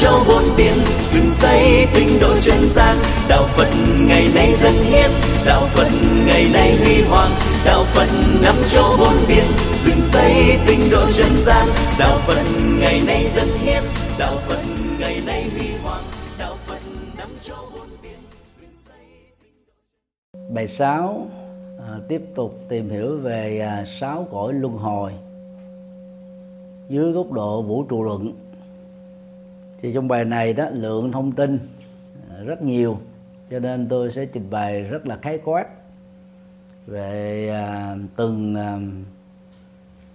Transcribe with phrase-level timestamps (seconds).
[0.00, 0.74] châu bốn biển
[1.12, 2.96] dựng xây tinh độ chân gian.
[3.28, 3.68] Đạo phật
[4.08, 5.10] ngày nay dân hiến
[5.46, 5.88] đạo phật
[6.26, 7.30] ngày nay huy hoàng.
[7.64, 8.08] Đạo phật
[8.42, 9.44] năm châu bốn biển
[9.84, 11.66] dựng xây tinh độ chân gian.
[11.98, 12.42] Đạo phật
[12.80, 13.82] ngày nay dân hiến
[14.18, 14.62] đạo phật
[15.00, 16.02] ngày nay huy hoàng.
[16.38, 16.80] Đạo phật
[17.18, 18.18] năm châu bốn biển
[20.54, 21.26] bài 6
[21.78, 25.12] à, tiếp tục tìm hiểu về à, sáu cõi luân hồi.
[26.88, 28.45] Dưới góc độ vũ trụ luận
[29.80, 31.58] thì trong bài này đó lượng thông tin
[32.30, 32.98] à, rất nhiều.
[33.50, 35.66] Cho nên tôi sẽ trình bày rất là khái quát
[36.86, 38.78] về à, từng à,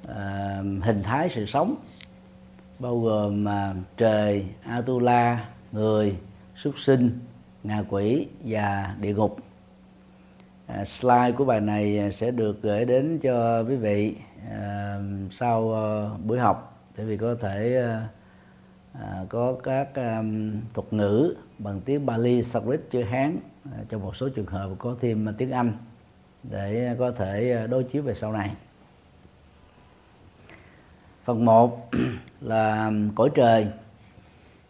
[0.08, 1.76] à, hình thái sự sống
[2.80, 6.16] bao gồm à, trời atula người
[6.56, 7.20] súc sinh
[7.64, 9.38] ngạ quỷ và địa ngục.
[10.68, 14.16] À, slide của bài này sẽ được gửi đến cho quý vị
[14.52, 15.00] à,
[15.32, 18.08] sau à, buổi học để vì có thể à,
[18.94, 23.38] à, có các um, thuật ngữ bằng tiếng Bali, Sanskrit, chữ Hán
[23.72, 25.74] à, trong một số trường hợp có thêm tiếng Anh
[26.44, 28.52] để có thể à, đối chiếu về sau này.
[31.24, 31.92] Phần 1
[32.42, 33.68] là um, cõi trời.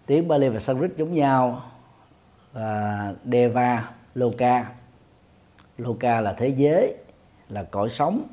[0.06, 1.64] Tiếng Bali và Sanskrit giống nhau
[2.54, 4.72] là Deva, Loka.
[5.78, 6.96] Loka là thế giới,
[7.50, 8.28] là cõi sống,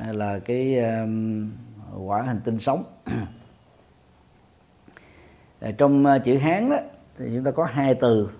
[0.00, 1.50] à, là cái um,
[2.06, 2.84] quả hành tinh sống.
[5.64, 6.76] Ờ, trong ờ, chữ Hán đó
[7.18, 8.30] thì chúng ta có hai từ.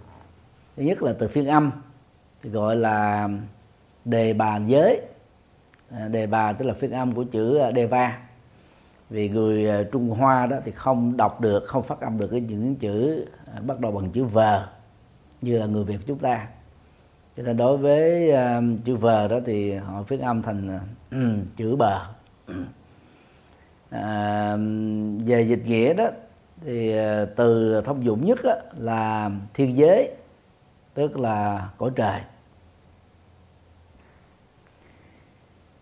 [0.77, 1.71] Thứ nhất là từ phiên âm
[2.43, 3.29] thì gọi là
[4.05, 5.01] đề bà giới.
[5.91, 8.19] Ờ, đề bà tức là phiên âm của chữ Deva
[9.11, 12.77] vì người Trung Hoa đó thì không đọc được không phát âm được cái những
[12.77, 13.27] chữ
[13.67, 14.39] bắt đầu bằng chữ v
[15.43, 16.47] như là người Việt chúng ta
[17.37, 21.77] cho nên đối với uh, chữ v đó thì họ phiên âm thành uh, chữ
[21.77, 22.01] bờ
[22.51, 22.61] uh,
[25.27, 26.09] về dịch nghĩa đó
[26.61, 30.11] thì ờ, từ thông dụng nhất á, là thiên giới
[30.95, 32.21] tức là cõi trời.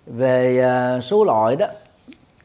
[0.06, 1.66] Về ờ, số loại đó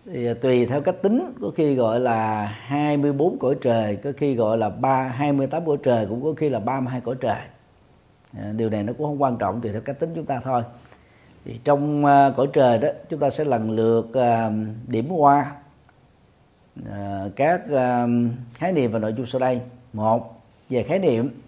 [0.06, 4.58] thì tùy theo cách tính có khi gọi là 24 cõi trời có khi gọi
[4.58, 7.42] là ba 28 cõi trời cũng có khi là 32 cõi trời.
[8.38, 10.64] Ờ, điều này nó cũng không quan trọng tùy theo cách tính chúng ta thôi.
[11.46, 12.04] Thì trong
[12.38, 14.08] cõi trời đó chúng ta sẽ lần lượt
[14.88, 15.52] điểm qua
[16.82, 18.10] uh, các uh,
[18.54, 19.62] khái niệm và nội dung sau đây.
[19.94, 21.42] Một về khái niệm.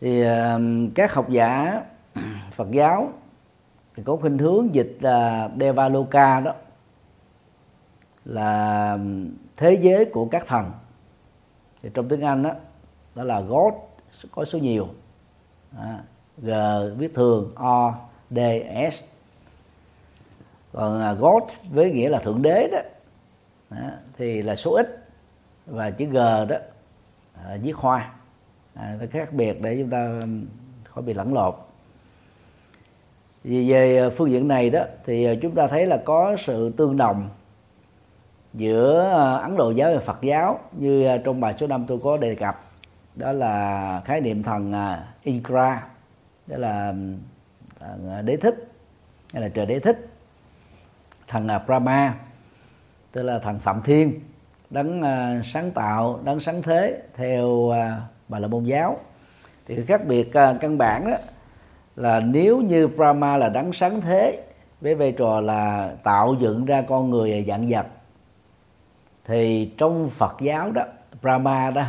[0.00, 0.30] Thì uh,
[0.94, 1.82] các học giả
[2.52, 3.12] Phật giáo
[3.96, 6.52] thì có khuynh hướng dịch là Devaloka đó
[8.24, 8.98] là
[9.56, 10.72] thế giới của các thần.
[11.82, 12.50] Thì trong tiếng Anh đó
[13.16, 13.74] đó là God
[14.30, 14.88] có số nhiều.
[15.78, 16.02] À,
[16.38, 16.50] G
[16.96, 17.94] viết thường O
[18.30, 18.38] D
[18.92, 19.04] S
[20.72, 22.78] còn à, God với nghĩa là thượng đế đó
[23.70, 25.06] đó thì là số ít
[25.66, 26.14] và chữ G
[26.48, 26.56] đó
[27.44, 28.10] à, viết hoa.
[28.74, 30.20] À, nó khác biệt để chúng ta
[30.84, 31.54] khỏi bị lẫn lộn.
[33.44, 36.72] Vì về à, phương diện này đó thì à, chúng ta thấy là có sự
[36.76, 37.28] tương đồng
[38.54, 39.10] giữa
[39.42, 42.60] Ấn Độ giáo và Phật giáo như trong bài số 5 tôi có đề cập.
[43.14, 44.72] Đó là khái niệm thần
[45.22, 45.86] Inkra
[46.46, 46.94] đó là
[48.22, 48.68] đế thích
[49.32, 50.09] hay là trời đế thích
[51.30, 52.14] thần à, Brahma,
[53.12, 54.20] tức là thần Phạm Thiên,
[54.70, 58.96] đấng à, sáng tạo, đấng sáng thế theo à, bà la môn giáo.
[59.66, 61.16] Thì khác biệt căn bản đó
[61.96, 64.42] là nếu như Brahma là đấng sáng thế
[64.80, 67.86] với vai trò là tạo dựng ra con người dạng vật,
[69.24, 70.82] thì trong Phật giáo đó,
[71.22, 71.82] Brahma đó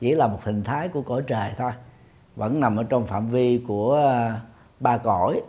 [0.00, 1.72] chỉ là một hình thái của cõi trời thôi,
[2.36, 4.12] vẫn nằm ở trong phạm vi của
[4.80, 5.40] ba cõi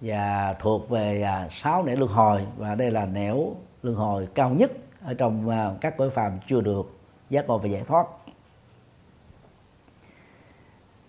[0.00, 4.50] và thuộc về à, sáu nẻo luân hồi và đây là nẻo luân hồi cao
[4.50, 4.72] nhất
[5.04, 6.98] ở trong à, các cõi phàm chưa được
[7.30, 8.06] giác ngộ và giải thoát.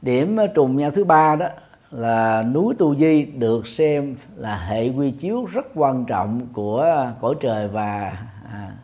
[0.01, 1.47] Điểm trùng nhau thứ ba đó
[1.91, 7.35] là núi tu di được xem là hệ quy chiếu rất quan trọng của cõi
[7.39, 8.17] trời và
[8.51, 8.77] à,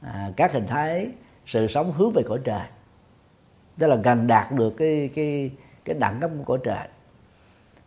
[0.00, 1.08] à, các hình thái
[1.46, 2.66] sự sống hướng về cõi trời.
[3.78, 5.50] Tức là gần đạt được cái cái
[5.84, 6.88] cái đẳng cấp của cõi trời.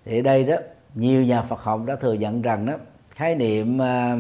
[0.06, 0.56] Thì đây đó
[0.96, 2.74] nhiều nhà Phật học đã thừa nhận rằng đó
[3.10, 4.18] khái niệm à,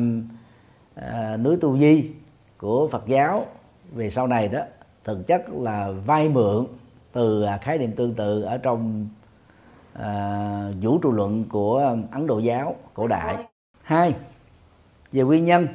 [0.95, 2.11] à, núi tu di
[2.57, 3.45] của Phật giáo
[3.93, 4.59] về sau này đó
[5.03, 6.65] thực chất là vay mượn
[7.11, 9.07] từ à, khái niệm tương tự ở trong
[9.93, 13.35] à, vũ trụ luận của ấn độ giáo cổ đại.
[13.81, 14.13] Hai
[15.11, 15.67] về nguyên nhân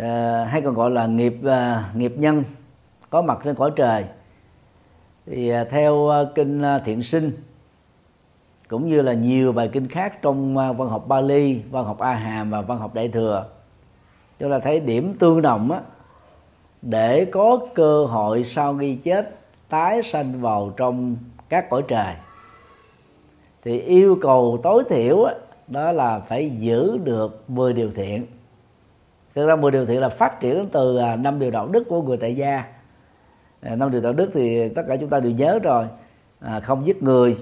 [0.00, 2.44] à, hay còn gọi là nghiệp à, nghiệp nhân
[3.10, 4.04] có mặt trên cõi trời.
[5.26, 7.32] Thì à, theo à, kinh à, thiện sinh
[8.68, 12.14] cũng như là nhiều bài kinh khác trong à, văn học Bali, văn học A
[12.14, 13.46] Hàm và văn học Đại thừa.
[14.38, 15.80] Chúng ta thấy điểm tương đồng á
[16.82, 19.36] để có cơ hội sau khi chết
[19.68, 21.16] tái sanh vào trong
[21.48, 22.14] các cõi trời.
[23.64, 25.34] Thì yêu cầu tối thiểu á,
[25.68, 28.26] đó là phải giữ được 10 điều thiện.
[29.34, 32.02] Thực ra 10 điều thiện là phát triển từ à, năm điều đạo đức của
[32.02, 32.64] người tại gia.
[33.60, 35.86] À, năm điều đạo đức thì tất cả chúng ta đều nhớ rồi.
[36.40, 37.36] À, không giết người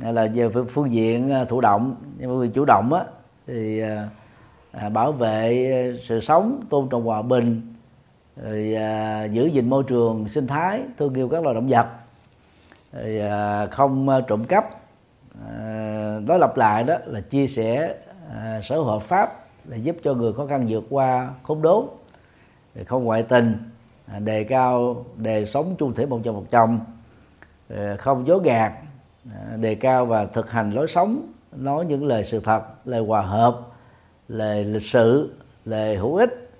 [0.00, 3.04] là về phương diện à, thụ động nhưng mà chủ động á
[3.46, 4.08] thì à,
[4.72, 7.74] à, bảo vệ sự sống tôn trọng hòa bình
[8.36, 11.86] rồi à, giữ gìn môi trường sinh thái thương yêu các loài động vật
[12.92, 14.64] rồi à, không à, trộm cắp
[15.48, 17.94] à, lặp lại đó là chia sẻ
[18.34, 19.28] à, sở hữu hợp pháp
[19.64, 21.86] để giúp cho người khó khăn vượt qua khốn đốn
[22.86, 23.56] không ngoại tình
[24.06, 26.80] à, đề cao đề sống chung thủy một chồng một chồng
[27.68, 28.72] à, không dối gạt
[29.56, 33.60] đề cao và thực hành lối sống nói những lời sự thật lời hòa hợp
[34.28, 35.34] lời lịch sự
[35.64, 36.50] lời hữu ích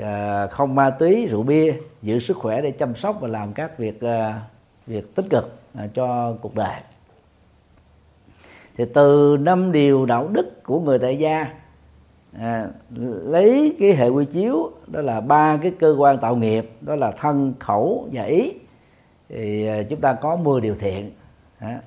[0.00, 3.78] à, không ma túy rượu bia giữ sức khỏe để chăm sóc và làm các
[3.78, 4.40] việc à,
[4.86, 6.80] việc tích cực à, cho cuộc đời.
[8.76, 11.46] Thì từ năm điều đạo đức của người tại gia
[12.32, 12.68] à,
[13.24, 17.10] lấy cái hệ quy chiếu đó là ba cái cơ quan tạo nghiệp đó là
[17.10, 18.52] thân khẩu và ý
[19.28, 21.10] thì chúng ta có 10 điều thiện
[21.62, 21.80] à,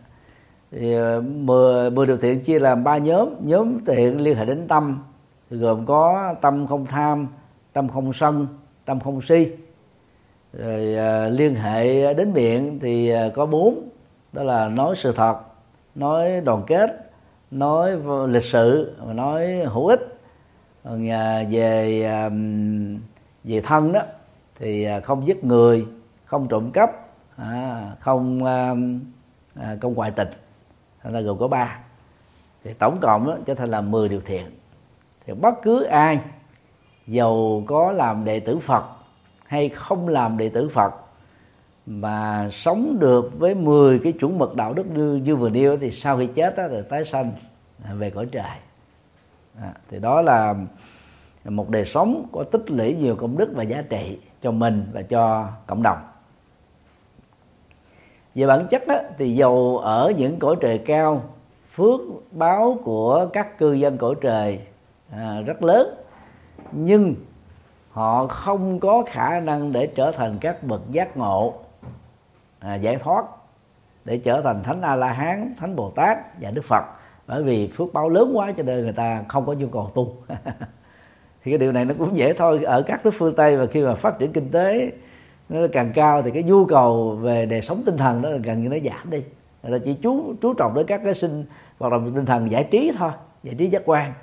[0.71, 3.29] thì 10, 10 điều thiện chia làm ba nhóm.
[3.41, 5.03] Nhóm thiện liên hệ đến tâm
[5.49, 7.27] thì gồm có tâm không tham
[7.73, 8.47] tâm không sân
[8.85, 9.51] tâm không si.
[10.53, 13.89] Rồi à, liên hệ đến miệng thì à, có bốn
[14.33, 15.37] đó là nói sự thật
[15.95, 17.11] nói đoàn kết
[17.51, 17.91] nói
[18.27, 19.99] lịch sự và nói hữu ích.
[20.83, 22.29] Còn à, về à,
[23.43, 24.01] về thân đó
[24.59, 25.85] thì à, không giết người
[26.25, 26.91] không trộm cắp
[27.35, 28.75] à, không à,
[29.59, 30.27] à, công ngoại tình
[31.03, 31.79] là gồm có ba.
[32.63, 34.45] Thì tổng cộng đó, trở thành là 10 điều thiện.
[35.25, 36.19] Thì bất cứ ai
[37.07, 38.85] giàu có làm đệ tử Phật
[39.45, 40.93] hay không làm đệ tử Phật
[41.85, 45.91] mà sống được với 10 cái chuẩn mực đạo đức như, như vừa nêu thì
[45.91, 47.31] sau khi chết đó, thì tái sanh
[47.83, 48.57] à, về cõi trời.
[49.61, 50.55] À, thì đó là
[51.43, 55.01] một đời sống có tích lũy nhiều công đức và giá trị cho mình và
[55.01, 55.97] cho cộng đồng
[58.35, 61.23] về bản chất đó, thì dầu ở những cõi trời cao
[61.71, 61.99] phước
[62.31, 64.59] báo của các cư dân cõi trời
[65.11, 65.95] à, rất lớn.
[66.71, 67.15] Nhưng
[67.91, 71.53] họ không có khả năng để trở thành các bậc giác ngộ
[72.59, 73.25] à, giải thoát
[74.05, 76.83] để trở thành thánh a la hán thánh bồ tát và đức phật.
[77.27, 80.13] Bởi vì phước báo lớn quá cho nên người ta không có nhu cầu tu.
[81.43, 82.63] Thì cái điều này nó cũng dễ thôi.
[82.63, 84.91] Ở các nước phương tây và khi mà phát triển kinh tế
[85.49, 88.69] nó càng cao thì cái nhu cầu về đời sống tinh thần đó gần như
[88.69, 89.23] nó giảm đi.
[89.63, 91.45] Người ta chỉ chú chú trọng đến các cái sinh
[91.79, 93.11] hoạt động tinh thần giải trí thôi
[93.43, 94.13] giải trí giác quan.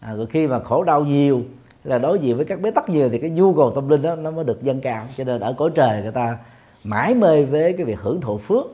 [0.00, 1.40] À, rồi khi mà khổ đau nhiều
[1.84, 4.14] là đối diện với các bế tắc nhiều thì cái nhu cầu tâm linh đó
[4.14, 5.04] nó mới được dâng cao.
[5.16, 6.38] Cho nên ở cõi trời người ta
[6.84, 8.64] mãi mê với cái việc hưởng thụ phước.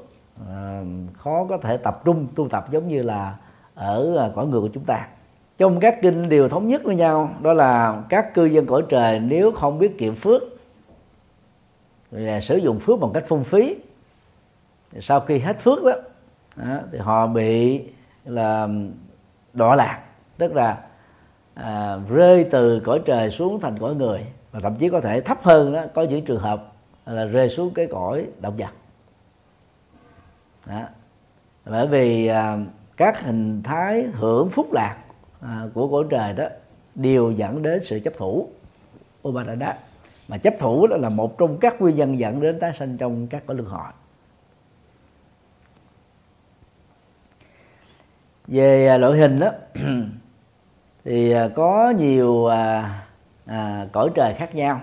[0.48, 0.82] À,
[1.12, 3.34] khó có thể tập trung tu tập giống như là
[3.74, 5.06] ở à, cõi người của chúng ta.
[5.58, 9.20] Trong các kinh đều thống nhất với nhau đó là các cư dân cõi trời
[9.20, 10.42] nếu không biết kiệm phước
[12.12, 13.76] rồi sử dụng phước bằng cách phung phí.
[15.00, 15.92] Sau khi hết phước đó,
[16.56, 17.82] đó thì họ bị
[18.24, 18.68] là
[19.52, 20.02] đọa lạc.
[20.38, 20.84] Tức là
[21.54, 24.26] à, rơi từ cõi trời xuống thành cõi người.
[24.52, 26.72] Và thậm chí có thể thấp hơn đó có những trường hợp
[27.06, 28.70] là rơi xuống cái cõi động vật.
[30.66, 30.82] Đó.
[31.64, 32.58] bởi vì à,
[32.96, 34.96] các hình thái hưởng phúc lạc
[35.40, 36.46] à, của cõi trời đó
[36.94, 38.48] đều dẫn đến sự chấp thủ.
[39.28, 39.76] Upadana
[40.28, 43.26] mà chấp thủ đó là một trong các nguyên nhân dẫn đến tái sanh trong
[43.26, 43.92] các cõi luân hồi.
[48.46, 49.50] Về à, loại hình đó
[51.04, 52.90] thì à, có nhiều à,
[53.46, 54.80] à, cõi trời khác nhau.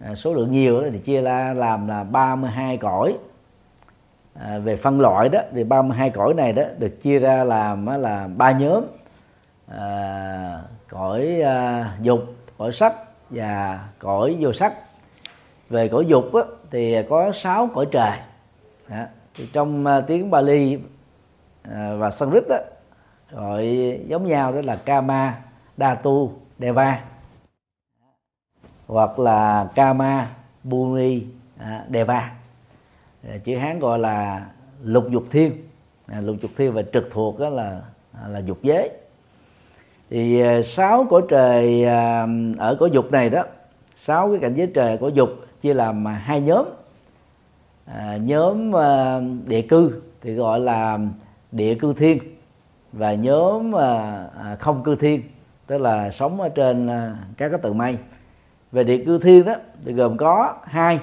[0.00, 3.16] À, số lượng nhiều đó thì chia ra làm là 32 cõi.
[4.34, 8.28] À, về phân loại đó thì 32 cõi này đó được chia ra làm là
[8.36, 8.84] ba nhóm.
[9.68, 12.20] À, cõi à, dục
[12.58, 14.74] cõi sắc và cõi vô sắc.
[15.68, 18.18] Về cõi dục á, thì có sáu cõi trời.
[18.88, 20.78] À, thì trong à, tiếng Bali
[21.62, 22.58] à, và Sanskrit á,
[23.30, 25.42] gọi giống nhau đó là Kama
[25.76, 27.04] Datu Deva.
[28.86, 31.22] Hoặc là Kama Buni
[31.58, 32.32] à, Deva.
[33.44, 34.46] Chữ Hán gọi là
[34.82, 35.68] lục dục thiên.
[36.20, 37.82] Lục dục thiên và trực thuộc đó là
[38.28, 38.90] là dục giới
[40.10, 42.26] thì à, sáu cõi trời à,
[42.58, 43.44] ở cõi dục này đó
[43.94, 46.66] sáu cái cảnh giới trời của dục chia làm à, hai nhóm.
[47.84, 48.72] À, nhóm
[49.46, 50.98] địa cư thì gọi là
[51.52, 52.18] địa cư thiên
[52.92, 53.72] và nhóm
[54.58, 55.22] không cư thiên
[55.66, 56.88] tức là sống ở trên
[57.36, 57.98] các cái tầng mây.
[58.72, 61.00] Về địa cư thiên đó thì gồm có hai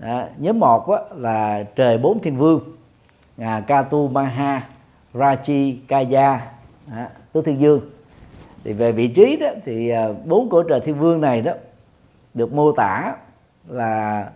[0.00, 2.60] à, nhóm một đó là trời bốn thiên vương
[3.38, 4.68] à, Katu Maha
[5.14, 6.40] Rachi Kaya
[6.92, 7.80] à, tứ thiên dương
[8.64, 11.52] thì về vị trí đó thì à, bốn cõi trời thiên vương này đó
[12.34, 13.16] được mô tả
[13.68, 14.30] là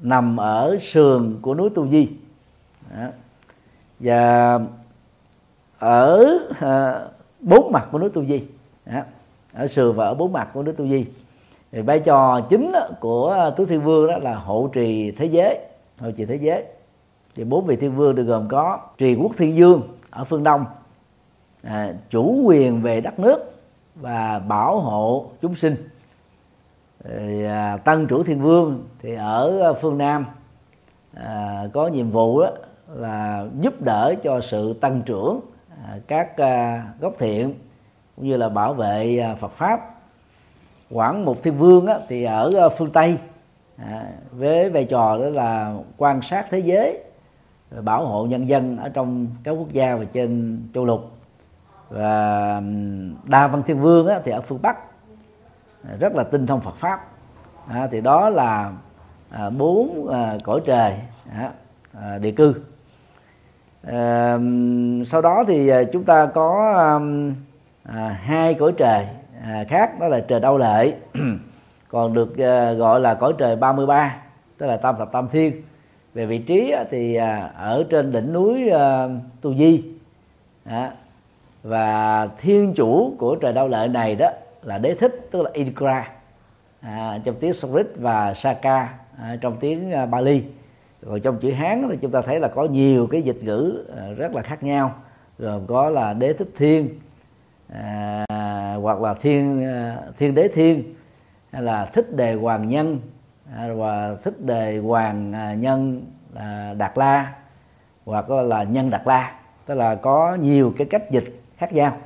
[0.00, 2.08] nằm ở sườn của núi Tu Di
[2.90, 3.06] đó.
[4.00, 4.60] và
[5.78, 7.00] ở à,
[7.40, 8.42] bốn mặt của núi Tu Di
[8.86, 9.00] đó.
[9.52, 11.06] ở sườn và ở bốn mặt của núi Tu Di
[11.72, 15.58] thì vai trò chính của tứ thiên vương đó là hộ trì thế giới
[15.98, 16.64] hộ trì thế giới
[17.34, 20.64] thì bốn vị thiên vương được gồm có trì quốc thiên dương ở phương đông
[21.62, 23.51] à, chủ quyền về đất nước
[23.94, 25.76] và bảo hộ chúng sinh.
[27.04, 27.78] Thì, à,
[28.26, 30.26] thiên vương thì ở à, phương nam
[31.14, 32.50] à, có nhiệm vụ đó
[32.88, 35.40] là giúp đỡ cho sự tăng trưởng
[35.84, 37.54] à, các à, gốc thiện
[38.16, 39.80] cũng như là bảo vệ à, Phật pháp.
[40.90, 43.18] Quảng mục thiên vương á, thì ở à, phương tây
[43.76, 46.98] à, với vai trò đó là quan sát thế giới
[47.80, 51.11] bảo hộ nhân dân ở trong các quốc gia và trên châu lục
[51.92, 52.62] và
[53.24, 54.76] đa văn thiên vương á, thì ở phương bắc
[55.98, 57.08] rất là tinh thông phật pháp.
[57.68, 58.72] À, thì đó là
[59.30, 60.94] à, bốn à, cõi trời
[61.32, 61.50] à,
[62.00, 62.54] à, địa cư.
[63.86, 64.38] À,
[65.06, 66.74] sau đó thì à, chúng ta có
[67.82, 69.06] à, hai cõi trời
[69.42, 70.94] à, khác đó là trời đau lệ
[71.88, 74.16] còn được à, gọi là cõi trời 33
[74.58, 75.62] tức là tam thập tam thiên.
[76.14, 79.08] Về vị trí thì à, ở trên đỉnh núi à,
[79.40, 79.84] tu di
[80.64, 80.90] à,
[81.62, 84.30] và thiên chủ của trời đau lợi này đó
[84.62, 86.10] là đế thích tức là Indra.
[86.80, 88.88] À, trong tiếng Sanskrit và Saka
[89.18, 90.44] à, trong tiếng à, Bali.
[91.02, 94.06] Rồi trong chữ Hán thì chúng ta thấy là có nhiều cái dịch ngữ à,
[94.16, 94.94] rất là khác nhau.
[95.38, 96.88] Gồm có là đế thích thiên
[97.72, 98.24] à,
[98.82, 100.94] hoặc là thiên à, thiên đế thiên
[101.52, 103.00] hay là thích đề hoàng nhân
[103.56, 106.02] à, và thích đề hoàng à, nhân
[106.34, 107.32] à, đạt la
[108.04, 109.32] hoặc là nhân đạt la.
[109.66, 111.96] Tức là có nhiều cái cách dịch khác nhau.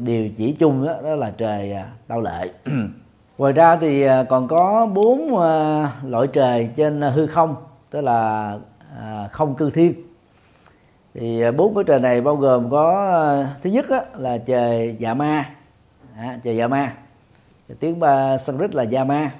[0.00, 2.50] Điều chỉ chung đó, đó là trời à, đau lệ.
[3.38, 7.56] Ngoài ra thì à, còn có bốn à, loại trời trên hư không
[7.90, 8.58] tức là
[9.32, 9.94] không cư thiên.
[11.14, 13.16] Thì bốn cái trời này bao gồm có
[13.62, 15.50] thứ nhất đó, là trời dạ ma.
[16.16, 16.92] À, trời dạ ma.
[17.80, 19.30] Tiếng ba sanskrit là dạ yama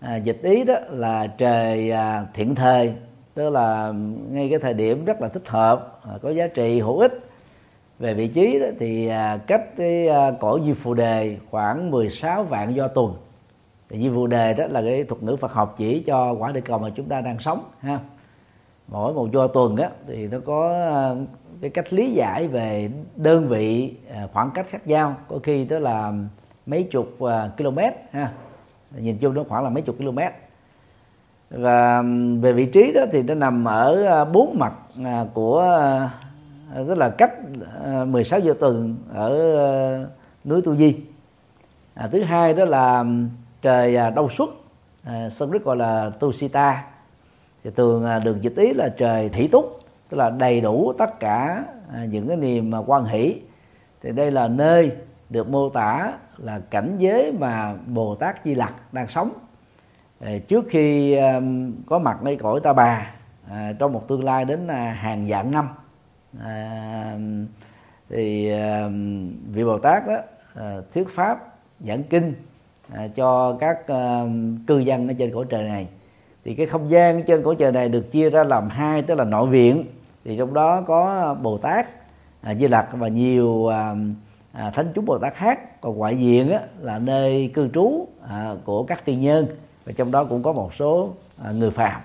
[0.00, 2.94] à, dịch ý đó là trời à, thiện thời
[3.34, 3.92] tức là
[4.30, 7.31] ngay cái thời điểm rất là thích hợp à, có giá trị hữu ích
[8.02, 11.90] về vị trí đó, thì à, cách cái à, cổ cõi Di Phù Đề khoảng
[11.90, 13.14] 16 vạn do tuần.
[13.88, 16.60] Thì Di Phù Đề đó là cái thuật ngữ Phật học chỉ cho quả địa
[16.60, 17.98] cầu mà chúng ta đang sống ha.
[18.88, 21.14] Mỗi một do tuần đó thì nó có à,
[21.60, 23.94] cái cách lý giải về đơn vị
[24.32, 25.14] khoảng cách khác nhau.
[25.28, 26.12] Có khi đó là
[26.66, 27.16] mấy chục
[27.58, 27.78] km
[28.10, 28.32] ha.
[28.90, 30.18] Nhìn chung nó khoảng là mấy chục km.
[31.50, 32.02] Và
[32.40, 34.72] về vị trí đó thì nó nằm ở bốn mặt
[35.34, 35.78] của
[36.74, 37.32] rất là cách
[37.82, 40.08] ờ, 16 giờ tuần ở ờ,
[40.44, 40.96] núi Tu Di.
[41.94, 43.04] À, thứ hai đó là
[43.62, 44.50] trời à, đông xuất
[45.04, 46.84] à, Sanskrit gọi là Tu Sita.
[47.64, 50.92] thì thường à, đường được dịch ý là trời thủy túc tức là đầy đủ
[50.98, 53.40] tất cả à, những cái niềm mà quan hỷ.
[54.02, 54.92] Thì đây là nơi
[55.30, 59.30] được mô tả là cảnh giới mà Bồ Tát Di Lặc đang sống.
[60.20, 61.18] Ờ, trước khi
[61.86, 63.10] có mặt nơi cõi ta bà
[63.78, 65.68] trong một tương lai đến hàng vạn năm
[66.40, 67.18] à,
[68.08, 68.88] thì à,
[69.52, 70.16] vị bồ tát đó
[70.54, 71.54] à, thuyết pháp
[71.86, 72.34] giảng kinh
[72.92, 74.24] à, cho các à,
[74.66, 75.88] cư dân ở trên cõi trời này.
[76.44, 79.24] Thì cái không gian trên cõi trời này được chia ra làm hai tức là
[79.24, 79.84] nội viện.
[80.24, 81.86] Thì trong đó có bồ tát
[82.40, 83.94] à, di lặc và nhiều à,
[84.52, 85.80] à, thánh chúng bồ tát khác.
[85.80, 89.46] Còn ngoại viện á, là nơi cư trú à, của các tiên nhân.
[89.84, 91.10] Và trong đó cũng có một số
[91.44, 92.00] à, người phàm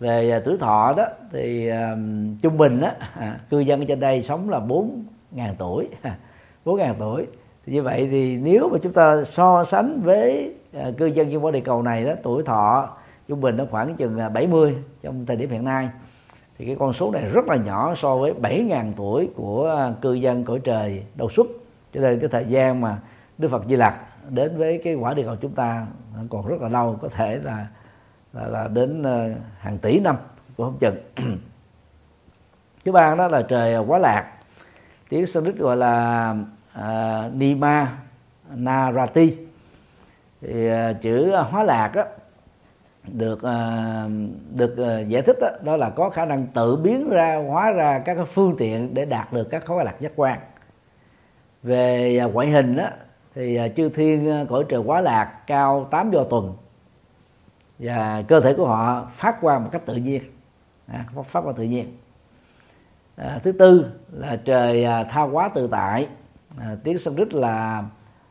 [0.00, 4.22] về à, tuổi thọ đó thì um, trung bình đó à, cư dân trên đây
[4.22, 5.88] sống là bốn ngàn tuổi
[6.64, 7.26] bốn ngàn tuổi.
[7.66, 11.40] Thì như vậy thì nếu mà chúng ta so sánh với à, cư dân trên
[11.40, 12.88] quả địa cầu này đó tuổi thọ
[13.28, 15.88] trung bình nó khoảng chừng 70 trong thời điểm hiện nay
[16.58, 20.44] thì cái con số này rất là nhỏ so với 7.000 tuổi của cư dân
[20.44, 21.46] cõi trời đầu xuất
[21.94, 22.98] cho nên cái thời gian mà
[23.38, 23.94] Đức Phật Di Lặc
[24.28, 25.86] đến với cái quả địa cầu chúng ta
[26.30, 27.66] còn rất là lâu có thể là
[28.36, 30.16] là, là đến ờ, hàng tỷ năm
[30.56, 30.96] của không chừng
[32.84, 34.32] thứ ba đó là trời quá lạc.
[35.08, 36.34] Tiếng Sanskrit gọi là
[36.78, 37.98] uh, Nima
[38.54, 39.36] Narati.
[40.40, 42.04] Thì uh, chữ hóa lạc á
[43.12, 44.10] được uh,
[44.58, 47.98] được uh, giải thích đó, đó là có khả năng tự biến ra hóa ra
[47.98, 50.38] các cái phương tiện để đạt được các khối lạc giác quan.
[51.62, 52.86] Về uh, ngoại hình đó,
[53.34, 56.56] thì uh, chư thiên uh, cõi trời quá lạc cao 8 do tuần
[57.78, 60.22] và cơ thể của họ phát qua một cách tự nhiên.
[60.86, 61.96] À, phát qua tự nhiên.
[63.16, 66.08] À, thứ tư là trời à, tha quá tự tại.
[66.58, 67.84] À, tiếng sanskrit là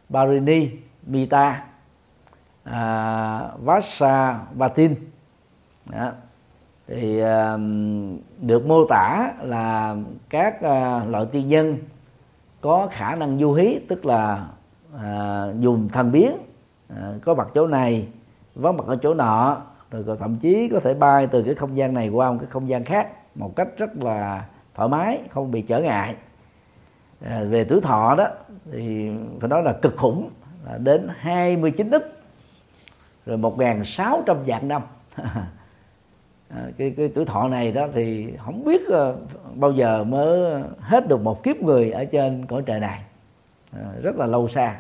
[0.10, 0.70] barini
[1.06, 1.66] mita
[2.64, 4.96] à, vasa vatin
[5.92, 6.14] à,
[6.88, 7.58] thì à,
[8.42, 9.96] được mô tả là
[10.30, 11.78] các à, loại tiên nhân
[12.62, 14.48] có khả năng du hí tức là
[15.02, 16.32] à, dùng thần biến
[16.90, 18.08] à, có mặt chỗ này
[18.56, 21.94] vắng mặt ở chỗ nọ rồi thậm chí có thể bay từ cái không gian
[21.94, 24.46] này qua một cái không gian khác một cách rất là
[24.76, 26.16] thoải mái không bị trở ngại.
[27.26, 28.28] À, về tuổi thọ đó
[28.72, 29.10] thì
[29.40, 30.30] phải nói là cực khủng
[30.66, 32.04] là đến 29 ức
[33.26, 34.82] rồi 1.600 vạn năm.
[36.50, 39.14] À, cái, cái tuổi thọ này đó thì không biết à,
[39.56, 43.00] bao giờ mới hết được một kiếp người ở trên cõi trời này.
[43.74, 44.80] À, rất là lâu xa.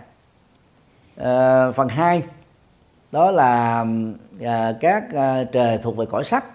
[1.18, 2.24] À, phần 2
[3.16, 3.86] đó là
[4.44, 6.46] à, các à, trời thuộc về cõi sắc.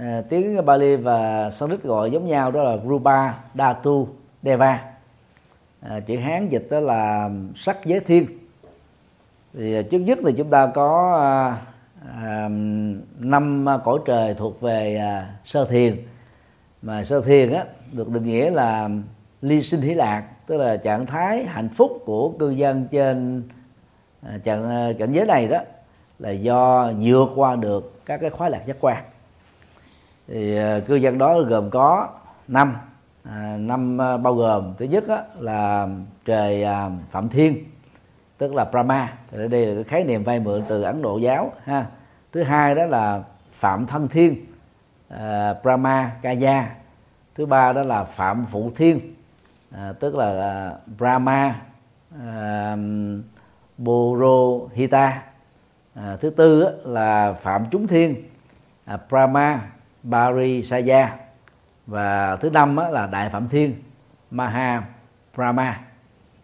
[0.00, 4.08] À, tiếng Bali và Sanskrit gọi giống nhau đó là Rupa, Datu
[4.42, 4.84] Deva.
[5.80, 8.26] À, chữ Hán dịch đó là sắc giới thiên.
[9.54, 11.56] Thì à, trước nhất thì chúng ta có à,
[12.22, 12.48] à,
[13.18, 15.96] năm cõi trời thuộc về à, sơ thiền.
[16.82, 18.88] Mà sơ thiền á được định nghĩa là
[19.42, 23.42] ly sinh hỷ lạc tức là trạng thái hạnh phúc của cư dân trên
[24.22, 25.58] à, trạng à, cảnh giới này đó
[26.18, 29.04] là do vượt qua được các cái khoái lạc giác quan.
[30.28, 32.08] Thì à, cư dân đó gồm có
[32.48, 32.76] năm
[33.24, 35.88] à, năm à, bao gồm thứ nhất á, là
[36.24, 37.64] trời à, phạm thiên
[38.38, 39.12] tức là Brahma.
[39.30, 41.86] Thì đây là cái khái niệm vay mượn từ Ấn Độ giáo ha.
[42.32, 44.46] Thứ hai đó là phạm thân thiên
[45.08, 46.74] à, Brahma Kaya.
[47.34, 49.14] Thứ ba đó là phạm phụ thiên
[49.70, 51.60] à, tức là à, Brahma
[52.26, 52.76] à,
[53.78, 55.22] Borohita
[55.98, 58.14] à, thứ tư á, là phạm chúng thiên
[58.84, 59.60] à, Brahma
[60.02, 61.16] Barisaya
[61.86, 63.74] và thứ năm á, là đại phạm thiên
[64.30, 64.82] Maha
[65.36, 65.80] Brahma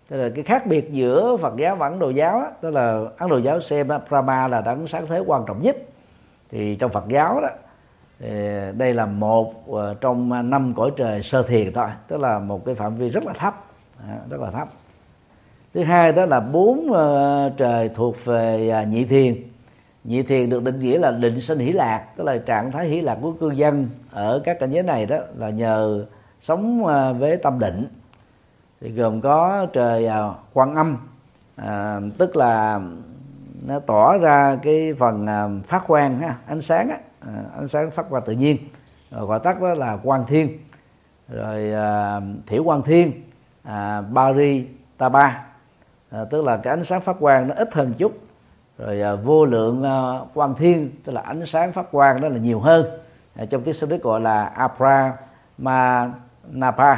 [0.09, 3.01] tức là cái khác biệt giữa Phật giáo và Ấn Độ giáo đó, đó là
[3.19, 5.77] Ấn Độ giáo xem đó, Brahma là đấng sáng thế quan trọng nhất.
[6.51, 7.49] Thì trong Phật giáo đó
[8.73, 12.75] đây là một à, trong năm cõi trời sơ thiền thôi tức là một cái
[12.75, 13.65] phạm vi rất là thấp.
[14.31, 14.69] Rất là thấp
[15.75, 19.35] thứ hai đó là bốn uh, trời thuộc về uh, nhị thiền.
[20.05, 23.01] Nhị thiền được định nghĩa là định sinh hỷ lạc tức là trạng thái hỷ
[23.01, 26.07] lạc của cư dân ở các cảnh giới này đó là nhờ
[26.41, 27.87] sống uh, với tâm định.
[28.81, 30.97] Thì gồm có trời uh, quan âm
[31.57, 32.81] à, tức là
[33.67, 36.99] nó tỏ ra cái phần uh, phát quang ha, ánh sáng á,
[37.57, 38.59] ánh sáng phát quang tự nhiên.
[39.11, 40.59] Rồi gọi tắt đó là quan thiên.
[41.29, 43.13] Rồi uh, thiểu quan thiên
[43.69, 43.73] uh,
[44.11, 44.67] bari
[44.99, 45.47] taba
[46.15, 48.13] à, tức là cái ánh sáng phát quang nó ít hơn chút.
[48.79, 52.39] Rồi à, vô lượng à, quang thiên tức là ánh sáng phát quang đó là
[52.39, 52.87] nhiều hơn.
[53.37, 55.17] À, trong tiếng Sanskrit gọi là apra
[55.59, 56.97] manapa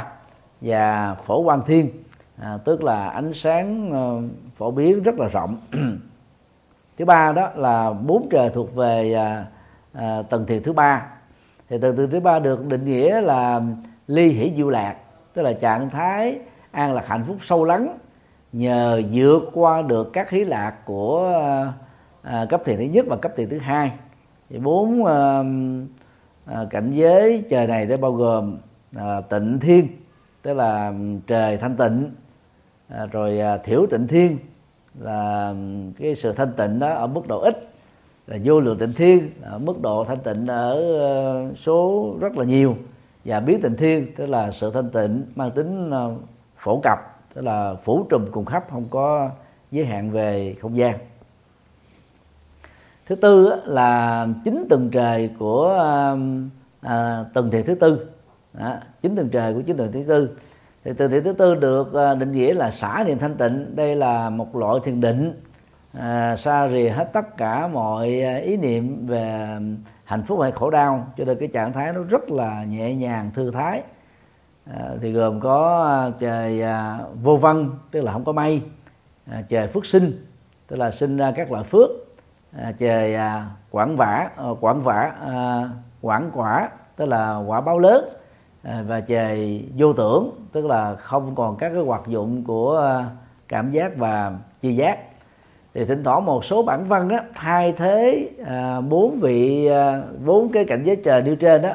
[0.61, 1.91] và phổ quang thiên.
[2.39, 4.03] À, tức là ánh sáng à,
[4.55, 5.57] phổ biến rất là rộng.
[6.99, 9.47] Thứ ba đó là bốn trời thuộc về à,
[9.93, 11.07] à, tầng thiền thứ ba.
[11.69, 13.61] Thì tầng thiền thứ ba được định nghĩa là
[14.07, 14.97] ly hỷ diệu lạc
[15.35, 16.39] tức là trạng thái
[16.71, 17.99] an lạc hạnh phúc sâu lắng
[18.53, 21.73] nhờ vượt qua được các hí lạc của à,
[22.23, 23.93] à cấp thiền thứ nhất và cấp thiền thứ hai.
[24.51, 25.43] Thì bốn à,
[26.45, 28.59] à, cảnh giới trời này sẽ bao gồm
[28.97, 29.89] à, tịnh thiên
[30.43, 30.95] tức là ừ,
[31.27, 32.11] trời thanh tịnh
[32.89, 34.39] à, rồi à, thiểu tịnh thiên
[35.01, 35.57] là ừ,
[35.99, 37.69] cái sự thanh tịnh đó ở mức độ ít
[38.27, 42.45] là vô lượng tịnh thiên ở mức độ thanh tịnh ở ờ, số rất là
[42.45, 42.77] nhiều.
[43.25, 46.15] Và biến tịnh thiên tức là sự thanh tịnh mang tính ờ,
[46.59, 46.99] phổ cập
[47.37, 49.31] tức là phủ trùm cùng khắp không có
[49.71, 50.99] giới hạn về không gian.
[53.07, 58.07] Thứ tư là chính tầng trời của um, à, tầng thiền thứ tư.
[58.53, 60.37] Đó, chính tầng trời của chính tầng thứ tư.
[60.85, 63.77] Thì tầng thiền thứ tư được à, định nghĩa là xả niệm thanh tịnh.
[63.77, 65.41] Đây là một loại thiền định
[65.93, 69.61] à, xa rìa hết tất cả mọi à, ý niệm về à,
[70.05, 71.07] hạnh phúc hay khổ đau.
[71.17, 73.83] Cho nên cái trạng thái nó rất là nhẹ nhàng thư thái
[74.75, 78.63] à, thì gồm có à, trời à, vô văn tức là không có mây
[79.31, 80.27] à, trời phước sinh
[80.67, 81.91] tức là sinh ra các loại phước
[82.59, 85.69] à, trời à, quảng vả à, quảng vả à,
[86.01, 88.09] quảng quả tức là quả báo lớn
[88.63, 93.05] à, và trời vô tưởng tức là không còn các cái hoạt dụng của à,
[93.49, 94.99] cảm giác và chi giác.
[95.75, 100.53] Thì thỉnh thoảng một số bản văn đó, thay thế à, bốn vị à, bốn
[100.53, 101.71] cái cảnh giới trời nêu trên đó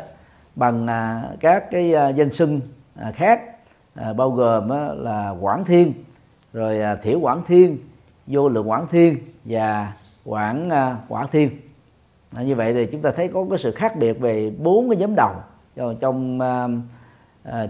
[0.56, 2.62] bằng à, các cái à, danh xưng
[3.02, 3.42] À, khác.
[3.96, 4.70] À, bao gồm
[5.04, 5.94] là quảng thiên
[6.54, 7.78] rồi à, thiểu quảng thiên
[8.28, 9.94] vô lượng quảng thiên và
[10.26, 10.70] quảng
[11.10, 11.50] quảng thiên.
[12.36, 14.98] À, như vậy thì chúng ta thấy có cái sự khác biệt về bốn cái
[14.98, 15.32] nhóm đầu
[16.00, 16.40] trong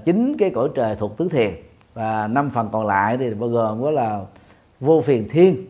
[0.05, 1.51] chín cái cõi trời thuộc tứ thiền.
[1.93, 4.21] Và năm phần còn lại thì bao gồm có là
[4.79, 5.65] vô phiền thiên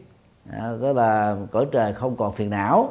[0.51, 2.89] à, đó là cõi trời không còn phiền não.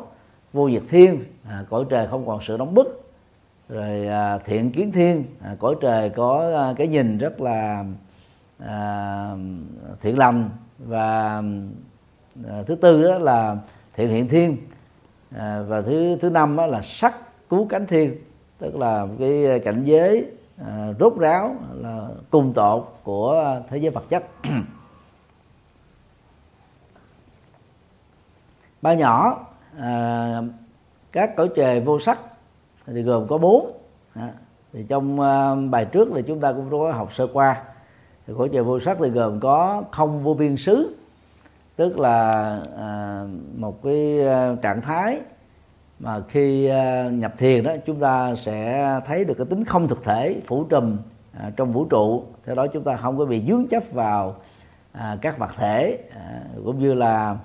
[0.53, 3.00] Vô diệt thiên à, cõi trời không còn sự nóng bức
[3.71, 7.85] rồi à, thiện kiến thiên à, cõi trời có à, cái nhìn rất là
[8.59, 9.31] à,
[10.01, 11.43] thiện lành và
[12.49, 13.57] à, thứ tư đó là
[13.95, 14.57] thiện hiện thiên
[15.37, 17.15] à, và thứ thứ năm đó là sắc
[17.49, 18.17] cứu cánh thiên
[18.59, 20.27] tức là cái cảnh giới
[20.67, 24.25] à, rốt ráo là cùng tột của thế giới vật chất.
[28.83, 29.47] Ba nhỏ
[29.79, 30.43] à,
[31.13, 32.19] các cõi trời vô sắc
[32.87, 33.73] thì gồm có bốn.
[34.15, 34.33] À,
[34.73, 37.63] thì trong uh, bài trước thì chúng ta cũng có học sơ qua.
[38.27, 40.97] Thì cõi trời vô sắc thì gồm có không vô biên xứ
[41.81, 43.25] tức là à,
[43.57, 45.21] một cái ờ, trạng thái
[45.99, 50.05] mà khi à, nhập thiền đó chúng ta sẽ thấy được cái tính không thực
[50.05, 50.97] thể phủ trùm
[51.33, 52.25] à, trong vũ trụ.
[52.47, 54.37] Theo đó chúng ta không có bị dướng chấp vào
[54.93, 57.37] à, các vật thể à, cũng như là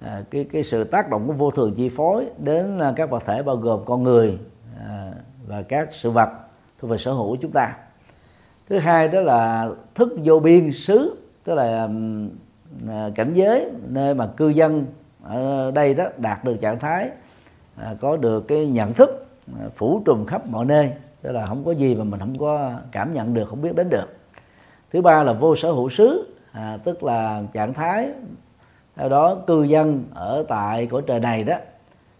[0.00, 3.22] à, cái cái sự tác động của vô thường chi phối đến à, các vật
[3.26, 4.38] thể bao gồm con người
[5.46, 6.30] và các sự vật
[6.78, 7.76] thuộc về sở hữu của chúng ta.
[8.68, 11.88] Thứ hai đó là thức vô biên xứ tức là
[12.88, 14.86] à, cảnh giới nơi mà cư dân
[15.22, 17.10] ở đây đó đạt được trạng thái
[17.76, 19.26] à, có được cái nhận thức
[19.60, 20.92] à, phủ trùm khắp mọi nơi.
[21.22, 23.88] Tức là không có gì mà mình không có cảm nhận được không biết đến
[23.88, 24.16] được.
[24.92, 28.10] Thứ ba là vô sở hữu xứ à, tức là trạng thái
[28.96, 31.56] theo đó cư dân ở tại cõi trời này đó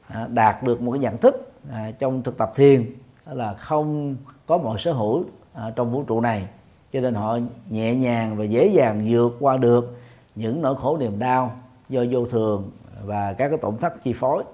[0.09, 2.93] à, đạt được một cái nhận thức à, trong thực tập thiền
[3.27, 6.47] là không có mọi sở hữu à, trong vũ trụ này.
[6.93, 7.39] Cho nên họ
[7.71, 9.99] nhẹ nhàng và dễ dàng vượt qua được
[10.35, 11.53] những nỗi khổ niềm đau
[11.89, 12.71] do vô thường
[13.05, 14.45] và các cái tổn thất chi phối.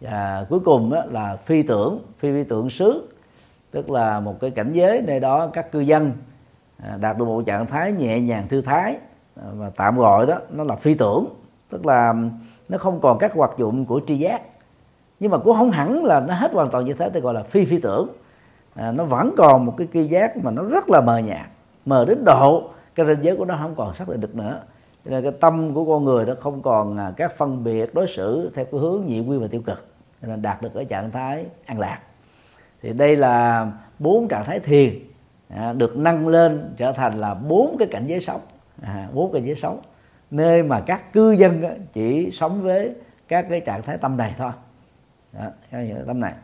[0.00, 3.08] Và cuối cùng đó là phi tưởng phi phi tưởng xứ
[3.70, 6.12] tức là một cái cảnh giới nơi đó các cư dân
[6.82, 8.96] à, đạt được một trạng thái nhẹ nhàng thư thái
[9.36, 11.26] à, và tạm gọi đó nó là phi tưởng.
[11.70, 12.14] Tức là
[12.68, 14.42] nó không còn các hoạt dụng của tri giác
[15.24, 17.42] nhưng mà cũng không hẳn là nó hết hoàn toàn như thế tôi gọi là
[17.42, 18.08] phi phi tưởng.
[18.74, 21.46] À, nó vẫn còn một cái tri giác mà nó rất là mờ nhạt
[21.84, 24.60] mờ đến độ cái ranh giới của nó không còn xác định được nữa.
[25.04, 28.06] Cho nên cái tâm của con người nó không còn à, các phân biệt đối
[28.06, 29.86] xử theo cái hướng nhị quy và tiêu cực.
[30.22, 31.98] Cho nên đạt được ở trạng thái an lạc.
[32.82, 33.66] Thì đây là
[33.98, 34.94] bốn trạng thái thiền
[35.48, 38.40] à, được nâng lên trở thành là bốn cái cảnh giới sống.
[38.82, 39.80] À, bốn cảnh giới sống.
[40.30, 42.94] Nơi mà các cư dân chỉ sống với
[43.28, 44.50] các cái trạng thái tâm này thôi
[45.38, 46.34] đó, cái tâm này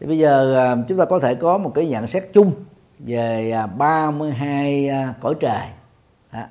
[0.00, 2.52] thì bây giờ à, chúng ta có thể có một cái nhận xét chung
[2.98, 5.66] về à, 32 à, cõi trời
[6.32, 6.42] đó.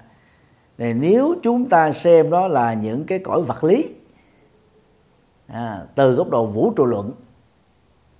[0.78, 3.90] Thì nếu chúng ta xem đó là những cái cõi vật lý
[5.48, 7.12] à, từ góc độ vũ trụ luận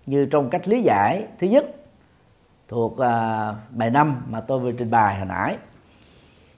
[0.06, 1.66] như trong cách lý giải thứ nhất
[2.68, 5.58] thuộc à, bài năm mà tôi vừa trình bày hồi nãy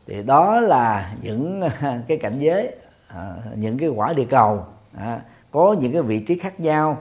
[0.08, 1.62] thì đó là những
[2.08, 2.76] cái cảnh giới
[3.16, 4.66] à, những cái quả địa cầu
[4.98, 5.22] à,
[5.52, 6.98] có những cái vị trí khác nhau.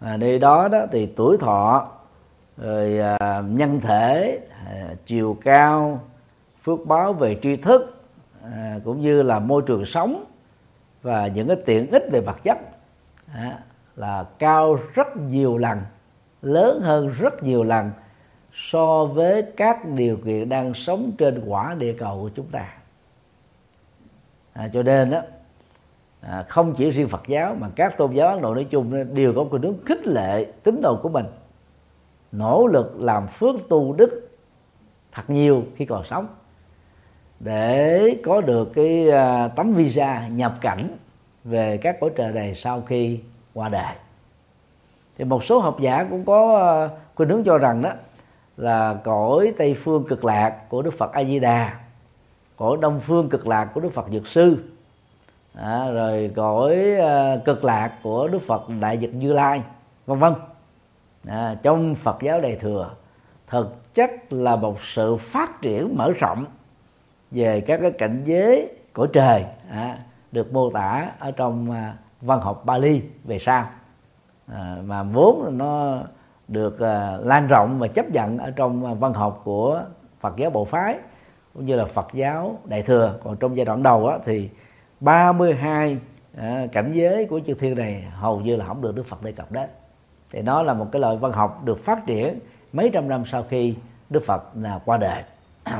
[0.00, 1.88] À, nơi đó đó thì tuổi thọ
[2.56, 6.00] rồi à, nhân thể à, chiều cao
[6.62, 7.96] phước báo về tri thức
[8.42, 10.24] à, cũng như là môi trường sống
[11.02, 12.58] và những cái tiện ích về vật chất.
[13.34, 13.58] À,
[13.96, 15.78] là cao rất nhiều lần
[16.42, 17.90] lớn hơn rất nhiều lần
[18.52, 22.74] so với các điều kiện đang sống trên quả địa cầu của chúng ta.
[24.52, 25.22] À, cho nên đó
[26.30, 29.32] à, không chỉ riêng Phật giáo mà các tôn giáo Ấn Độ nói chung đều
[29.34, 31.26] có cái hướng khích lệ tín đồ của mình
[32.32, 34.30] nỗ lực làm phước tu đức
[35.12, 36.26] thật nhiều khi còn sống
[37.40, 40.88] để có được cái à, tấm visa nhập cảnh
[41.44, 43.20] về các cõi trời này sau khi
[43.54, 43.94] qua đời.
[45.18, 47.90] Thì một số học giả cũng có à, khuynh hướng cho rằng đó
[48.56, 51.80] là cõi tây phương cực lạc của đức phật a di đà
[52.56, 54.56] cõi đông phương cực lạc của đức phật dược sư
[55.60, 59.62] à, rồi cõi à, cực lạc của đức phật đại dịch như lai
[60.06, 60.34] vân vân.
[61.28, 62.90] À, trong phật giáo đại thừa
[63.46, 66.44] thực chất là một sự phát triển mở rộng
[67.30, 69.98] về các cái cảnh giới của trời à,
[70.32, 73.66] được mô tả ở trong à, văn học Bali về sau.
[74.52, 75.98] À, mà vốn nó
[76.48, 79.82] được à, lan rộng và chấp nhận ở trong à, văn học của
[80.20, 80.98] Phật giáo bộ phái
[81.54, 83.18] cũng như là Phật giáo đại thừa.
[83.24, 84.50] Còn trong giai đoạn đầu á, thì
[85.00, 85.98] 32
[86.36, 89.32] à, cảnh giới của chư thiên này hầu như là không được Đức Phật đề
[89.32, 89.68] cập đến.
[90.30, 92.38] Thì nó là một cái loại văn học được phát triển
[92.72, 93.74] mấy trăm năm sau khi
[94.10, 95.22] Đức Phật là qua đời.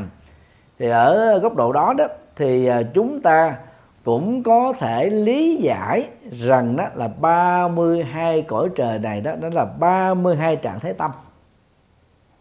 [0.78, 3.56] Thì ở góc độ đó đó thì à, chúng ta
[4.04, 9.64] cũng có thể lý giải rằng đó là 32 cõi trời này đó đó là
[9.64, 11.10] 32 trạng thái tâm.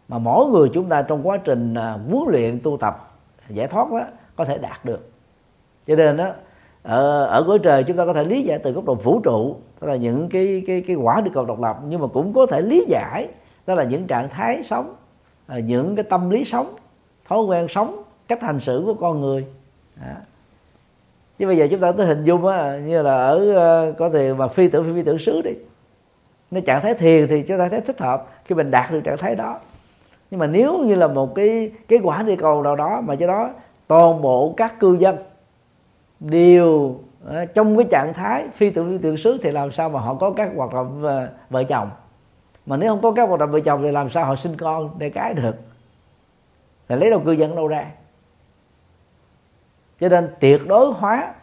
[0.08, 3.10] Mà mỗi người chúng ta trong quá trình à, huấn luyện tu tập
[3.48, 4.02] giải thoát đó
[4.36, 5.10] có thể đạt được.
[5.86, 6.32] Cho nên đó
[6.86, 9.56] ở, ở cõi trời chúng ta có thể lý giải từ góc độ vũ trụ
[9.80, 12.46] đó là những cái cái cái quả địa cầu độc lập nhưng mà cũng có
[12.46, 13.28] thể lý giải
[13.66, 14.94] đó là những trạng thái sống
[15.46, 16.74] à, những cái tâm lý sống
[17.28, 19.46] thói quen sống cách hành xử của con người.
[19.96, 20.12] Đó.
[21.38, 24.34] chứ bây giờ chúng ta tới hình dung á như là ở ờ, có thể
[24.34, 25.50] mà phi tưởng phi tưởng xứ đi.
[26.50, 29.16] Nó trạng thái thiền thì chúng ta thấy thích hợp khi mình đạt được trạng
[29.16, 29.58] thái đó.
[30.30, 33.26] Nhưng mà nếu như là một cái cái quả địa cầu nào đó mà cho
[33.26, 33.50] đó
[33.86, 35.16] toàn bộ các cư dân
[36.20, 40.00] đều ờ, trong cái trạng thái phi tưởng phi tưởng xứ thì làm sao mà
[40.00, 41.90] họ có các hoạt động ờ, vợ chồng?
[42.66, 44.90] Mà nếu không có các hoạt động vợ chồng thì làm sao họ sinh con
[44.98, 45.56] để cái được?
[46.88, 47.86] Là lấy đâu cư dân đâu ra?
[50.00, 51.34] Cho nên tuyệt đối hóa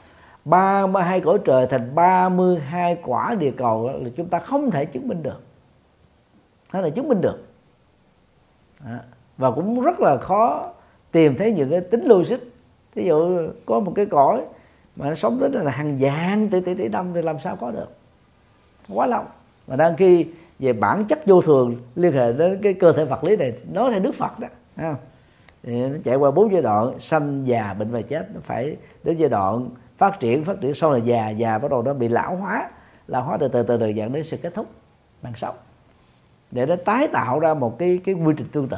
[0.46, 5.24] 32 cõi trời thành 32 quả địa cầu là chúng ta không thể chứng minh
[5.24, 5.42] được.
[6.70, 7.44] Hay là chứng minh được.
[9.38, 10.72] Và cũng rất là khó
[11.12, 12.38] tìm thấy những cái tính logic.
[12.96, 14.42] Ví dụ có một cái cõi
[14.96, 17.72] mà nó sống đến là hàng vạn, tỷ tỷ tỷ năm thì làm sao có
[17.72, 17.92] được.
[18.90, 19.24] Quá lâu.
[19.68, 20.28] Mà đang khi
[20.60, 23.92] về bản chất vô thường, liên hệ đến cái cơ thể vật lý này nói
[23.92, 24.96] theo đức phật đó không?
[25.64, 28.28] thì nó chạy qua bốn giai đoạn, sanh, già, bệnh và chết.
[28.34, 31.82] Nó phải đến giai đoạn phát triển phát triển sau là già già bắt đầu
[31.82, 32.70] nó bị lão hóa.
[33.08, 34.68] Lão hóa từ từ từ từ, dẫn đến sự kết thúc
[35.22, 35.56] bằng sống.
[36.52, 38.78] Để nó tái tạo ra một cái cái quy trình tương tự.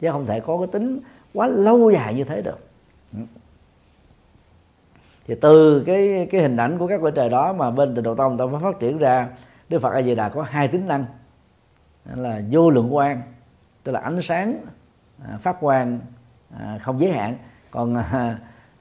[0.00, 1.00] Chứ không thể có cái tính
[1.34, 2.58] quá lâu dài như thế được
[5.26, 8.14] thì từ cái cái hình ảnh của các vị trời đó mà bên tịnh độ
[8.14, 9.28] tông ta mới phát triển ra
[9.68, 11.04] đức phật a di đà có hai tính năng.
[12.14, 13.22] Là vô lượng quan
[13.82, 14.56] tức là ánh sáng
[15.28, 16.00] à, phát quang
[16.58, 17.36] à, không giới hạn.
[17.70, 18.38] Còn à,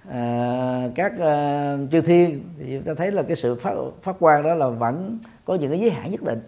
[0.09, 4.43] à, các à, chư thiên thì chúng ta thấy là cái sự phát phát quang
[4.43, 6.41] đó là vẫn có những cái giới hạn nhất định.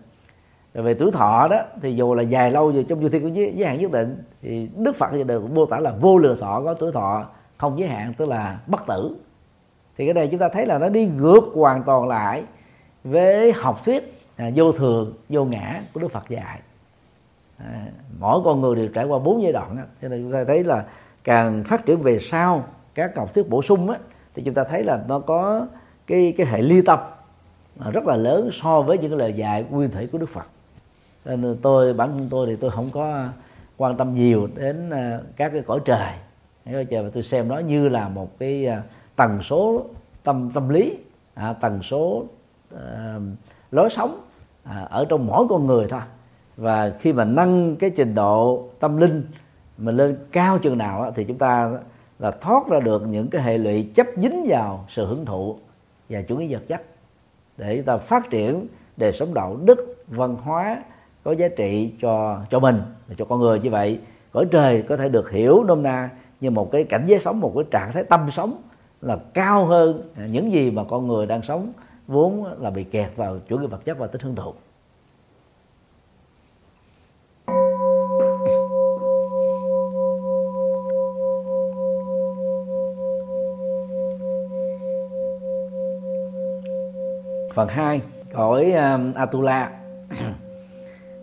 [0.74, 3.30] Rồi về tuổi thọ đó thì dù là dài lâu rồi trong chư thiên có
[3.30, 6.38] giới, giới hạn nhất định thì đức phật thì đều mô tả là vô lượng
[6.40, 7.26] thọ có tuổi thọ
[7.58, 9.16] không giới hạn tức là bất tử
[9.98, 12.44] thì cái này chúng ta thấy là nó đi ngược hoàn toàn lại
[13.04, 16.60] với học thuyết à, vô thường vô ngã của đức phật dạy.
[17.58, 17.86] À,
[18.20, 19.84] mỗi con người đều trải qua bốn giai đoạn đó.
[20.02, 20.86] cho nên chúng ta thấy là
[21.24, 22.64] càng phát triển về sau
[22.96, 23.98] các học thuyết bổ sung á,
[24.34, 25.68] thì chúng ta thấy là nó có
[26.08, 27.00] cái cái hệ ly tâm
[27.80, 30.48] à, rất là lớn so với những cái lời dạy nguyên thủy của đức phật.
[31.26, 33.28] Nên tôi bản thân tôi thì tôi không có
[33.78, 36.14] quan tâm nhiều đến à, các cái cõi trời.
[36.72, 38.84] Cõi trời mà tôi xem nó như là một cái à,
[39.16, 39.86] tần số
[40.24, 40.98] tâm tâm lý
[41.34, 42.26] à, tần số
[42.76, 43.20] à,
[43.72, 44.22] lối sống
[44.64, 46.02] à, ở trong mỗi con người thôi.
[46.58, 49.24] Và khi mà nâng cái trình độ tâm linh
[49.78, 51.72] mình lên cao chừng nào thì chúng ta
[52.20, 55.58] là thoát ra được những cái hệ lụy chấp dính vào sự hưởng thụ
[56.10, 56.82] và chủ nghĩa vật chất.
[57.58, 60.84] Để chúng ta phát triển đời sống đạo đức văn hóa
[61.24, 63.60] có giá trị cho cho mình và cho con người.
[63.60, 64.00] Như vậy
[64.32, 66.10] cõi trời có thể được hiểu nôm na
[66.42, 68.62] như một cái cảnh giới sống một cái trạng thái tâm sống
[69.06, 71.74] là cao hơn những gì mà con người đang sống
[72.08, 74.54] vốn là bị kẹt vào chủ nghĩa vật chất và tính hưởng thụ.
[87.54, 88.02] Phần 2
[88.34, 89.72] cõi uh, Atula.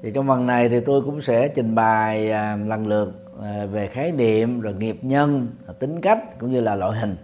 [0.03, 3.87] Thì trong phần này thì tôi cũng sẽ trình bày uh, lần lượt uh, về
[3.87, 7.17] khái niệm rồi nghiệp nhân tính cách cũng như là loại hình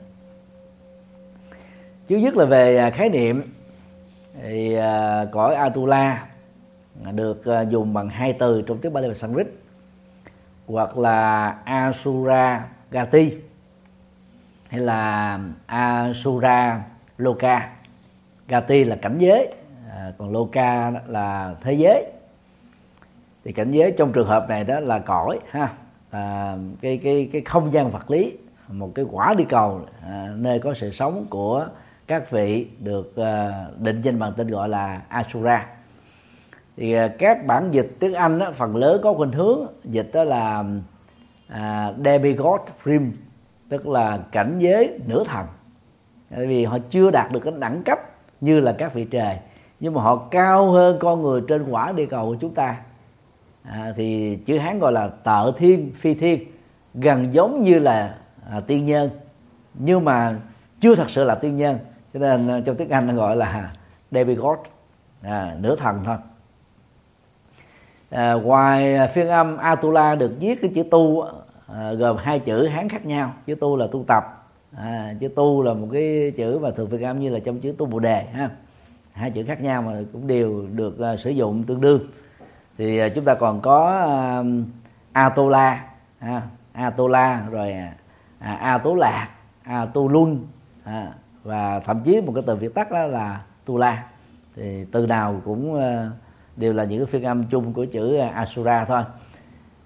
[2.09, 3.43] chứ nhất là về à, khái niệm
[4.43, 4.83] thì uh,
[5.33, 6.27] cõi Atula
[7.13, 9.47] được uh, dùng bằng hai từ trong tiếng Bali và Sanskrit
[10.67, 13.35] hoặc là Asura Gati
[14.69, 16.83] hay là Asura
[17.19, 17.71] Loka.
[18.49, 19.55] Gati là cảnh giới
[20.19, 22.05] còn Loka là thế giới.
[23.45, 25.69] Thì cảnh giới trong trường hợp này đó là cõi ha
[26.11, 28.37] à, cái cái cái không gian vật lý
[28.69, 31.69] một cái quả đi cầu à, nơi có sự sống của
[32.09, 35.67] các vị được ờ, định danh bằng tên gọi là Asura.
[36.77, 40.25] Thì ờ, các bản dịch tiếng Anh đó, phần lớn có khuynh hướng dịch đó
[40.25, 40.65] là
[41.49, 43.13] à, demigod prim
[43.69, 45.47] tức là cảnh giới nửa thần.
[46.31, 47.99] Tại vì họ chưa đạt được cái đẳng cấp
[48.41, 49.39] như là các vị trời
[49.81, 52.77] nhưng mà họ cao hơn con người trên quả địa cầu của chúng ta.
[53.63, 56.45] À, thì chữ hán gọi là tợ thiên phi thiên
[56.95, 58.15] gần giống như là
[58.51, 59.11] à, tiên nhân
[59.75, 60.37] nhưng mà
[60.81, 61.79] chưa thật sự là tiên nhân
[62.15, 63.73] cho nên ờ, trong tiếng anh nó gọi là
[64.11, 64.59] demigod
[65.23, 66.17] à, nửa thần thôi.
[68.11, 71.23] À, ngoài phiên âm Atula được viết cái chữ tu
[71.67, 73.33] à, gồm hai chữ hán khác nhau.
[73.47, 77.03] Chữ tu là tu tập à, chữ tu là một cái chữ mà thường phiên
[77.03, 78.51] âm như là trong chữ tu bồ đề ha.
[79.13, 82.01] Hai chữ khác nhau mà cũng đều được uh, sử dụng tương đương.
[82.79, 84.47] Thì uh, chúng ta còn có à, uh,
[85.13, 85.85] atola
[86.19, 86.43] ha,
[86.73, 87.75] atola rồi
[88.41, 89.29] uh, a tố lạc
[89.63, 90.47] a tu luân
[90.85, 91.13] à,
[91.45, 94.05] và thậm chí một cái từ viết tắt đó là tu la.
[94.57, 96.09] Thì từ nào cũng ờ,
[96.57, 99.03] đều là những cái phiên âm chung của chữ ờ, asura thôi.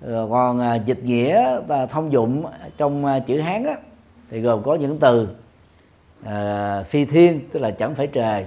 [0.06, 1.60] Ờ, còn dịch nghĩa
[1.90, 2.44] thông dụng
[2.76, 3.76] trong chữ hán á,
[4.30, 5.28] thì gồm có những từ
[6.22, 8.46] uh, phi thiên tức là chẳng phải trời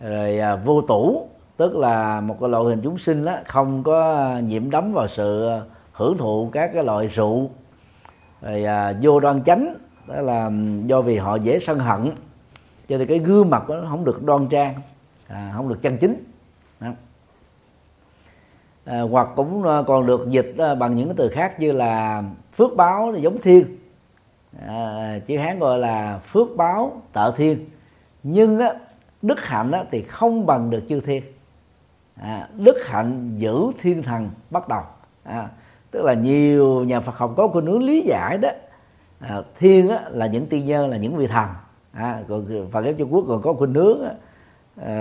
[0.00, 4.28] rồi uh, vô tủ tức là một cái loại hình chúng sinh đó, không có
[4.44, 5.48] nhiễm đắm vào sự
[5.92, 7.50] hưởng thụ các cái loại rượu.
[8.42, 9.74] Rồi uh, vô đoan chánh
[10.08, 10.50] đó là
[10.86, 12.10] do vì họ dễ sân hận
[12.88, 14.74] cho nên cái gương mặt nó không được đoan trang
[15.28, 16.24] à, không được chân chính.
[16.80, 16.88] Đó.
[18.84, 22.22] À, hoặc cũng ờ, còn được dịch ờ, bằng những cái từ khác như là
[22.56, 23.64] phước báo giống thiên.
[24.66, 27.64] À, chữ hán gọi là phước báo tợ thiên.
[28.22, 28.74] Nhưng á,
[29.22, 31.22] đức hạnh á, thì không bằng được chư thiên.
[32.20, 34.82] À, đức hạnh giữ thiên thần bắt đầu.
[35.24, 35.48] À,
[35.90, 38.50] tức là nhiều nhà Phật học có cái hướng lý giải đó
[39.20, 41.48] à, thiên á, là những tiên nhân là những vị thần.
[41.92, 44.12] À, còn Phật giáo Trung Quốc còn có khuynh hướng á,
[44.76, 44.92] à,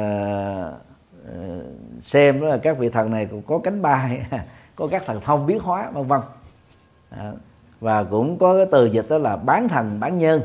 [1.27, 1.38] à,
[2.03, 4.25] xem đó là các vị thần này cũng có cánh bay
[4.75, 6.21] có các thần thông biến hóa vân vân.
[7.10, 7.32] À,
[7.80, 10.41] và cũng có cái từ dịch đó là bán thần bán nhân.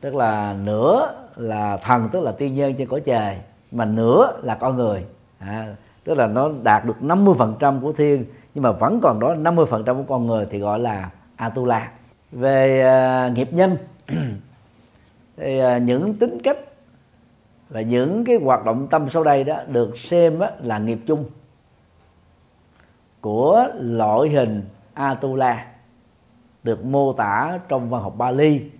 [0.00, 3.36] Tức là nửa là thần tức là tiên nhân trên cõi trời
[3.70, 5.04] mà nửa là con người.
[5.38, 9.94] À, tức là nó đạt được 50% của thiên nhưng mà vẫn còn đó 50%
[9.94, 11.90] của con người thì gọi là Atula
[12.32, 12.84] về
[13.28, 13.76] uh, nghiệp nhân.
[15.36, 16.58] Thì uh, những tính cách
[17.68, 21.24] và những cái hoạt động tâm sau đây đó được xem đó là nghiệp chung
[23.20, 24.62] của loại hình
[24.94, 25.66] Atula
[26.62, 28.70] được mô tả trong văn học Bali,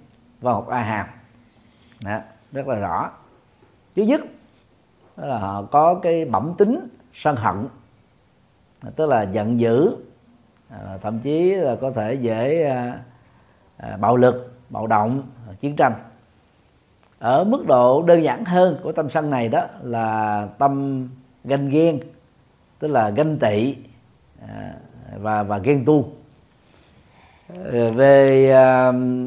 [0.41, 1.07] văn học A Hàm
[2.05, 2.19] đó,
[2.53, 3.11] rất là rõ.
[3.97, 4.21] Thứ nhất
[5.17, 7.69] đó là họ có cái bẩm tính sân hận
[8.97, 9.97] tức là giận dữ
[10.69, 13.01] à, thậm chí là có thể dễ à,
[13.83, 15.92] À, bạo lực bạo động à, chiến tranh.
[17.18, 21.09] Ở mức độ đơn giản hơn của tâm sân này đó là tâm
[21.45, 22.01] ganh ghen
[22.79, 23.77] tức là ganh tị
[24.49, 24.75] à,
[25.18, 26.05] và và ghen tu
[27.49, 28.51] ờ, về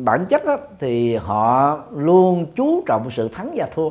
[0.04, 3.90] bản chất đó, thì họ luôn chú trọng sự thắng và thua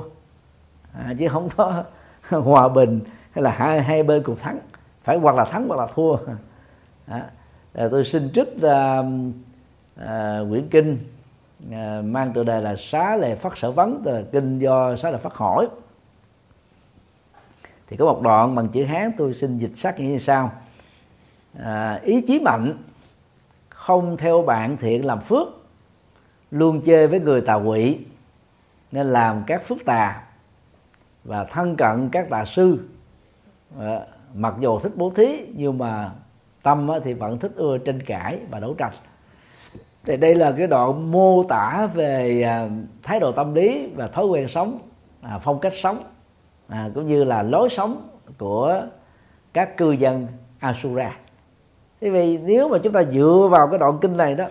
[0.93, 1.85] à, chứ không có
[2.31, 3.01] hòa bình
[3.31, 4.59] hay là hai hai bên cùng thắng.
[5.03, 6.17] Phải hoặc là thắng hoặc là thua.
[7.91, 9.05] Tôi xin trích uh,
[9.97, 10.99] À, quyển kinh
[11.73, 15.11] à, mang tựa đề là xá lệ phát sở vấn tức là kinh do xá
[15.11, 15.69] lệ phát hỏi.
[17.87, 20.53] Thì có một đoạn bằng chữ hán tôi xin dịch sắc như sau.
[21.59, 22.73] À, ý chí mạnh
[23.69, 25.49] không theo bạn thiện làm phước
[26.51, 27.99] luôn chơi với người tà quỷ
[28.93, 30.23] nên làm các phước tà
[31.25, 32.79] và thân cận các tà sư.
[33.79, 36.11] Ờ, mặc dù thích bố thí nhưng mà
[36.63, 38.93] tâm thì vẫn thích ưa tranh cãi và đấu tranh
[40.07, 42.69] thì đây là cái đoạn mô tả về à,
[43.03, 44.79] thái độ tâm lý và thói quen sống
[45.21, 46.03] à, phong cách sống
[46.69, 48.83] à, cũng như là lối sống của
[49.53, 50.27] các cư dân
[50.59, 51.17] Asura.
[52.01, 54.45] Thế vì nếu mà chúng ta dựa vào cái đoạn kinh này đó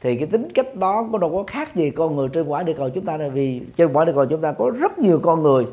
[0.00, 2.72] thì cái tính cách đó có đâu có khác gì con người trên quả địa
[2.72, 5.42] cầu chúng ta là vì trên quả địa cầu chúng ta có rất nhiều con
[5.42, 5.66] người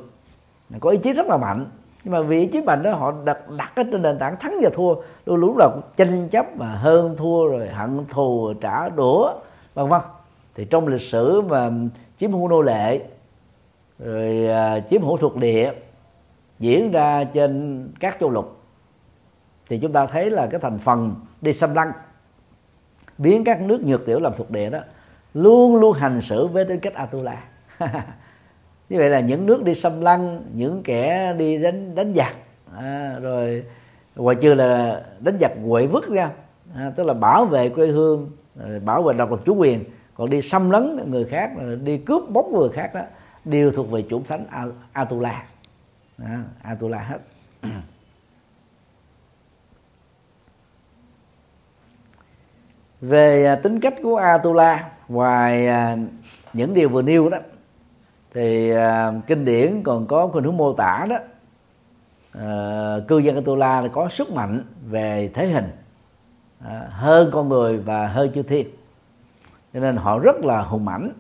[0.79, 1.65] có ý chí rất là mạnh
[2.03, 4.69] nhưng mà vị trí mạnh đó, họ đặt đặt ở trên nền tảng thắng và
[4.73, 4.95] thua.
[5.25, 9.33] Luôn lúc là tranh chấp mà hơn thua rồi hận thù, trả đũa,
[9.73, 10.01] vân vân.
[10.55, 11.71] Thì trong lịch sử mà
[12.17, 13.01] chiếm hữu nô lệ,
[13.99, 15.71] rồi à, chiếm hữu thuộc địa,
[16.59, 18.61] diễn ra trên các châu lục,
[19.69, 21.91] thì chúng ta thấy là cái thành phần đi xâm lăng,
[23.17, 24.79] biến các nước nhược tiểu làm thuộc địa đó,
[25.33, 27.43] luôn luôn hành xử với tính cách Atula.
[28.89, 32.35] như vậy là những nước đi xâm lăng những kẻ đi đánh đánh giặc
[32.77, 33.63] à, rồi
[34.15, 36.29] ngoài trừ là đánh giặc quậy vứt ra
[36.75, 38.31] à, tức là bảo vệ quê hương
[38.85, 39.83] bảo vệ độc lập chủ quyền.
[40.13, 41.51] Còn đi xâm lấn người khác
[41.83, 43.01] đi cướp bóc người khác đó
[43.45, 44.45] đều thuộc về chủ thánh
[44.91, 45.45] Atula.
[46.23, 47.19] À, Atula hết.
[53.01, 55.97] Về à, tính cách của Atula ngoài à,
[56.53, 57.37] những điều vừa nêu đó
[58.37, 61.15] thì à, kinh điển còn có khuynh hướng mô tả đó.
[62.31, 65.71] À, cư dân Atula là có sức mạnh về thể hình
[66.65, 68.67] à, hơn con người và hơn chư thiên.
[69.73, 71.11] Cho nên họ rất là hùng mãnh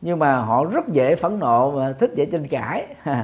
[0.00, 2.86] nhưng mà họ rất dễ phẫn nộ và thích dễ tranh cãi.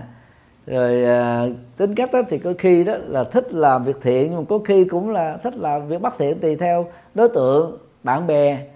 [0.67, 4.41] Rồi à, tính cách đó thì có khi đó là thích làm việc thiện nhưng
[4.41, 8.27] mà có khi cũng là thích làm việc bất thiện tùy theo đối tượng bạn
[8.27, 8.67] bè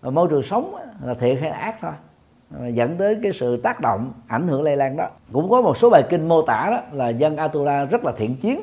[0.00, 1.92] và môi trường sống là thiện hay là ác thôi.
[2.58, 5.08] Ờ, dẫn tới cái sự tác động ảnh hưởng lây lan đó.
[5.32, 8.36] Cũng có một số bài kinh mô tả đó là dân Atula rất là thiện
[8.36, 8.60] chiến.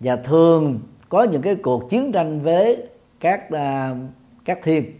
[0.00, 2.88] Và thường có những cái cuộc chiến tranh với
[3.20, 3.96] các uh,
[4.44, 4.98] các thiên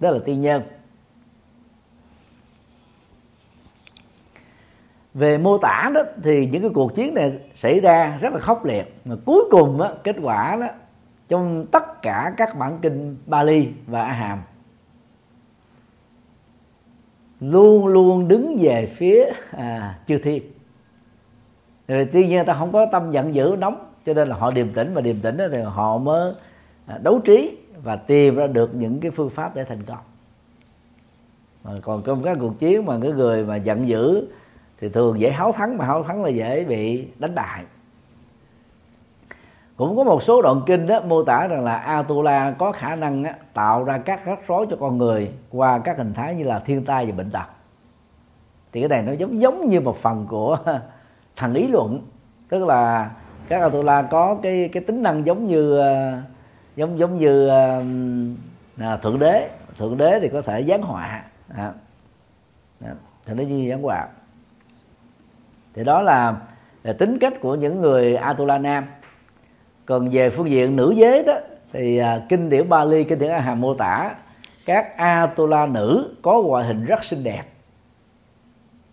[0.00, 0.62] đó là tiên nhân.
[5.14, 8.64] Về mô tả đó thì những cái cuộc chiến này xảy ra rất là khốc
[8.64, 8.94] liệt.
[9.04, 10.66] Mà cuối cùng đó, kết quả đó
[11.28, 14.42] trong tất cả các bản kinh Bali và A Hàm
[17.40, 20.42] luôn luôn đứng về phía à, chư thiên.
[21.88, 24.72] Rồi tuy nhiên ta không có tâm giận dữ nóng cho nên là họ điềm
[24.72, 26.34] tĩnh và điềm tĩnh đó thì họ mới
[26.86, 29.98] à, đấu trí và tìm ra được những cái phương pháp để thành công.
[31.64, 34.26] Mà còn trong các cuộc chiến mà cái người mà giận dữ
[34.80, 37.64] thì thường dễ háo thắng mà háo thắng là dễ bị đánh bại
[39.76, 43.24] cũng có một số đoạn kinh đó mô tả rằng là Atula có khả năng
[43.24, 46.58] á, tạo ra các rắc rối cho con người qua các hình thái như là
[46.58, 47.46] thiên tai và bệnh tật.
[48.72, 50.58] Thì cái này nó giống giống như một phần của
[51.36, 52.00] thần lý luận.
[52.48, 53.10] Tức là
[53.48, 56.18] các Atula có cái cái tính năng giống như ờ,
[56.76, 57.50] giống giống như
[58.76, 59.48] uh, thượng đế.
[59.78, 61.24] Thượng đế thì có thể giáng họa.
[61.54, 61.72] À,
[63.26, 64.08] thượng đế như giáng họa.
[65.74, 66.34] Thì đó là,
[66.82, 68.84] là tính cách của những người Atula nam
[69.86, 71.34] còn về phương diện nữ giới đó
[71.72, 74.14] thì à, kinh điển Bali kinh điển A Hàm mô tả
[74.66, 77.42] các Atula nữ có ngoại hình rất xinh đẹp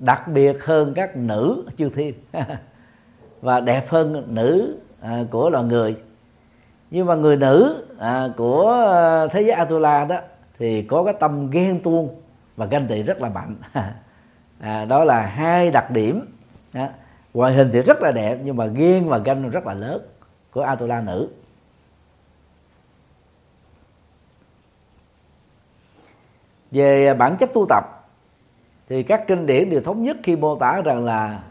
[0.04, 2.14] đặc biệt hơn các nữ chư thiên.
[3.42, 5.96] Và đẹp hơn nữ à, của loài người.
[6.92, 10.18] Nhưng mà người nữ à, của à, thế giới Atula đó
[10.60, 12.10] thì có cái tâm ghen tuông
[12.56, 13.56] và ganh tị rất là mạnh.
[14.60, 16.26] À, đó là hai đặc điểm.
[16.74, 16.90] À,
[17.34, 20.02] ngoại hình thì rất là đẹp nhưng mà ghen và ganh rất là lớn
[20.54, 21.30] của Atula nữ.
[26.72, 27.84] Về bản chất tu tập
[28.90, 31.44] thì các kinh điển đều thống nhất khi mô tả rằng là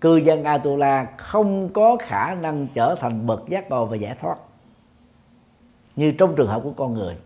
[0.00, 4.38] cư dân Atula không có khả năng trở thành bậc giác ngộ và giải thoát
[5.96, 7.16] như trong trường hợp của con người.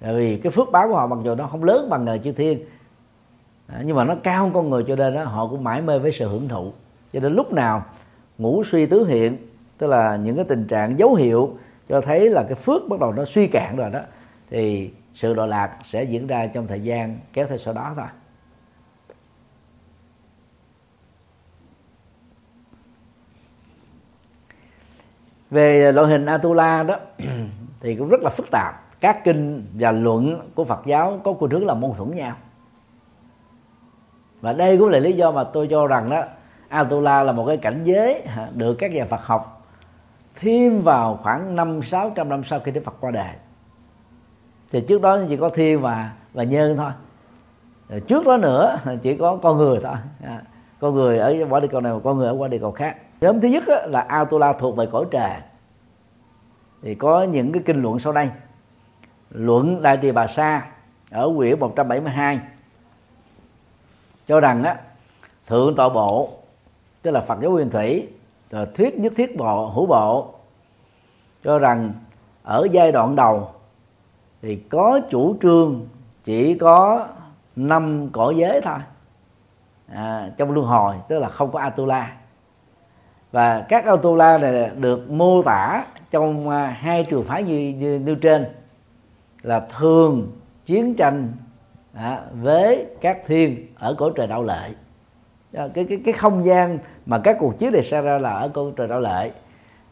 [0.00, 2.32] Tại vì cái phước báo của họ mặc dù nó không lớn bằng người chư
[2.32, 2.64] thiên
[3.66, 5.98] à, nhưng mà nó cao hơn con người cho nên đó, họ cũng mãi mê
[5.98, 6.72] với sự hưởng thụ.
[7.12, 7.84] Cho nên lúc nào
[8.38, 9.47] ngủ suy tứ hiện
[9.78, 11.56] tức là những cái tình trạng dấu hiệu
[11.88, 14.00] cho thấy là cái phước bắt đầu nó suy cạn rồi đó,
[14.50, 18.06] thì sự đọa lạc sẽ diễn ra trong thời gian kéo theo sau đó thôi.
[25.50, 26.96] Về loại hình Atula đó,
[27.80, 28.84] thì cũng rất là phức tạp.
[29.00, 32.36] Các kinh và luận của Phật giáo có khuynh hướng là mâu thuẫn nhau.
[34.40, 36.24] Và đây cũng là lý do mà tôi cho rằng đó,
[36.68, 38.22] Atula là một cái cảnh giới
[38.54, 39.57] được các nhà Phật học
[40.40, 43.34] thêm vào khoảng năm sáu trăm năm sau khi Đức Phật qua đời.
[44.70, 46.90] Thì trước đó chỉ có thiên và và nhân thôi.
[47.88, 49.96] Rồi trước đó nữa chỉ có con người thôi.
[50.24, 50.42] À,
[50.80, 52.96] con người ở qua địa cầu này và con người ở qua địa cầu khác.
[53.20, 55.30] Nhóm thứ nhất là Atula thuộc về cõi trời.
[56.82, 58.28] Thì có những cái kinh luận sau đây.
[59.30, 60.66] Luận Đại Tỳ Bà Sa
[61.10, 62.40] ở quyển 172
[64.26, 64.76] cho rằng á
[65.46, 66.30] thượng tọa bộ
[67.02, 68.08] tức là Phật giáo nguyên thủy
[68.50, 70.34] rồi thuyết nhất thiết bộ hữu bộ
[71.44, 71.92] cho rằng
[72.42, 73.48] ở giai đoạn đầu
[74.42, 75.86] thì có chủ trương
[76.24, 77.06] chỉ có
[77.56, 78.78] năm cõi giới thôi.
[79.86, 82.16] À, trong luân hồi tức là không có atula.
[83.32, 88.14] Và các atula này được mô tả trong à, hai trường phái như, như nêu
[88.14, 88.46] trên
[89.42, 90.32] là thường
[90.66, 91.32] chiến tranh
[91.94, 94.70] à, với các thiên ở cõi trời đạo lệ
[95.52, 96.78] ờ, cái cái cái không gian
[97.08, 99.30] mà các cuộc chiến này xảy ra là ở cõi trời đạo lệ.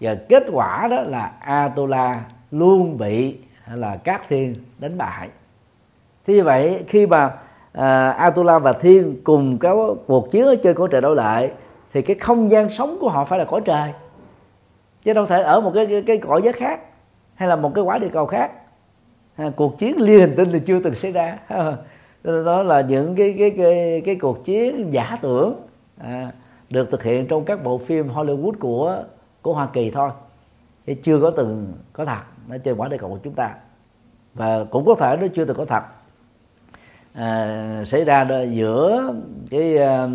[0.00, 3.36] Và kết quả đó là Atula luôn bị
[3.74, 5.28] là các thiên đánh bại.
[6.26, 10.76] Thế như vậy khi mà uh, Atula và thiên cùng có cuộc chiến ở trên
[10.76, 11.50] cõi trời đạo lệ
[11.92, 13.92] thì cái không gian sống của họ phải là cõi trời.
[15.02, 16.80] Chứ đâu thể ở một cái cái, cái cõi giới khác
[17.34, 18.50] hay là một cái quả địa cầu khác.
[19.36, 21.38] À, cuộc chiến liên hành tinh thì chưa từng xảy ra.
[22.24, 25.54] Đó là những cái cái cái cái cuộc chiến giả tưởng.
[25.98, 26.30] À,
[26.70, 29.02] được thực hiện trong các bộ phim Hollywood của
[29.42, 30.10] của Hoa Kỳ thôi.
[30.86, 33.54] Chứ chưa có từng có thật ở trên quả địa cầu của chúng ta.
[34.34, 35.82] Và cũng có thể nó chưa từng có thật.
[37.12, 39.14] À, xảy ra đó giữa
[39.50, 40.10] cái à, uh,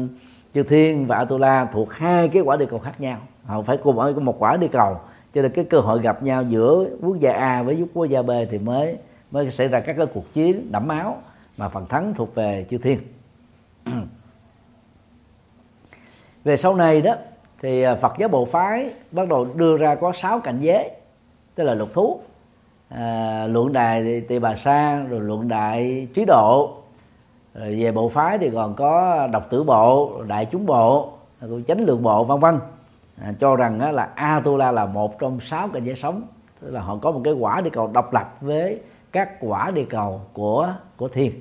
[0.54, 3.18] chư thiên và Atula thuộc hai cái quả địa cầu khác nhau.
[3.46, 4.98] Họ phải cùng ở một quả địa cầu
[5.34, 8.32] cho nên cái cơ hội gặp nhau giữa quốc gia A với quốc gia B
[8.52, 8.98] thì mới
[9.32, 11.22] mới xảy ra các cái cuộc chiến đẫm máu
[11.58, 13.00] mà phần thắng thuộc về chư thiên.
[16.44, 17.16] về sau này đó
[17.62, 20.90] thì à, Phật giáo bộ phái bắt đầu đưa ra có sáu cảnh giới
[21.56, 22.20] tức là lục thú
[22.90, 26.78] à, luận đài tỳ bà sa rồi luận đại trí độ
[27.54, 31.14] rồi về bộ phái thì còn có độc tử bộ đại chúng bộ
[31.68, 32.60] chánh lượng bộ vân vân.
[33.22, 36.22] À, cho rằng á, là Atula là một trong sáu cảnh giới sống
[36.62, 38.82] tức là họ có một cái quả địa cầu độc lập với
[39.12, 41.32] các quả địa cầu của của thiên.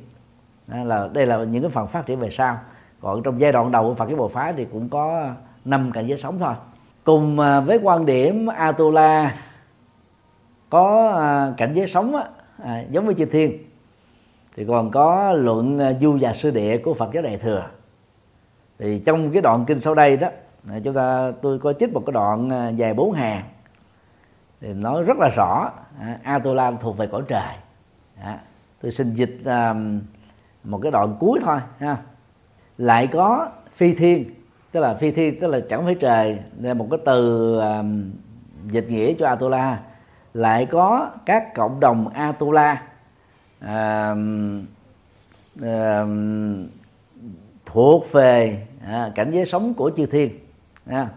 [0.69, 2.59] À, là đây là những cái phần phát triển về sau
[3.01, 5.29] còn trong giai đoạn đầu của Phật giáo bộ phái thì cũng có
[5.65, 6.55] năm cảnh giới sống thôi.
[7.05, 9.35] Cùng à, với quan điểm Atula
[10.71, 12.25] có à, cảnh giới sống á,
[12.65, 13.59] à, giống với chư thiên
[14.57, 17.67] thì còn có luận à, du và sư địa của Phật giáo đại thừa.
[18.79, 20.29] Thì trong cái đoạn kinh sau đây đó
[20.85, 23.43] chúng ta tôi có trích một cái đoạn dài bốn hàng
[24.61, 25.71] thì nói rất là rõ
[26.23, 27.55] Atula thuộc về cõi trời.
[28.83, 29.39] Tôi xin dịch
[30.65, 31.97] một cái đoạn cuối thôi ha
[32.81, 34.35] lại có phi thiên
[34.73, 37.61] tức là phi thiên tức là chẳng phải trời là một cái từ
[38.65, 39.81] dịch nghĩa cho Atula.
[40.35, 42.83] Lại có các cộng đồng Atula
[43.61, 44.15] à,
[45.63, 46.05] à,
[47.67, 50.39] thuộc về à, cảnh giới sống của chư thiên
[50.87, 51.09] à,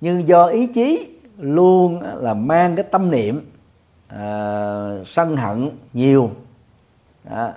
[0.00, 3.50] nhưng do ý chí luôn là mang cái tâm niệm
[4.08, 4.24] à,
[5.06, 6.30] sân hận nhiều
[7.30, 7.52] à,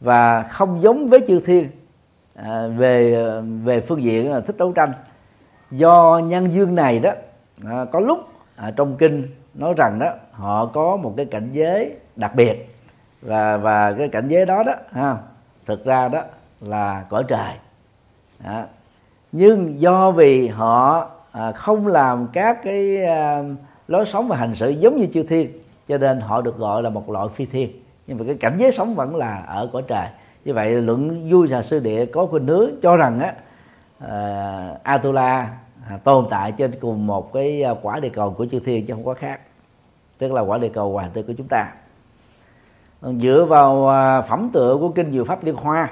[0.00, 1.68] và không giống với chư thiên
[2.34, 3.24] à, về
[3.62, 4.92] về phương diện là thích đấu tranh.
[5.70, 7.10] Do nhân dương này đó
[7.64, 8.18] à, có lúc
[8.56, 12.68] à, trong kinh nói rằng đó họ có một cái cảnh giới đặc biệt.
[13.22, 15.16] Và và cái cảnh giới đó đó ha
[15.66, 16.22] thực ra đó
[16.60, 17.54] là cõi trời.
[18.44, 18.62] Đó.
[19.32, 23.42] nhưng do vì họ à, không làm các cái à,
[23.88, 25.52] lối sống và hành xử giống như chư thiên
[25.88, 27.70] cho nên họ được gọi là một loại phi thiên.
[28.06, 30.06] Nhưng mà cái cảnh giới sống vẫn là ở cõi trời
[30.44, 33.34] như vậy luận vui xà sư địa có khuynh hướng cho rằng á
[34.04, 35.50] uh, Atula
[35.88, 38.94] À, tồn tại trên cùng một cái à, quả địa cầu của chư thiên chứ
[38.94, 39.40] không có khác.
[40.18, 41.72] Tức là quả địa cầu hoàng tư của chúng ta.
[43.02, 45.90] Dựa vào à, phẩm tựa của kinh diệu pháp liên hoa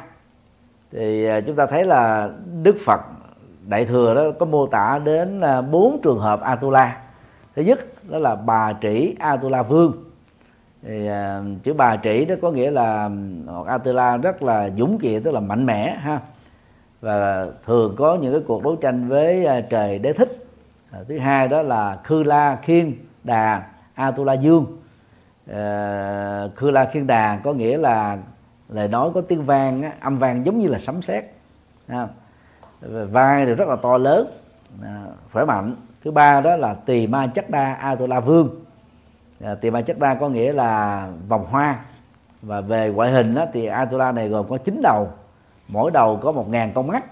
[0.92, 2.30] thì chúng ta thấy là
[2.62, 3.01] đức phật
[3.68, 5.40] đại thừa đó có mô tả đến
[5.70, 7.03] bốn trường hợp atula.
[7.57, 7.78] Thứ nhất
[8.09, 10.10] đó là bà trĩ atula vương
[10.83, 13.11] thì à, chữ bà trĩ đó có nghĩa là
[13.66, 16.20] atula rất là dũng kiện tức là mạnh mẽ ha.
[17.01, 20.47] Và thường có những cái cuộc đấu tranh với uh, trời đế thích.
[21.01, 23.62] Uh, thứ hai đó là khư la khiên đà
[23.95, 24.66] atula dương.
[25.51, 28.18] Uh, khư la khiên đà có nghĩa là
[28.68, 31.24] lời nói có tiếng vang âm vang giống như là sấm sét
[33.11, 34.31] vai thì rất là to lớn
[35.33, 35.76] khỏe mạnh.
[36.05, 38.64] Thứ ba đó là tỳ ma chắc đa atula vương.
[39.41, 41.78] Dạ, tỳ ma chất đa có nghĩa là vòng hoa.
[42.43, 45.09] Và về ngoại hình đó, thì atula này gồm có chín đầu.
[45.68, 47.05] Mỗi đầu có một ngàn con mắt.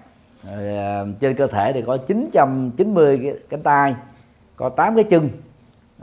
[0.49, 3.95] À, trên cơ thể thì có 990 cái cánh tay
[4.57, 5.29] có 8 cái chân.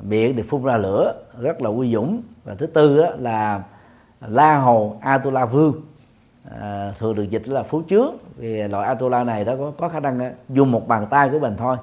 [0.01, 2.21] Miệng thì phun ra lửa rất là uy dũng.
[2.43, 3.63] Và thứ tư đó là
[4.27, 5.81] la hồ atula vương.
[6.59, 9.99] À, thường được dịch là phú trước vì loại atula này đó có, có khả
[9.99, 11.77] năng à, dùng một bàn tay của mình thôi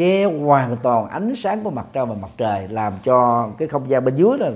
[0.00, 3.90] che hoàn toàn ánh sáng của mặt trăng và mặt trời làm cho cái không
[3.90, 4.50] gian bên dưới là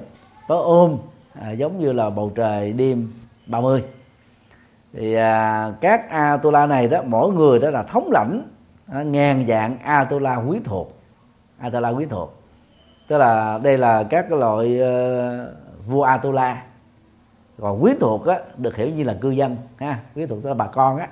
[0.48, 0.96] tối ôm
[1.40, 3.12] à, giống như là bầu trời đêm
[3.46, 3.84] 30
[4.92, 8.42] thì à, các atula này đó mỗi người đó là thống lãnh
[8.86, 10.94] à, ngàn dạng atula quý thuộc
[11.58, 12.34] atula quý thuộc.
[13.08, 16.62] Tức là đây là các loại uh, vua atula.
[17.60, 20.54] Còn quý thuộc á, được hiểu như là cư dân ha quý thuộc tức là
[20.54, 21.08] bà con á.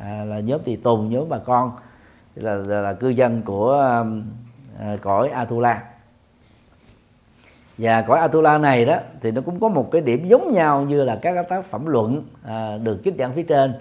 [0.00, 1.72] À, là nhóm tùy tùng nhóm bà con
[2.34, 3.94] là, là, là cư dân của
[4.92, 5.82] uh, cõi atula.
[7.80, 11.04] Và cõi Atula này đó thì nó cũng có một cái điểm giống nhau như
[11.04, 13.74] là các tác phẩm luận à, được trích dẫn phía trên.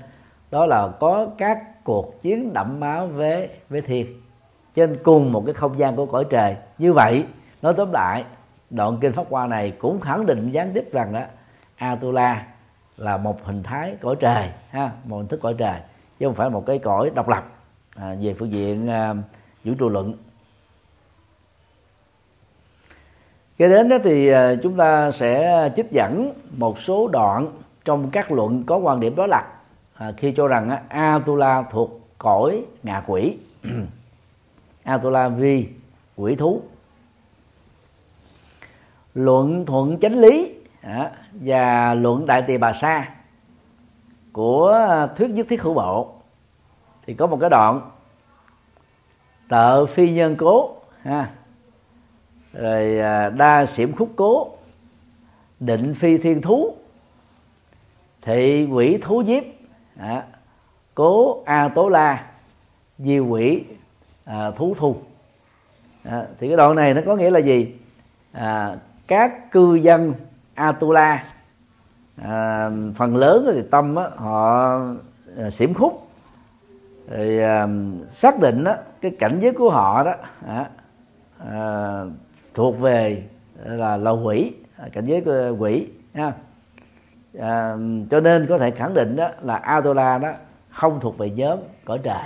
[0.52, 4.22] Đó là có các cuộc chiến đẫm máu với với thiên
[4.76, 6.56] trên cùng một cái không gian của cõi trời.
[6.78, 7.26] Như vậy
[7.62, 8.24] nói tóm lại
[8.70, 11.22] đoạn kinh pháp hoa này cũng khẳng định gián tiếp rằng đó
[11.76, 12.45] Atula
[12.97, 15.80] là một hình thái cõi trời ha một hình thức cõi trời
[16.20, 17.43] chứ không phải một cái cõi độc lập
[18.02, 19.16] à, về phương diện à,
[19.64, 20.14] vũ trụ luận.
[23.58, 27.47] Kế đến đó thì à, chúng ta sẽ trích dẫn một số đoạn
[27.86, 29.47] trong các luận có quan điểm đó là
[29.93, 33.38] à, khi cho rằng à, Atula thuộc cõi ngạ quỷ.
[34.84, 35.68] Atula vi
[36.16, 36.62] quỷ thú.
[39.14, 43.10] Luận thuận chánh lý à, và luận đại tỳ bà sa
[44.32, 46.18] của à, thuyết nhất thiết hữu bộ
[47.10, 47.82] thì có một cái đoạn
[49.47, 51.30] tợ phi nhân cố ha.
[52.53, 54.47] Rồi à, đa xiểm khúc cố
[55.60, 56.76] định phi thiên thú
[58.22, 59.43] thị quỷ thú diếp
[59.97, 60.24] à,
[60.95, 62.26] cố a tố la
[62.99, 63.64] di quỷ
[64.26, 64.95] à, thú thu
[66.03, 67.76] à, thì cái đoạn này nó có nghĩa là gì?
[68.32, 68.76] À,
[69.07, 70.14] các cư dân
[70.53, 71.24] Atula
[72.22, 74.70] à, phần lớn thì tâm á, họ
[75.38, 76.09] à, xỉm khúc
[77.10, 77.68] thì à,
[78.10, 80.14] xác định đó, cái cảnh giới của họ đó
[80.47, 80.66] à,
[81.51, 82.03] à,
[82.53, 83.24] thuộc về
[83.66, 84.53] là lầu quỷ
[84.93, 86.34] cảnh giới của quỷ ha.
[87.39, 87.76] À,
[88.12, 90.32] cho nên có thể khẳng định đó là Atula đó
[90.70, 92.24] không thuộc về nhóm cõi trời.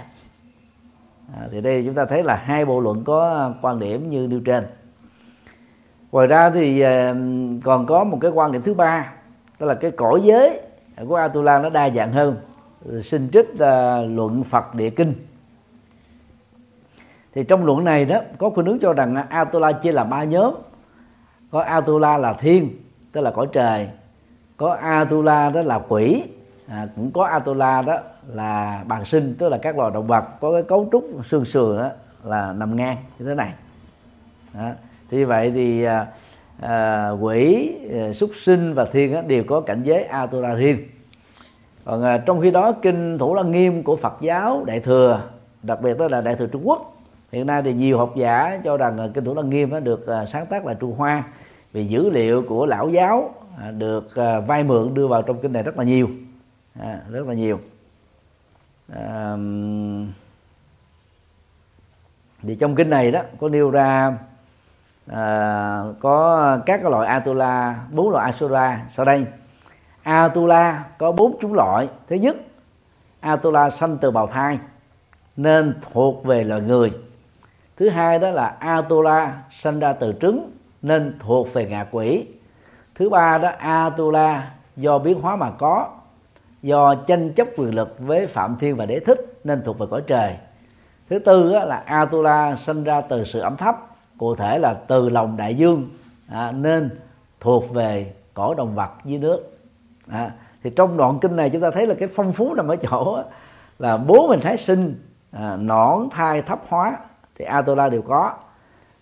[1.33, 4.39] À, thì đây chúng ta thấy là hai bộ luận có quan điểm như nêu
[4.45, 4.65] trên.
[6.11, 7.15] Ngoài ra thì à,
[7.63, 9.13] còn có một cái quan điểm thứ ba
[9.59, 10.61] đó là cái cõi giới
[11.07, 12.37] của Atula nó đa dạng hơn
[13.01, 13.59] xin trích uh,
[14.09, 15.13] luận Phật địa kinh.
[17.33, 20.23] Thì trong luận này đó có khuynh hướng cho rằng à, Atula chia làm ba
[20.23, 20.53] nhóm.
[21.51, 22.69] Có Atula là thiên
[23.11, 23.89] tức là cõi trời.
[24.57, 26.23] Có Atula đó là quỷ
[26.67, 30.25] à, cũng có Atula đó là bàn sinh tức là các loài động vật.
[30.41, 31.89] Có cái cấu trúc xương sườn đó
[32.23, 33.53] là nằm ngang như thế này.
[34.53, 34.69] Đó.
[35.09, 36.07] thì vậy thì à,
[36.61, 40.87] à, quỷ à, súc sinh và thiên đó, đều có cảnh giới Atula riêng
[41.85, 45.21] còn à, trong khi đó kinh thủ lăng nghiêm của Phật giáo đại thừa
[45.63, 46.93] đặc biệt đó là đại thừa Trung Quốc
[47.31, 50.07] hiện nay thì nhiều học giả cho rằng à, kinh thủ lăng nghiêm nó được
[50.07, 51.23] à, sáng tác là Trung Hoa
[51.73, 55.53] vì dữ liệu của lão giáo à, được à, vay mượn đưa vào trong kinh
[55.53, 56.09] này rất là nhiều.
[56.79, 57.59] À, rất là nhiều.
[58.93, 59.35] À,
[62.41, 64.17] thì trong kinh này đó có nêu ra
[65.07, 69.25] à, có các cái loại atula bốn loại asura sau đây
[70.03, 71.87] atula có bốn chủng loại.
[72.07, 72.35] Thứ nhất
[73.19, 74.59] atula sanh từ bào thai
[75.37, 76.91] nên thuộc về loài người.
[77.77, 80.51] Thứ hai đó là atula sanh ra từ trứng
[80.81, 82.25] nên thuộc về ngạ quỷ.
[82.95, 85.89] Thứ ba đó atula do biến hóa mà có
[86.61, 90.01] do tranh chấp quyền lực với phạm thiên và đế thích nên thuộc về cõi
[90.07, 90.37] trời.
[91.09, 93.75] Thứ tư đó là atula sinh ra từ sự ẩm thấp
[94.17, 95.89] cụ thể là từ lòng đại dương
[96.27, 96.89] à, nên
[97.39, 99.52] thuộc về cõi động vật dưới nước
[100.07, 100.31] à,
[100.63, 103.23] thì trong đoạn kinh này chúng ta thấy là cái phong phú nằm ở chỗ
[103.79, 104.95] là bố mình thái sinh
[105.31, 106.97] à, nõn thai thấp hóa
[107.35, 108.33] thì atula đều có.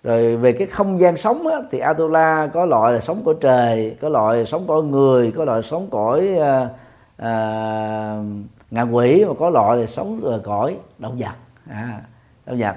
[0.04, 3.98] Rồi về cái không gian sống á, thì Atula có loại là sống cõi trời
[4.02, 6.70] có loại sống cõi người có loại sống cõi à,
[7.18, 8.24] à,
[8.72, 11.36] ngạ quỷ và có loại là sống ở cõi động vật.
[11.70, 12.02] À,
[12.46, 12.76] động vật.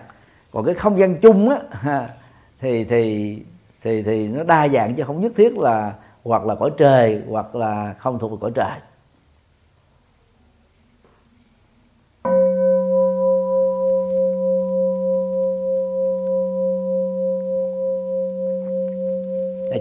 [0.53, 1.59] Còn cái không gian chung á
[2.61, 3.39] thì thì
[3.83, 5.93] thì thì nó đa dạng chứ không nhất thiết là
[6.25, 8.81] hoặc là cõi trời, hoặc là không thuộc về cõi trời.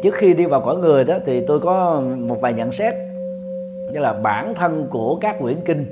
[0.03, 2.93] Trước khi đi vào cõi người đó, thì tôi có một vài nhận xét,
[3.91, 5.85] như là bản thân của các quyển kinh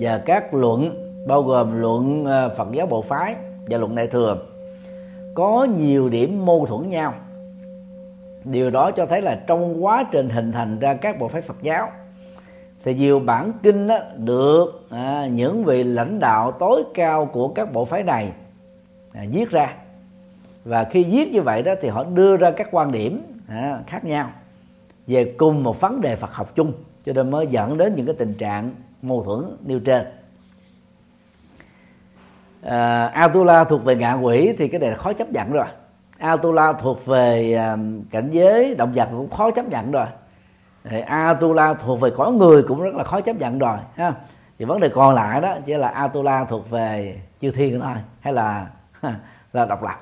[0.00, 0.90] và các luận,
[1.26, 4.36] bao gồm luận ờ, Phật giáo bộ phái và luận đại thừa,
[5.34, 7.14] có nhiều điểm mâu thuẫn nhau
[8.50, 11.56] điều đó cho thấy là trong quá trình hình thành ra các bộ phái Phật
[11.62, 11.90] giáo
[12.84, 17.72] thì nhiều bản kinh đó được à, những vị lãnh đạo tối cao của các
[17.72, 18.32] bộ phái này
[19.12, 19.74] à, viết ra.
[20.64, 24.04] Và khi viết như vậy đó thì họ đưa ra các quan điểm à, khác
[24.04, 24.30] nhau
[25.06, 26.72] về cùng một vấn đề Phật học chung
[27.06, 28.70] cho nên mới dẫn đến những cái tình trạng
[29.02, 30.06] mâu thuẫn nêu trên.
[32.62, 35.66] À, Atula thuộc về ngạ quỷ thì cái này là khó chấp nhận rồi.
[36.18, 37.58] Atula thuộc về
[38.10, 40.06] cảnh giới động vật cũng khó chấp nhận rồi.
[40.84, 44.12] Thì Atula thuộc về cõi người cũng rất là khó chấp nhận rồi ha.
[44.58, 48.32] Thì vấn đề còn lại đó chỉ là Atula thuộc về chư thiên thôi hay
[48.32, 48.66] là
[49.52, 50.00] là độc lập.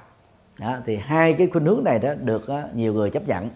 [0.59, 3.49] Đó, thì hai cái khuynh hướng này đó được nhiều người chấp nhận.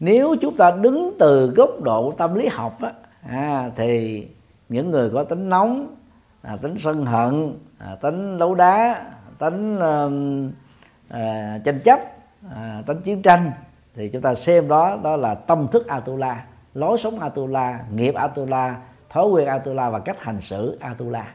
[0.00, 2.92] Nếu chúng ta đứng từ góc độ tâm lý học á,
[3.28, 4.26] à, thì
[4.68, 5.94] những người có tính nóng
[6.42, 9.04] à, tính sân hận à, tính đấu đá
[9.38, 10.52] tính uh,
[11.08, 12.00] à, tranh chấp
[12.54, 13.50] à, tính chiến tranh
[13.94, 16.44] thì chúng ta xem đó đó là tâm thức atula
[16.74, 18.76] lối sống atula nghiệp atula
[19.08, 21.34] thói quen atula và cách hành xử atula.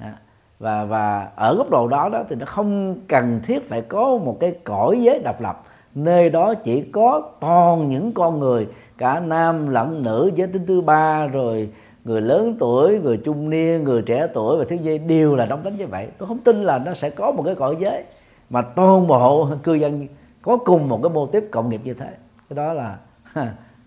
[0.00, 0.14] À
[0.62, 4.36] và và ở góc độ đó đó thì nó không cần thiết phải có một
[4.40, 5.62] cái cõi giới độc lập.
[5.94, 8.68] Nơi đó chỉ có toàn những con người
[8.98, 11.70] cả nam lẫn nữ giới tính thứ ba rồi
[12.04, 15.62] người lớn tuổi người trung niên người trẻ tuổi và thiếu nhi đều là đóng
[15.64, 16.08] đánh như vậy.
[16.18, 18.04] Tôi không tin là nó sẽ có một cái cõi giới
[18.52, 20.06] mà toàn bộ cư dân
[20.42, 22.08] có cùng một cái mô tiếp cộng nghiệp như thế.
[22.48, 22.96] Cái đó là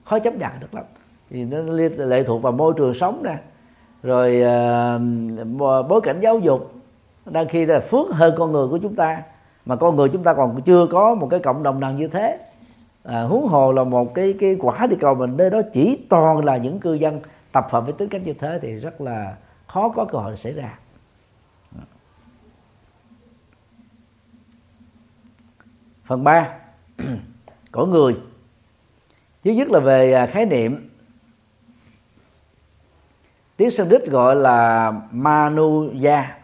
[0.03, 0.83] khó chấp nhận được lắm.
[1.29, 1.57] Thì nó
[2.05, 3.37] lệ thuộc vào môi trường sống nè.
[4.03, 6.73] Rồi uh, bối cảnh giáo dục.
[7.25, 9.23] Đang khi là phước hơn con người của chúng ta.
[9.65, 12.39] Mà con người chúng ta còn chưa có một cái cộng đồng nào như thế.
[13.03, 16.45] À, huống hồ là một cái cái quả địa cầu mình nơi đó chỉ toàn
[16.45, 17.19] là những cư dân
[17.51, 19.35] tập hợp với tính cách như thế thì rất là
[19.67, 20.79] khó có cơ hội xảy ra.
[26.05, 26.49] Phần 3
[27.71, 28.15] của người.
[29.43, 30.89] Thứ nhất là về à, khái niệm.
[33.57, 36.35] Tiếng Sanskrit gọi là Manuya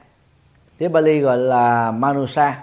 [0.82, 2.59] tiếng Bali gọi là Manusa.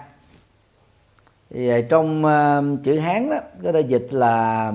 [1.49, 4.71] Thì à, trong uh, chữ Hán đó có thể dịch là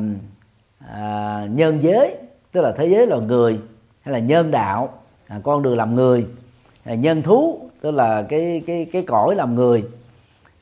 [0.84, 2.16] uh, nhân giới
[2.52, 3.60] tức là thế giới là người
[4.02, 6.26] hay là nhân đạo à, con đường làm người
[6.84, 9.84] à, nhân thú tức là cái cái cái cõi làm người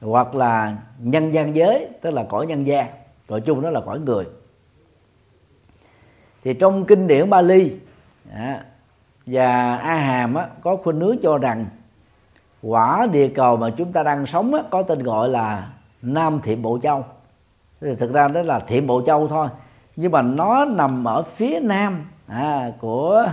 [0.01, 2.87] hoặc là nhân gian giới tức là cõi nhân gian.
[3.29, 4.25] Gọi chung đó là cõi người.
[6.45, 7.77] Thì trong kinh điển Bali
[8.33, 8.65] à,
[9.27, 11.67] và A Hàm á, có khuynh hướng cho rằng
[12.63, 15.71] quả địa cầu mà chúng ta đang sống á, có tên gọi là
[16.03, 17.05] Nam Thiện Bộ Châu.
[17.81, 19.49] Thì thực ra đó là Thiện Bộ Châu thôi
[19.97, 23.27] nhưng mà nó nằm ở phía nam à, của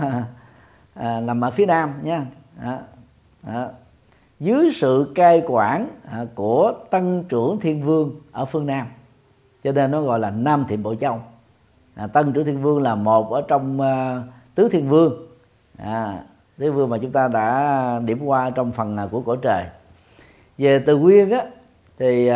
[0.94, 2.26] à, nằm ở phía nam nha.
[2.62, 2.80] À,
[3.48, 3.68] à,
[4.40, 8.88] dưới sự cai quản à, của tăng trưởng thiên vương ở phương nam.
[9.64, 11.20] Cho nên nó gọi là nam thiện bộ châu.
[11.96, 14.24] À, tăng trưởng thiên vương là một ở trong uh,
[14.56, 15.28] tứ thiên vương.
[15.78, 16.20] À,
[16.58, 19.66] tứ vương mà chúng ta đã điểm qua trong phần uh, của cõi trời.
[20.58, 21.44] Về từ nguyên á
[21.98, 22.36] thì uh,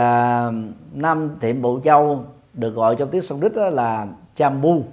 [0.93, 2.24] nam thiện bộ châu
[2.54, 4.84] được gọi trong tiếng Sanskrit đó là Chambu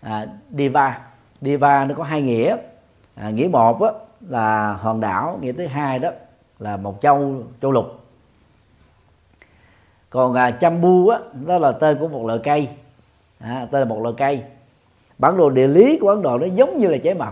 [0.00, 1.00] à, Diva.
[1.40, 2.56] Diva nó có hai nghĩa.
[3.14, 3.90] À, nghĩa một á,
[4.28, 6.10] là hòn đảo nghĩa thứ hai đó
[6.58, 8.00] là một châu châu lục.
[10.10, 12.68] Còn à, Chambu á, đó là tên của một loại cây.
[13.38, 14.42] À, tên là một loại cây.
[15.18, 17.28] Bản đồ địa lý của Ấn Độ nó giống như là trái mận.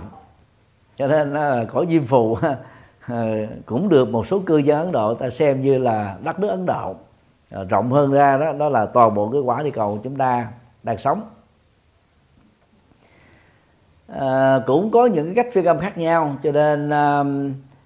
[0.97, 2.39] Cho nên là cõi diêm phù
[3.09, 6.49] ờ, cũng được một số cư dân Ấn Độ ta xem như là đất nước
[6.49, 6.95] Ấn Độ.
[7.51, 10.49] À, rộng hơn ra đó đó là toàn bộ cái quả địa cầu chúng ta
[10.83, 11.23] đang sống.
[14.09, 17.25] À, cũng có những cái cách phiên âm khác nhau cho nên à,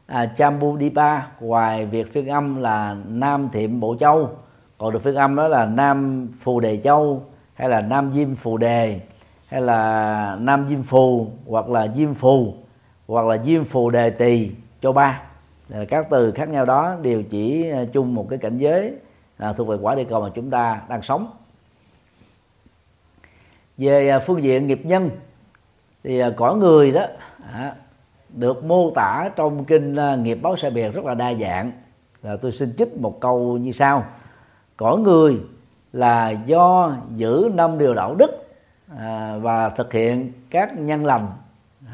[0.09, 4.31] à, Chambudipa ngoài việc phiên âm là Nam Thiệm Bộ Châu
[4.79, 7.23] còn được phiên âm đó là Nam Phù Đề Châu
[7.55, 9.01] hay là Nam Diêm Phù Đề
[9.47, 12.55] hay là Nam Diêm Phù hoặc là Diêm Phù
[13.07, 14.51] hoặc là Diêm Phù Đề Tỳ
[14.83, 15.23] Châu Ba.
[15.89, 18.93] Các từ khác nhau đó đều chỉ à, chung một cái cảnh giới
[19.39, 21.31] à, thuộc về quả địa cầu mà chúng ta đang sống.
[23.79, 25.11] Về à, phương diện nghiệp nhân
[26.05, 27.03] thì à, cõi người đó
[27.53, 27.75] à,
[28.29, 31.73] được mô tả trong kinh à, nghiệp báo sai biệt rất là đa dạng.
[32.23, 34.05] Là tôi xin trích một câu như sau.
[34.77, 35.41] Cõi người
[35.93, 38.49] là do giữ năm điều đạo đức
[38.99, 41.27] à, và thực hiện các nhân lành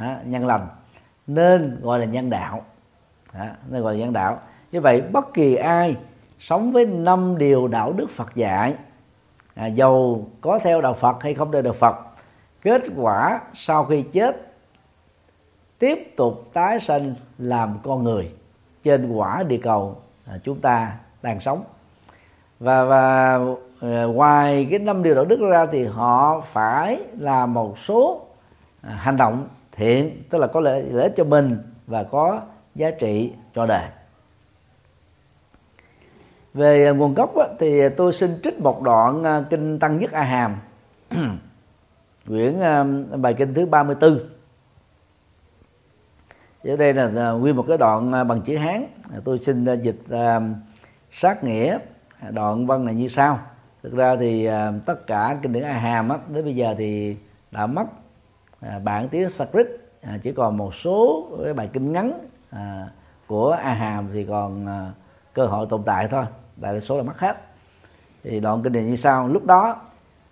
[0.01, 0.67] à, nhân lành
[1.27, 2.63] nên gọi là nhân đạo.
[3.33, 4.39] À, nên gọi là nhân đạo.
[4.73, 5.97] Như vậy bất kỳ ai
[6.41, 8.75] sống với năm điều đạo đức Phật dạy
[9.55, 11.97] à, dầu có theo đạo Phật hay không theo đạo Phật
[12.63, 14.54] kết quả sau khi chết
[15.85, 18.31] tiếp tục tái sinh làm con người
[18.85, 21.65] trên quả địa cầu à, chúng ta đang sống.
[22.61, 23.39] Và và
[23.81, 28.27] à, ngoài cái năm điều đạo đức ra thì họ phải làm một số
[28.83, 32.41] à, hành động thiện tức là có lợi, lợi ích cho mình và có
[32.75, 33.89] giá trị cho đời.
[36.55, 40.57] Về nguồn gốc á, thì tôi xin trích một đoạn kinh tăng nhất a hàm.
[42.27, 42.61] Quyển
[43.17, 44.19] bài kinh thứ 34
[46.71, 48.87] ở đây là à, nguyên một cái đoạn à, bằng chữ hán.
[49.15, 50.43] À, tôi xin dịch uh,
[51.13, 51.79] sát nghĩa
[52.31, 53.39] đoạn văn này như sau.
[53.83, 54.55] Thực ra thì uh,
[54.87, 57.17] tất cả kinh điển a hàm á, đến bây giờ thì
[57.51, 57.85] đã mất
[58.67, 59.67] uh, bản tiếng sanskrit.
[59.67, 62.13] Uh, chỉ còn một số cái bài kinh ngắn
[62.57, 62.59] uh,
[63.27, 64.95] của a hàm thì còn uh,
[65.35, 66.25] cơ hội tồn tại thôi.
[66.57, 67.37] Đại số là mất hết.
[68.25, 69.29] Thì đoạn kinh điển như sau.
[69.29, 69.77] Lúc đó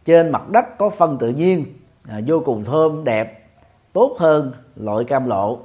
[0.04, 1.64] trên mặt đất có phân tự nhiên
[2.08, 3.48] à, vô cùng thơm đẹp
[3.92, 5.58] tốt hơn loại cam lộ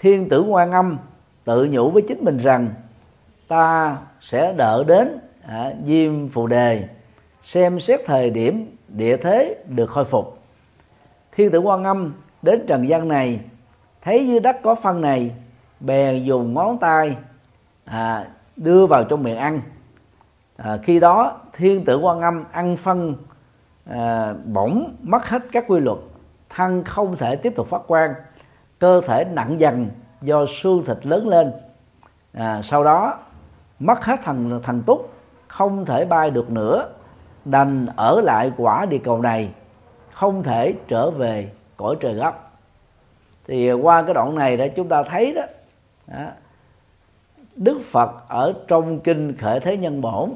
[0.00, 0.98] thiên tử quan âm
[1.44, 2.68] tự nhủ với chính mình rằng
[3.48, 6.88] ta sẽ đợi đến à, diêm phù đề
[7.42, 10.38] xem xét thời điểm địa thế được khôi phục.
[11.32, 13.40] Thiên tử quan âm đến trần gian này
[14.02, 15.30] thấy dưới đất có phân này
[15.80, 17.16] bèn dùng ngón tay
[17.84, 18.26] à,
[18.56, 19.60] đưa vào trong miệng ăn.
[20.56, 23.14] À, khi đó thiên tử quan âm ăn phân
[23.84, 25.98] à, bỗng mất hết các quy luật
[26.50, 28.14] thân không thể tiếp tục phát quang
[28.80, 29.88] cơ thể nặng dần
[30.22, 31.52] do xương thịt lớn lên.
[32.32, 33.18] À, sau đó
[33.78, 35.12] mất hết thần thần túc
[35.48, 36.88] không thể bay được nữa
[37.44, 39.50] đành ở lại quả địa cầu này
[40.12, 42.58] không thể trở về cõi trời gốc.
[43.46, 45.42] Thì qua cái đoạn này để chúng ta thấy đó,
[46.06, 46.26] đó
[47.56, 50.30] Đức Phật ở trong kinh khởi thế nhân bổn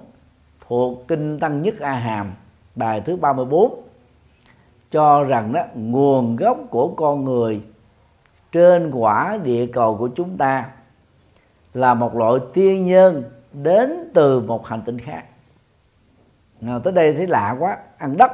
[0.68, 2.32] thuộc kinh tăng nhất A Hàm
[2.74, 3.74] bài thứ 34
[4.90, 7.60] cho rằng đó nguồn gốc của con người
[8.54, 10.70] trên quả địa cầu của chúng ta
[11.74, 15.24] là một loại tiên nhân đến từ một hành tinh khác.
[16.66, 18.32] À, tới đây thấy lạ quá ăn đất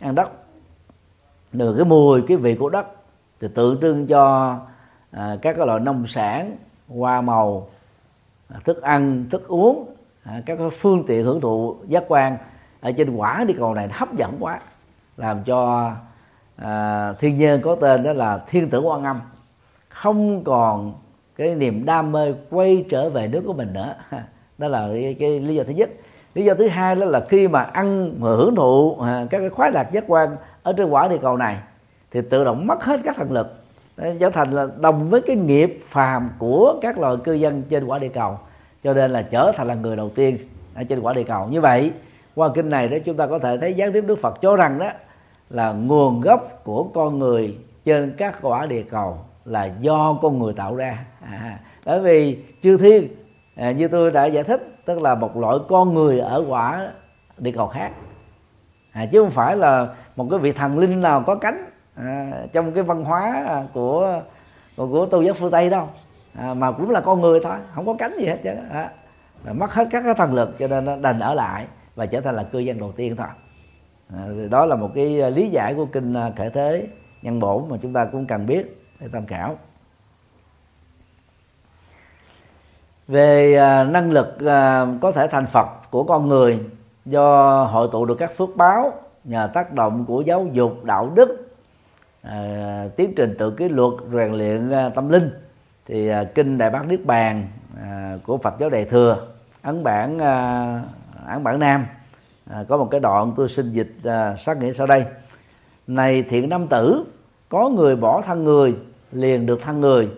[0.00, 0.30] ăn đất.
[1.52, 2.86] Được cái mùi cái vị của đất
[3.40, 4.56] thì tượng trưng cho
[5.10, 6.56] à, các cái loại nông sản
[6.88, 7.68] hoa màu
[8.48, 12.36] à, thức ăn thức uống à, các cái phương tiện hưởng thụ giác quan
[12.80, 14.60] ở trên quả đi cầu này hấp dẫn quá
[15.16, 15.90] làm cho
[16.62, 19.20] à, thiên nhiên có tên đó là thiên tử quan âm.
[19.88, 20.92] Không còn
[21.36, 23.94] cái niềm đam mê quay trở về nước của mình nữa.
[24.58, 25.90] Đó là cái, cái lý do thứ nhất.
[26.34, 29.48] Lý do thứ hai đó là khi mà ăn mà hưởng thụ à, các cái
[29.48, 31.56] khoái lạc giác quan ở trên quả địa cầu này
[32.10, 33.54] thì tự động mất hết các thần lực.
[33.96, 37.98] Trở thành là đồng với cái nghiệp phàm của các loài cư dân trên quả
[37.98, 38.38] địa cầu.
[38.84, 40.38] Cho nên là trở thành là người đầu tiên
[40.74, 41.46] ở trên quả địa cầu.
[41.46, 41.92] Như vậy
[42.34, 44.78] qua kinh này đó chúng ta có thể thấy gián tiếp đức phật cho rằng
[44.78, 44.90] đó
[45.50, 50.52] là nguồn gốc của con người trên các quả địa cầu là do con người
[50.52, 50.98] tạo ra.
[51.20, 53.08] À, bởi vì chư thiên
[53.56, 56.90] à, như tôi đã giải thích tức là một loại con người ở quả
[57.38, 57.92] địa cầu khác.
[58.92, 62.72] À, chứ không phải là một cái vị thần linh nào có cánh à, trong
[62.72, 64.20] cái văn hóa à, của
[64.76, 65.88] của, của tôn giáo phương tây đâu.
[66.34, 68.90] À, mà cũng là con người thôi không có cánh gì hết chứ à,
[69.52, 72.36] mất hết các cái thần lực cho nên nó đành ở lại và trở thành
[72.36, 73.26] là cư dân đầu tiên thôi.
[74.12, 76.86] À, đó là một cái à, lý giải của kinh à, khởi thế
[77.22, 79.58] nhân bổn mà chúng ta cũng cần biết để tham khảo.
[83.08, 83.56] Về
[83.90, 84.36] năng lực
[85.00, 86.60] có thể thành phật của con người
[87.04, 88.92] do hội tụ được các phước báo
[89.24, 91.50] nhờ tác động của giáo dục đạo đức
[92.22, 95.30] à, tiến trình tự kỷ luật rèn luyện à, tâm linh
[95.86, 97.48] thì à, kinh đại bác niết bàn
[97.82, 99.26] à, của phật giáo đại thừa
[99.62, 100.82] ấn bản à,
[101.26, 101.86] ấn bản nam
[102.50, 105.04] à, có một cái đoạn tôi xin dịch à, sát nghĩa sau đây.
[105.86, 107.04] Này thiện nam tử
[107.48, 108.76] có người bỏ thân người
[109.12, 110.08] liền được thân người.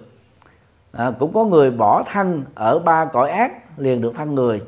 [0.92, 4.62] À, cũng có người bỏ thân ở ba cõi ác liền được thân người.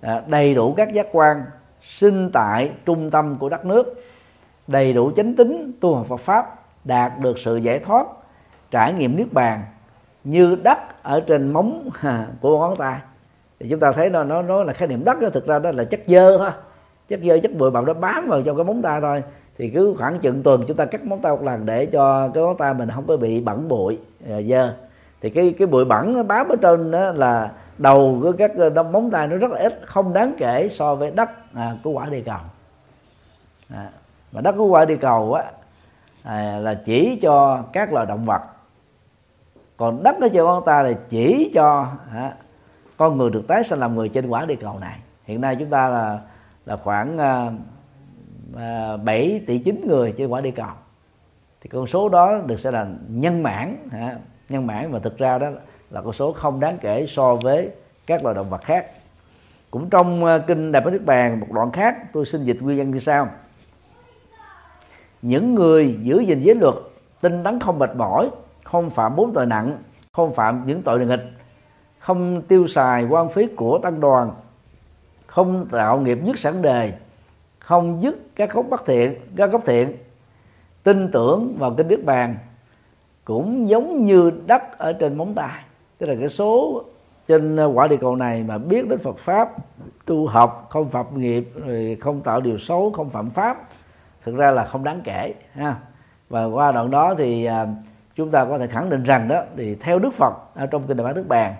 [0.00, 1.44] À, đầy đủ các giác quan
[1.82, 4.04] sinh tại trung tâm của đất nước.
[4.66, 8.06] Đầy đủ chánh tính tu học Phật pháp đạt được sự giải thoát
[8.70, 9.62] trải nghiệm niết bàn
[10.24, 11.88] như đất ở trên móng
[12.40, 13.00] của ngón tay.
[13.60, 15.70] Thì chúng ta thấy nó nó nó là khái niệm đất đó, thực ra đó
[15.72, 16.50] là chất dơ thôi
[17.12, 19.22] chất dơ chất bụi bặm nó bám vào trong cái móng tay thôi.
[19.58, 22.44] Thì cứ khoảng chừng tuần chúng ta cắt móng tay một lần để cho cái
[22.44, 23.98] móng tay mình không có bị bẩn bụi
[24.30, 24.74] à, dơ
[25.20, 28.82] thì cái cái bụi bẩn nó bám ở trên đó là đầu của các à,
[28.82, 32.06] móng tay nó rất là ít không đáng kể so với đất à, của quả
[32.06, 32.40] địa cầu.
[33.74, 33.88] À,
[34.32, 35.44] mà đất của quả địa cầu á
[36.22, 38.42] à, là chỉ cho các loài động vật.
[39.76, 42.34] Còn đất ở trên con ta là chỉ cho à,
[42.96, 44.98] con người được tái sinh làm người trên quả địa cầu này.
[45.24, 46.20] Hiện nay chúng ta là
[46.66, 47.50] là khoảng à,
[48.56, 50.66] à, 7 tỷ 9 người trên quả địa cầu
[51.60, 54.16] thì con số đó được sẽ là nhân mãn à,
[54.48, 55.48] nhân mãn mà thực ra đó
[55.90, 57.70] là con số không đáng kể so với
[58.06, 58.86] các loài động vật khác.
[59.70, 62.76] Cũng trong ờ, kinh đại bát niết bàn một đoạn khác tôi xin dịch nguyên
[62.78, 63.28] nhân như sau.
[65.22, 66.74] Những người giữ gìn giới luật
[67.20, 68.30] tinh tấn không mệt mỏi
[68.64, 69.76] không phạm bốn tội nặng
[70.12, 71.30] không phạm những tội nghịch
[71.98, 74.30] không tiêu xài quan phí của tăng đoàn
[75.32, 76.92] không tạo nghiệp nhất sẵn đề
[77.58, 79.96] không dứt các gốc bất thiện, các gốc thiện.
[80.82, 82.36] Tin tưởng vào kinh niết bàn
[83.24, 85.62] cũng giống như đất ở trên móng tay.
[85.98, 86.82] Tức là cái số
[87.28, 89.52] trên quả địa cầu này mà biết đến Phật pháp,
[90.06, 93.68] tu học, không phạm nghiệp, rồi không tạo điều xấu, không phạm pháp,
[94.24, 95.76] thực ra là không đáng kể, ha.
[96.28, 97.66] Và qua đoạn đó thì à,
[98.16, 100.96] chúng ta có thể khẳng định rằng đó, thì theo Đức Phật, ở trong kinh
[100.96, 101.54] Đại Bát Đức Bàn,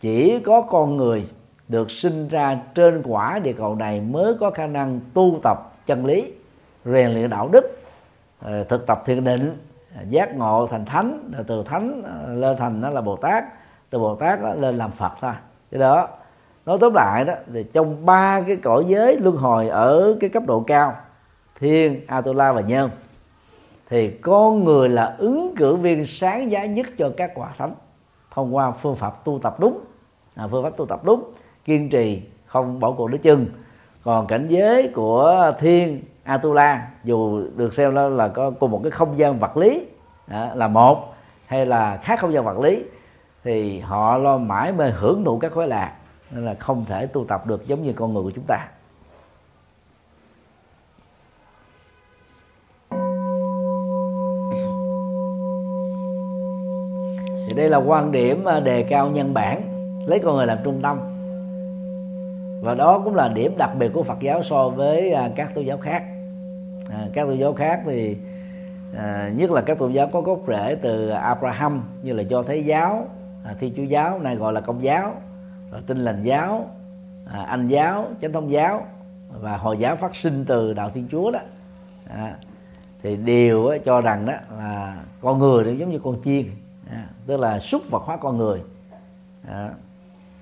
[0.00, 1.26] chỉ có con người
[1.68, 6.06] được sinh ra trên quả địa cầu này mới có khả năng tu tập chân
[6.06, 6.32] lý
[6.84, 7.78] rèn luyện đạo đức
[8.40, 9.56] ờ, thực tập thiền định
[10.08, 13.44] giác ngộ thành thánh từ thánh ờ, lên thành nó là bồ tát
[13.90, 15.32] từ bồ tát lên làm phật thôi.
[15.70, 16.08] Cái đó
[16.66, 20.42] nói tóm lại đó thì trong ba cái cõi giới luân hồi ở cái cấp
[20.46, 20.96] độ cao
[21.58, 22.90] thiên atula và nhân
[23.88, 27.74] thì con người là ứng cử viên sáng giá nhất cho các quả thánh
[28.30, 29.80] thông qua phương pháp tu tập đúng.
[30.34, 31.32] À, phương pháp tu tập đúng
[31.66, 33.46] kiên trì không bỏ cuộc đứa chừng.
[34.04, 38.90] Còn cảnh giới của thiên atula dù được xem là, là có cùng một cái
[38.90, 39.86] không gian vật lý
[40.26, 41.14] đó, là một
[41.46, 42.84] hay là khác không gian vật lý
[43.44, 45.92] thì họ lo mãi mê hưởng thụ các khối lạc
[46.30, 48.68] nên là không thể tu tập được giống như con người của chúng ta.
[57.48, 59.62] Thì đây là quan điểm à, đề cao nhân bản
[60.06, 61.15] lấy con người làm trung tâm
[62.60, 65.64] và đó cũng là điểm đặc biệt của Phật giáo so với à, các tôn
[65.64, 66.02] giáo khác.
[66.90, 68.16] À, các tôn giáo khác thì
[68.96, 72.64] à, nhất là các tôn giáo có gốc rễ từ Abraham như là do Thái
[72.64, 73.08] giáo
[73.44, 75.14] à, Thiên Chúa giáo này gọi là Công giáo
[75.70, 76.66] rồi Tin lành giáo
[77.32, 78.86] à, Anh giáo Chánh thống giáo
[79.40, 81.40] và Hồi giáo phát sinh từ đạo Thiên Chúa đó.
[82.08, 82.36] À,
[83.02, 86.44] thì đều cho rằng đó là con người nó giống như con chiên
[86.90, 88.62] à, tức là xúc vật hóa con người.
[89.48, 89.70] À,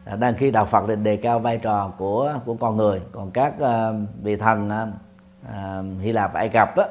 [0.04, 3.00] À, đang khi đạo Phật thì đề cao vai trò của của con người.
[3.12, 4.70] Còn các uh, vị thần
[5.48, 6.86] uh, Hy Lạp Ai Cập đó,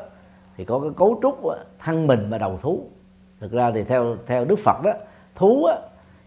[0.58, 2.84] thì có cái cấu trúc uh, thân mình và đầu thú.
[3.40, 4.92] Thực ra thì theo theo Đức Phật đó
[5.36, 5.76] thú á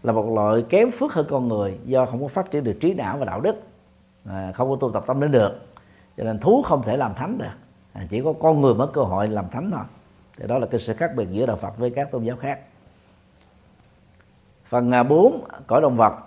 [0.03, 2.93] là một loại kém phước hơn con người do không có phát triển được trí
[2.93, 3.55] não và đạo đức.
[4.25, 5.61] À, không có tu tập tâm đến được.
[6.17, 7.45] Cho nên thú không thể làm thánh được.
[7.93, 9.83] À, chỉ có con người mới cơ hội làm thánh thôi
[10.37, 12.59] thì đó là cái sự khác biệt giữa đạo Phật với các tôn giáo khác.
[14.65, 16.26] Phần 4 cõi động vật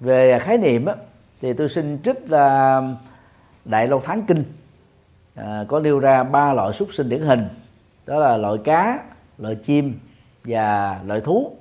[0.00, 0.94] về khái niệm á,
[1.40, 2.82] thì tôi xin trích là
[3.64, 4.44] đại lâu thắng kinh.
[5.34, 7.48] À, có nêu ra ba loại súc sinh điển hình.
[8.06, 8.98] Đó là loại cá
[9.38, 9.98] loại chim
[10.44, 11.52] và loại thú.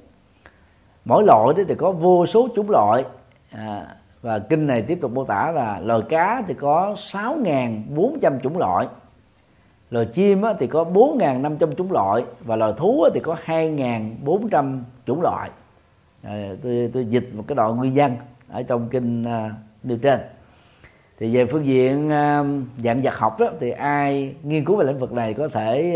[1.06, 3.06] Mỗi loại đó thì có vô số chủng loại.
[3.51, 3.88] À,
[4.22, 8.88] và kinh này tiếp tục mô tả là loài cá thì có 6.400 chủng loại.
[9.89, 12.24] Loài chim thì có 4.500 chủng loại.
[12.39, 15.49] Và loài thú thì có 2.400 chủng loại.
[16.24, 18.18] Ờ, tôi tôi dịch một cái đoạn nguyên văn
[18.50, 19.52] ở trong kinh uh,
[19.84, 20.20] nêu trên.
[21.20, 22.44] Thì về phương diện à,
[22.84, 25.96] dạng vật học đó thì ai nghiên cứu về lĩnh vực này có thể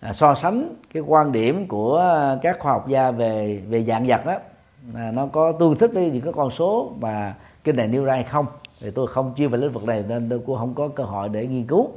[0.00, 2.04] à, so sánh cái quan điểm của
[2.42, 4.38] các khoa học gia về về dạng vật đó
[4.94, 8.14] à, nó có tương thích với những cái con số mà kinh này nêu ra
[8.14, 8.46] hay không.
[8.80, 11.28] Thì tôi không chuyên về lĩnh vực này nên tôi cũng không có cơ hội
[11.28, 11.90] để nghiên cứu.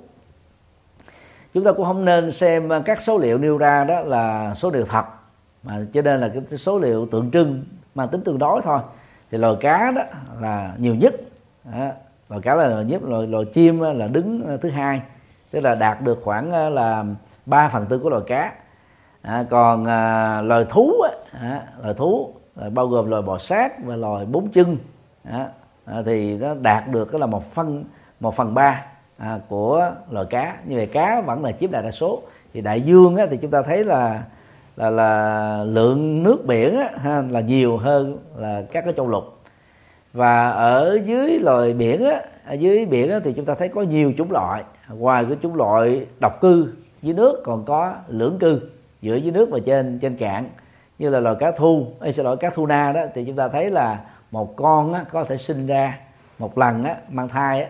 [1.53, 4.85] Chúng ta cũng không nên xem các số liệu nêu ra đó là số liệu
[4.85, 5.05] thật
[5.63, 7.63] mà cho nên là cái số liệu tượng trưng
[7.95, 8.79] mang tính tương đối thôi.
[9.31, 10.01] Thì loài cá đó
[10.41, 11.13] là nhiều nhất.
[11.63, 11.89] Đó.
[12.29, 13.01] loài cá là nhiều nhất.
[13.03, 15.01] Loài, loài chim là đứng ờ, thứ hai.
[15.51, 17.05] Tức là đạt được khoảng ờ, là
[17.45, 18.53] 3 phần tư của loài cá.
[19.21, 20.93] À, còn à, loài thú
[21.31, 24.77] à, loài thú à, bao gồm loài bò sát và loài bốn chân.
[25.23, 25.47] À,
[25.85, 27.83] à, thì nó đạt được cái là một phân
[28.19, 28.85] một phần ba
[29.17, 30.57] à, của loài cá.
[30.65, 32.21] Như vậy cá vẫn là chiếm đại đa số.
[32.53, 34.23] Thì đại dương á, thì chúng ta thấy là
[34.77, 39.23] là là lượng nước biển á, ha, là nhiều hơn là các cái châu lục.
[40.13, 43.81] Và ở dưới loài biển á, ở dưới biển á, thì chúng ta thấy có
[43.81, 44.63] nhiều chủng loại.
[44.89, 48.61] Ngoài cái chủng loại độc cư dưới nước còn có lưỡng cư
[49.01, 50.49] giữa dưới nước và trên trên cạn.
[50.99, 53.47] Như là loài cá thu hay xin lỗi cá thu na đó thì chúng ta
[53.47, 53.99] thấy là
[54.31, 55.99] một con á, có thể sinh ra
[56.39, 57.69] một lần á, mang thai á,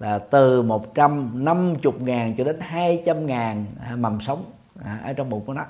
[0.00, 4.44] là từ 150 ngàn cho đến 200 ngàn à, mầm sống
[4.84, 5.64] à, ở trong bụng của nó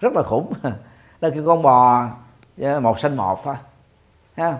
[0.00, 0.52] rất là khủng.
[1.20, 2.08] Là cái con bò
[2.80, 3.54] một sinh một thôi
[4.36, 4.58] ha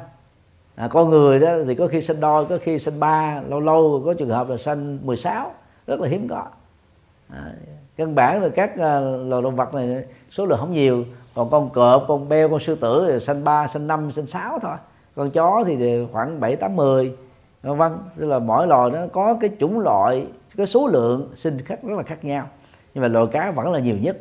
[0.75, 4.03] à, con người đó thì có khi sinh đôi có khi sinh ba lâu lâu
[4.05, 5.53] có trường hợp là sinh 16
[5.87, 6.45] rất là hiếm có.
[7.29, 7.53] À,
[7.97, 11.05] căn bản là các à, loài động vật này số lượng không nhiều.
[11.35, 14.59] Còn con cọp con beo con sư tử thì sinh ba sinh năm sinh sáu
[14.63, 14.77] thôi.
[15.17, 17.15] Con chó thì khoảng bảy tám mười
[17.63, 17.93] vân.
[18.17, 20.27] Tức là mỗi loài nó có cái chủng loại
[20.57, 22.47] cái số lượng sinh khác rất là khác nhau.
[22.95, 24.17] Nhưng mà loài cá vẫn là nhiều nhất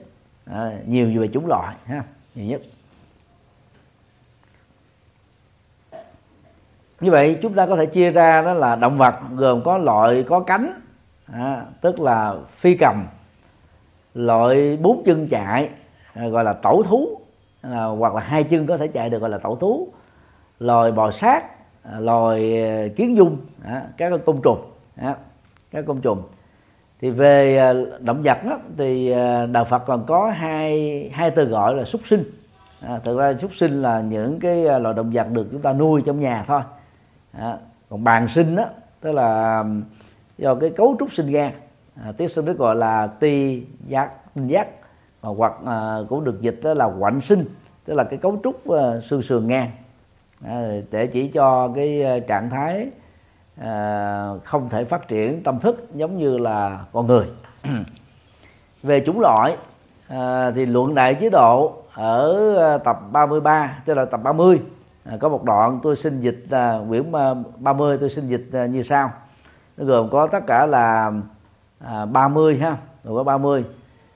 [0.53, 2.03] à, nhiều về chúng loại ha
[2.35, 2.61] nhiều nhất.
[6.99, 10.23] Như vậy chúng ta có thể chia ra đó là động vật gồm có loại
[10.23, 10.81] có cánh
[11.25, 13.07] à, tức là phi cầm
[14.13, 15.69] loại bốn chân chạy
[16.13, 17.21] à, gọi là tẩu thú
[17.61, 19.87] à, hoặc là hai chân có thể chạy được gọi là tẩu thú
[20.59, 21.45] loài bò sát
[21.83, 25.15] à, loài à, kiến dung à, các côn trùng à,
[25.71, 26.23] các côn trùng
[27.01, 31.45] thì về à, động vật đó, thì à, đạo Phật còn có hai hai từ
[31.45, 32.23] gọi là súc sinh.
[32.81, 35.73] À, thực ra súc sinh là những cái à, loài động vật được chúng ta
[35.73, 36.61] nuôi trong nhà thôi.
[37.31, 37.57] À,
[37.89, 38.65] còn bàn sinh đó
[39.01, 39.63] tức là
[40.37, 41.51] do cái cấu trúc sinh gan
[42.03, 44.67] à, tiếng sinh đức gọi là ti giác tinh giác.
[45.21, 47.45] Hoặc à, cũng được dịch đó là quạnh sinh
[47.85, 49.71] tức là cái cấu trúc uh, xương sườn ngang.
[50.45, 52.87] À, để chỉ cho cái trạng thái
[53.59, 57.25] Ờ, không thể phát triển tâm thức giống như là con người.
[58.83, 59.57] Về chủng loại
[60.07, 64.61] ờ, thì luận đại chế độ ở ờ, tập 33 tức là tập 30
[65.03, 67.11] à, có một đoạn tôi xin dịch uh, quyển
[67.57, 69.11] 30 tôi xin dịch như sau.
[69.77, 71.11] Nó gồm có tất cả là
[71.83, 73.65] uh, 30 ha gồm có 30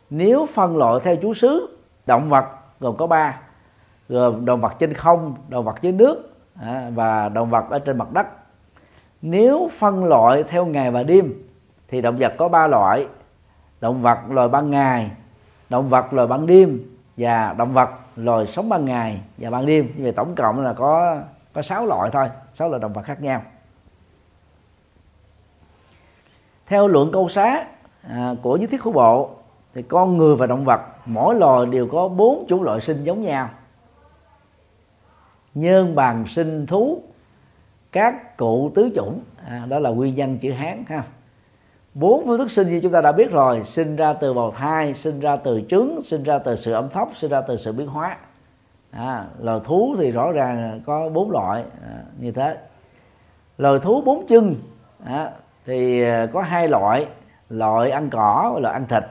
[0.09, 2.45] nếu phân loại theo chú xứ động vật
[2.79, 3.39] gồm có ba.
[4.09, 7.97] Gồm động vật trên không động vật dưới nước à, và động vật ở trên
[7.97, 8.27] mặt đất
[9.25, 11.33] nếu phân loại theo ngày và đêm
[11.87, 13.07] thì động vật có ba loại.
[13.81, 15.11] Động vật loài ban ngày
[15.69, 16.79] động vật loài ban đêm
[17.17, 19.93] và động vật loài sống ban ngày và ban đêm.
[19.95, 21.21] Như vậy tổng cộng là có
[21.53, 23.41] có sáu loại thôi sáu loại động vật khác nhau.
[26.65, 27.65] Theo luận câu xá
[28.01, 29.29] à, của nhất thiết khu bộ
[29.73, 33.21] thì con người và động vật mỗi loài đều có bốn chủng loại sinh giống
[33.21, 33.49] nhau.
[35.53, 37.01] Nhân bàn sinh thú
[37.93, 39.19] các cụ tứ chủng.
[39.47, 41.03] À, đó là nguyên nhân chữ hán ha.
[41.93, 44.93] Bốn phương thức sinh như chúng ta đã biết rồi sinh ra từ bào thai
[44.93, 47.87] sinh ra từ trứng sinh ra từ sự ẩm thấp sinh ra từ sự biến
[47.87, 48.17] hóa.
[48.91, 52.57] À, loài thú thì rõ ràng có bốn loại à, như thế.
[53.57, 54.55] Loài thú bốn chân
[55.05, 55.31] à,
[55.65, 57.07] thì à, có hai loại
[57.49, 59.03] loại ăn cỏ và loại ăn thịt.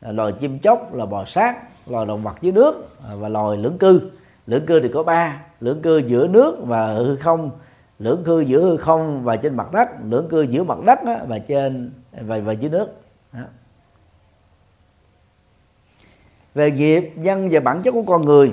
[0.00, 1.56] À, loài chim chóc là bò sát
[1.90, 4.10] loài động vật dưới nước à, và loài lưỡng cư.
[4.46, 7.50] Lưỡng cư thì có ba lưỡng cư giữa nước và hư không
[8.02, 9.88] lưỡng cư giữa hư không và trên mặt đất.
[10.04, 10.98] Lưỡng cư giữa mặt đất
[11.28, 12.88] và trên và, và dưới nước.
[13.32, 13.40] Đó.
[16.54, 18.52] về nghiệp nhân và bản chất của con người.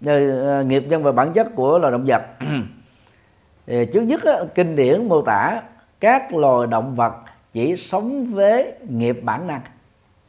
[0.00, 2.22] Về nghiệp nhân và bản chất của loài động vật.
[3.92, 4.20] Trước nhất
[4.54, 5.62] kinh điển mô tả
[6.00, 7.14] các loài động vật
[7.52, 9.60] chỉ sống với nghiệp bản năng.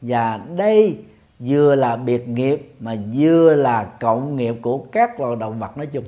[0.02, 0.98] Và đây
[1.40, 5.88] vừa là biệt nghiệp mà vừa là cộng nghiệp của các loài động vật nói
[5.88, 6.04] chung.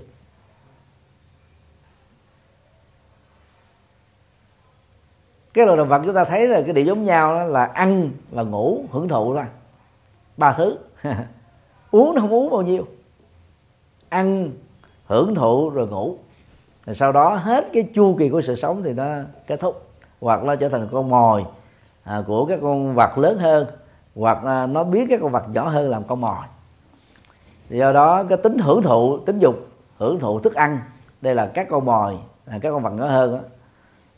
[5.54, 8.10] Cái loài động vật chúng ta thấy là cái điểm giống nhau đó là ăn
[8.32, 9.46] và ngủ hưởng thụ thôi.
[10.38, 10.78] Ba thứ.
[11.92, 12.88] Uống nó không uống bao nhiêu.
[14.10, 14.52] Ăn
[15.06, 16.18] hưởng thụ rồi ngủ.
[16.86, 19.06] Rồi sau đó hết cái chu kỳ của sự sống thì nó
[19.48, 19.88] kết thúc
[20.22, 21.46] hoặc nó trở thành con mồi
[22.04, 23.68] à, của các con vật lớn hơn
[24.18, 26.45] hoặc nó biết các con vật nhỏ hơn làm con mồi.
[27.70, 30.80] Do đó cái tính hưởng thụ tính dục hưởng thụ thức ăn
[31.22, 33.39] đây là các con mồi à, các con vật nhỏ hơn đó,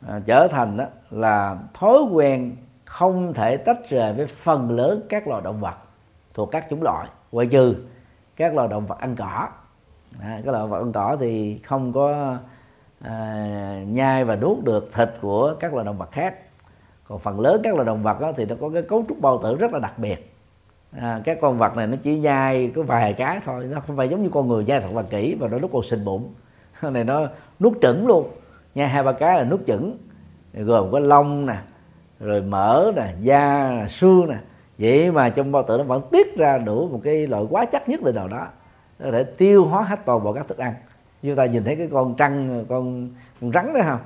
[0.07, 5.27] à, trở thành đó là thói quen không thể tách rời với phần lớn các
[5.27, 5.75] loài động vật
[6.33, 7.07] thuộc các chủng loại.
[7.31, 7.75] Ngoại trừ
[8.35, 9.47] các loài động vật ăn cỏ.
[10.21, 12.37] À, các loài động vật ăn cỏ thì không có
[13.01, 16.35] à, nhai và nuốt được thịt của các loài động vật khác
[17.09, 19.39] còn phần lớn các loài động vật đó, thì nó có cái cấu trúc bao
[19.43, 20.33] tử rất là đặc biệt.
[20.91, 24.09] À, các con vật này nó chỉ nhai có vài cái thôi nó không phải
[24.09, 26.33] giống như con người nhai thật là kỹ và nó lúc còn sinh bụng.
[26.81, 27.27] Này nó
[27.59, 28.29] nuốt chửng luôn.
[28.75, 29.97] Nhai hai ba cái là nuốt chửng.
[30.53, 31.55] Gồm có lông nè
[32.19, 34.37] rồi mỡ nè da nè xương nè.
[34.77, 37.89] Vậy mà trong bao tử nó vẫn tiết ra đủ một cái loại quá chất
[37.89, 38.47] nhất định nào đó.
[38.99, 40.73] Có thể tiêu hóa hết toàn bộ các thức ăn.
[41.21, 43.09] Như ta nhìn thấy cái con trăng con
[43.41, 43.99] con rắn đó không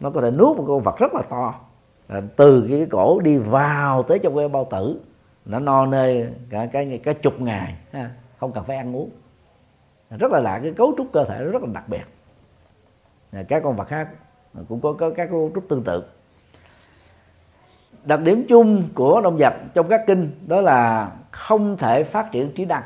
[0.00, 1.54] nó có thể nuốt một con vật rất là to
[2.36, 5.00] từ cái cổ đi vào tới trong cái bao tử
[5.44, 7.74] nó no nê cả cái cái chục ngày.
[8.38, 9.10] Không cần phải ăn uống.
[10.10, 12.04] Rất là lạ cái cấu trúc cơ thể rất là đặc biệt.
[13.48, 14.08] Các con vật khác
[14.68, 16.04] cũng có, có các cấu trúc tương tự.
[18.04, 22.52] Đặc điểm chung của động vật trong các kinh đó là không thể phát triển
[22.52, 22.82] trí năng.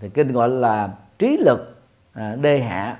[0.00, 0.88] Thì kinh gọi là
[1.18, 1.76] trí lực
[2.12, 2.98] à, đê hạ.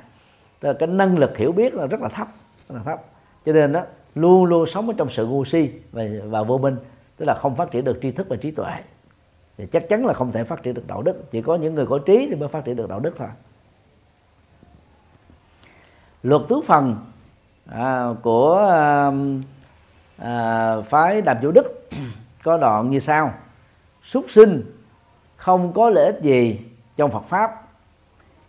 [0.61, 2.29] Tức là cái năng lực hiểu biết là rất là thấp
[2.69, 3.03] rất là thấp.
[3.45, 3.83] Cho nên đó
[4.17, 6.77] luôn luôn sống ở trong sự ngu si và, và vô minh
[7.17, 8.73] tức là không phát triển được tri thức và trí tuệ.
[9.59, 11.87] Thì chắc chắn là không thể phát triển được đạo đức chỉ có những người
[11.87, 13.29] có trí thì mới phát triển được đạo đức thôi.
[16.23, 16.97] Luật tứ phần
[17.67, 19.11] à, của à,
[20.19, 21.89] à, phái đàm chủ đức
[22.45, 23.33] có đoạn như sau.
[24.03, 24.63] Súc sinh
[25.37, 26.61] không có lợi ích gì
[26.97, 27.63] trong Phật pháp.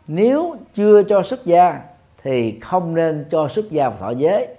[0.08, 1.82] Nếu chưa cho xuất gia
[2.24, 4.57] thì không nên cho xuất gia vào thọ giới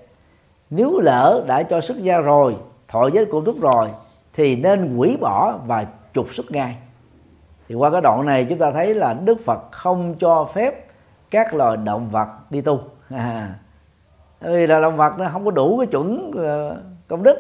[0.70, 2.57] nếu lỡ đã cho xuất gia rồi
[2.89, 3.89] thọ giới cũng túc rồi
[4.32, 6.77] thì nên hủy bỏ và trục xuất ngay.
[7.69, 10.86] Thì qua cái đoạn này chúng ta thấy là đức phật không cho phép
[11.31, 12.81] các loài động vật đi tu.
[13.11, 13.55] À,
[14.40, 17.39] vì là động vật nó không có đủ cái chuẩn ờ, công đức.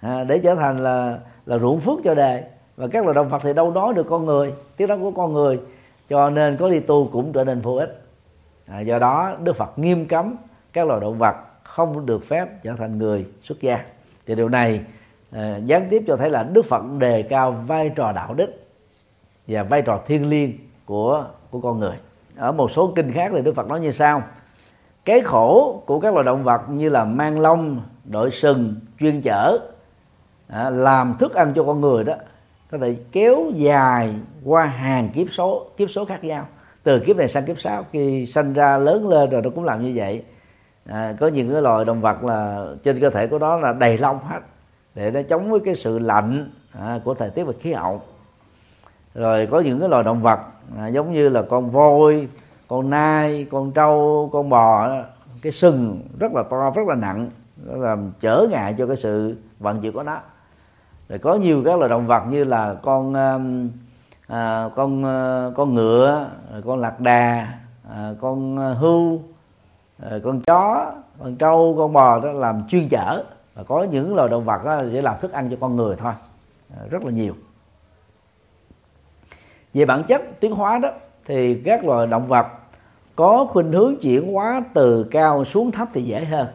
[0.00, 2.44] À, để trở thành là là ruộng phước cho đề
[2.76, 5.32] và các loài động vật thì đâu nói được con người tiếng nói của con
[5.32, 5.60] người.
[6.08, 8.02] Cho nên có đi tu cũng trở nên vô ích.
[8.66, 10.36] À, do đó đức phật nghiêm cấm
[10.72, 11.36] các loài động vật
[11.66, 13.84] không được phép trở thành người xuất gia.
[14.26, 14.80] Thì điều này
[15.30, 18.46] à, gián tiếp cho thấy là đức phật đề cao vai trò đạo đức
[19.46, 20.52] và vai trò thiêng liêng
[20.84, 21.96] của của con người.
[22.36, 24.22] Ở một số kinh khác thì đức phật nói như sau
[25.04, 29.58] cái khổ của các loài động vật như là mang lông đội sừng chuyên chở
[30.48, 32.14] à, làm thức ăn cho con người đó
[32.70, 34.14] có thể kéo dài
[34.44, 36.46] qua hàng kiếp số kiếp số khác nhau.
[36.82, 39.82] Từ kiếp này sang kiếp sau khi sanh ra lớn lên rồi nó cũng làm
[39.82, 40.22] như vậy
[40.88, 43.98] à, có những cái loài động vật là trên cơ thể của nó là đầy
[43.98, 44.40] lông hết
[44.94, 48.00] để nó chống với cái sự lạnh à, của thời tiết và khí hậu.
[49.14, 50.40] Rồi có những cái loài động vật
[50.78, 52.28] à, giống như là con voi
[52.68, 54.88] con nai con trâu con bò
[55.42, 57.30] cái sừng rất là to rất là nặng
[57.64, 60.20] làm trở ngại cho cái sự vận chuyển của nó.
[61.08, 63.70] Rồi có nhiều các loài động vật như là con um,
[64.26, 66.28] à, con ờ, con ngựa
[66.66, 67.48] con lạc đà
[67.90, 69.20] à, con ờ, hưu
[70.02, 73.24] Ờ, con chó con trâu con bò đó làm chuyên chở.
[73.54, 76.12] Và có những loài động vật đó để làm thức ăn cho con người thôi.
[76.78, 77.34] Ờ, rất là nhiều.
[79.74, 80.88] Về bản chất tiến hóa đó
[81.24, 82.46] thì các loài động vật
[83.16, 86.46] có khuynh hướng chuyển hóa từ cao xuống thấp thì dễ hơn.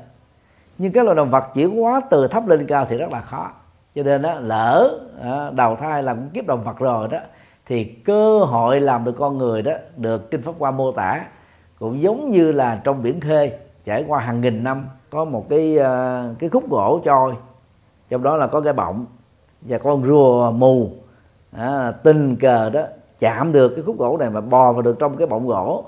[0.78, 3.52] Nhưng các loài động vật chuyển hóa từ thấp lên cao thì rất là khó.
[3.96, 7.18] Cho nên đó lỡ à, đầu thai làm kiếp động vật rồi đó
[7.66, 11.26] thì cơ hội làm được con người đó được kinh pháp qua mô tả
[11.82, 13.52] cũng giống như là trong biển khơi
[13.86, 17.36] trải qua hàng nghìn năm có một cái uh, cái khúc gỗ trôi.
[18.10, 19.06] Trong đó là có cái bọng
[19.62, 20.92] và con rùa mù
[21.52, 22.82] à, tình cờ đó
[23.20, 25.86] chạm được cái khúc gỗ này mà bò vào được trong cái bọng gỗ.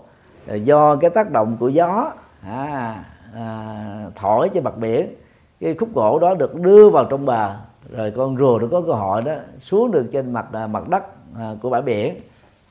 [0.63, 2.11] Do cái tác động của gió
[2.41, 3.03] à,
[3.35, 5.15] à, thổi trên mặt biển
[5.59, 7.55] cái khúc gỗ đó được đưa vào trong bờ.
[7.89, 11.03] Rồi con rùa nó có cơ hội đó xuống được trên mặt à, mặt đất
[11.37, 12.15] à, của bãi biển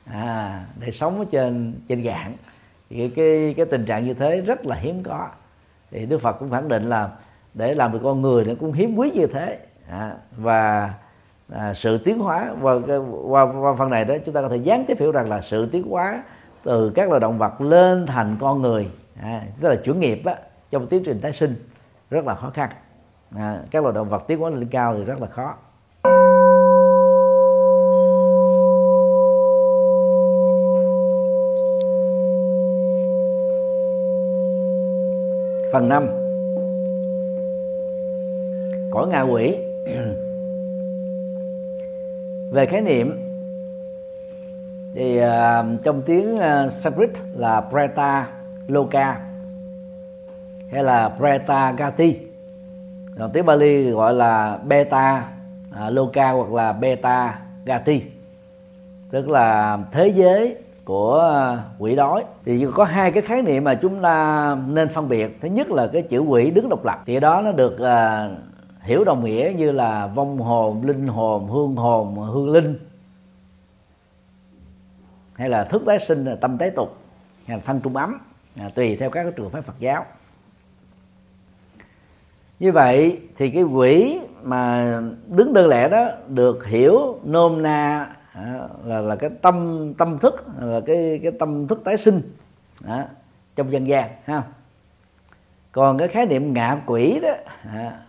[0.05, 2.33] à, để sống ở trên trên gạn
[2.97, 5.27] cái, cái cái tình trạng như thế rất là hiếm có.
[5.91, 7.09] Thì Đức Phật cũng khẳng định là
[7.53, 9.59] để làm được con người nó cũng hiếm quý như thế.
[9.89, 10.93] À, và
[11.51, 12.73] à, sự tiến hóa và
[13.27, 15.65] qua, qua phần này đó chúng ta có thể gián tiếp hiểu rằng là sự
[15.65, 16.23] tiến hóa
[16.63, 18.91] từ các loài động vật lên thành con người
[19.21, 20.33] à, tức là chuyển nghiệp đó,
[20.71, 21.55] trong tiến trình tái sinh
[22.09, 22.69] rất là khó khăn.
[23.35, 25.55] À, các loài động vật tiến hóa lên cao thì rất là khó.
[35.73, 36.07] Phần 5
[38.91, 39.55] cõi ngạ quỷ.
[42.51, 43.19] Về khái niệm
[44.95, 45.25] thì uh,
[45.83, 48.27] trong tiếng à, uh, Sanskrit là Preta
[48.67, 49.19] Loka
[50.71, 52.17] hay là Preta Gati.
[53.19, 55.27] Còn tiếng Bali gọi là Beta
[55.71, 58.01] uh, Loka hoặc là Beta Gati.
[59.11, 62.23] Tức là thế giới của à, quỷ đói.
[62.45, 65.37] Thì có hai cái khái niệm mà chúng ta nên phân biệt.
[65.41, 67.03] Thứ nhất là cái chữ quỷ đứng độc lập.
[67.05, 68.37] Thì đó nó được uh,
[68.81, 72.79] hiểu đồng nghĩa như là vong hồn linh hồn hương hồn hương linh.
[75.33, 76.97] Hay là thức tái sinh là tâm tái tục.
[77.45, 78.17] Hay là thân trung ấm.
[78.55, 80.05] À, tùy theo các trường phái Phật giáo.
[82.59, 88.67] Như vậy thì cái quỷ mà đứng đơn lẻ đó được hiểu nôm na à,
[88.83, 92.21] là là cái tâm tâm thức là cái cái tâm thức tái sinh.
[92.87, 93.07] À,
[93.55, 94.43] trong dân gian ha.
[95.71, 97.33] Còn cái khái niệm ngạ quỷ đó
[97.63, 97.99] à,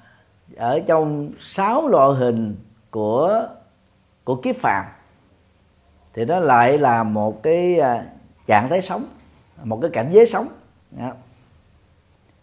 [0.57, 2.57] ở trong sáu loại hình
[2.91, 3.49] của
[4.25, 4.85] của kiếp phàm
[6.13, 8.07] thì nó lại là một cái à,
[8.47, 9.05] trạng thái sống
[9.63, 10.49] một cái cảnh giới sống.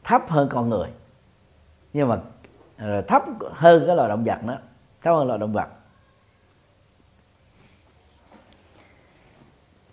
[0.04, 0.88] Thấp hơn con người
[1.94, 2.18] nhưng mà
[2.78, 4.58] à, thấp hơn cái loài động vật nữa
[5.02, 5.68] thấp hơn loài động vật.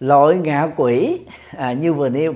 [0.01, 1.25] Loại ngạ quỷ
[1.57, 2.35] à, như vừa nêu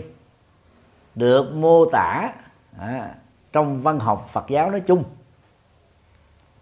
[1.14, 2.32] được mô tả
[2.78, 3.14] à,
[3.52, 5.04] trong văn học Phật giáo nói chung.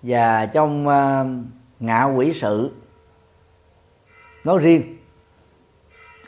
[0.03, 1.25] Và trong à,
[1.81, 2.71] ngạ quỷ sự
[4.45, 4.97] nói riêng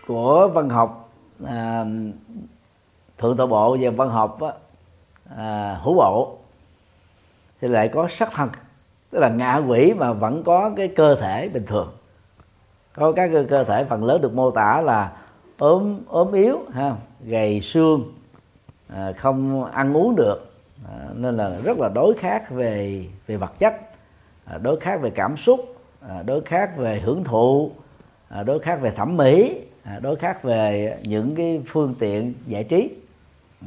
[0.07, 1.13] của văn học
[1.47, 1.85] à,
[3.19, 4.39] thượng tọa bộ và văn học
[5.37, 6.39] à, hữu bộ
[7.61, 8.49] thì lại có sắc thân.
[9.11, 11.93] Tức là ngạ quỷ mà vẫn có cái cơ thể bình thường
[12.95, 15.13] có các cơ thể phần lớn được mô tả là
[15.59, 16.95] ốm ốm yếu ha
[17.25, 18.13] gầy xương
[18.89, 20.53] à, không ăn uống được.
[20.89, 23.75] À, nên là rất là đối khác về về vật chất
[24.45, 25.77] à, đối khác về cảm xúc
[26.09, 27.71] à, đối khác về hưởng thụ
[28.29, 32.65] à, đối khác về thẩm mỹ à, đối khác về những cái phương tiện giải
[32.65, 32.91] trí.
[33.61, 33.67] Ừ.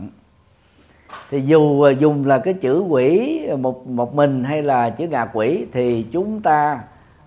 [1.29, 5.25] Thì dù à, dùng là cái chữ quỷ một một mình hay là chữ ngạ
[5.33, 6.79] quỷ thì chúng ta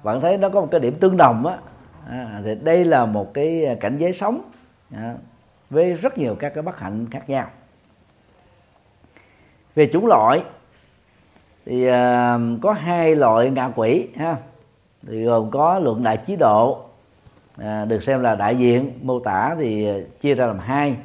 [0.02, 1.58] vẫn thấy nó có một cái điểm tương đồng á
[2.10, 4.40] à, thì đây là một cái cảnh giới sống
[4.94, 5.14] à,
[5.70, 7.46] với rất nhiều các cái bất hạnh khác nhau.
[9.74, 10.42] Về chủng loại
[11.66, 14.36] thì à, có hai loại ngạ quỷ ha.
[15.08, 16.84] Thì gồm có luận đại chí độ
[17.56, 19.88] à, được xem là đại diện mô tả thì
[20.20, 20.96] chia ra làm hai.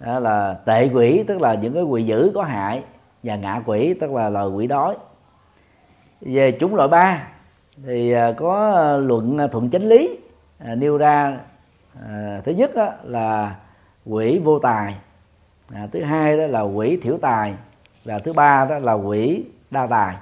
[0.00, 2.82] Đó là tệ quỷ tức là những cái quỷ dữ có hại
[3.22, 4.96] và ngạ quỷ tức là loài quỷ đói.
[6.20, 7.28] Về chủng loại ba
[7.86, 10.18] thì à, có luận thuận chánh lý
[10.58, 11.38] à, nêu ra
[12.08, 13.56] à, thứ nhất đó là
[14.06, 14.96] quỷ vô tài.
[15.74, 17.54] À, thứ hai đó là quỷ thiểu tài.
[18.04, 20.16] Và thứ ba đó là quỷ đa tài.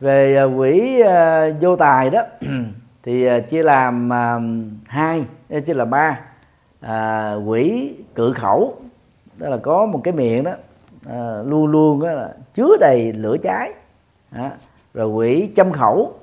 [0.00, 2.22] Về à, quỷ à, vô tài đó
[3.02, 4.38] thì à, chia làm à,
[4.86, 5.24] hai
[5.66, 6.20] chia là ba.
[6.80, 8.76] À, quỷ cự khẩu
[9.36, 10.52] đó là có một cái miệng đó
[11.08, 13.72] à, luôn luôn đó là chứa đầy lửa cháy.
[14.30, 14.50] À,
[14.94, 16.14] rồi quỷ châm khẩu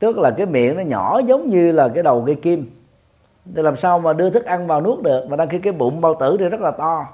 [0.00, 2.70] tức là cái miệng nó nhỏ giống như là cái đầu cây kim.
[3.54, 5.26] Thì làm sao mà đưa thức ăn vào nuốt được?
[5.28, 7.06] Mà đang khi cái bụng bao tử thì rất là to.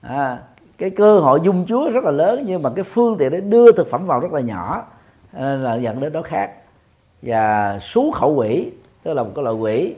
[0.00, 0.38] À,
[0.78, 3.72] cái cơ hội dung chúa rất là lớn nhưng mà cái phương tiện để đưa
[3.72, 4.84] thực phẩm vào rất là nhỏ.
[5.32, 6.50] Nên là dẫn đến đó khác.
[7.22, 8.70] Và sú khẩu quỷ
[9.02, 9.94] tức là một cái loại quỷ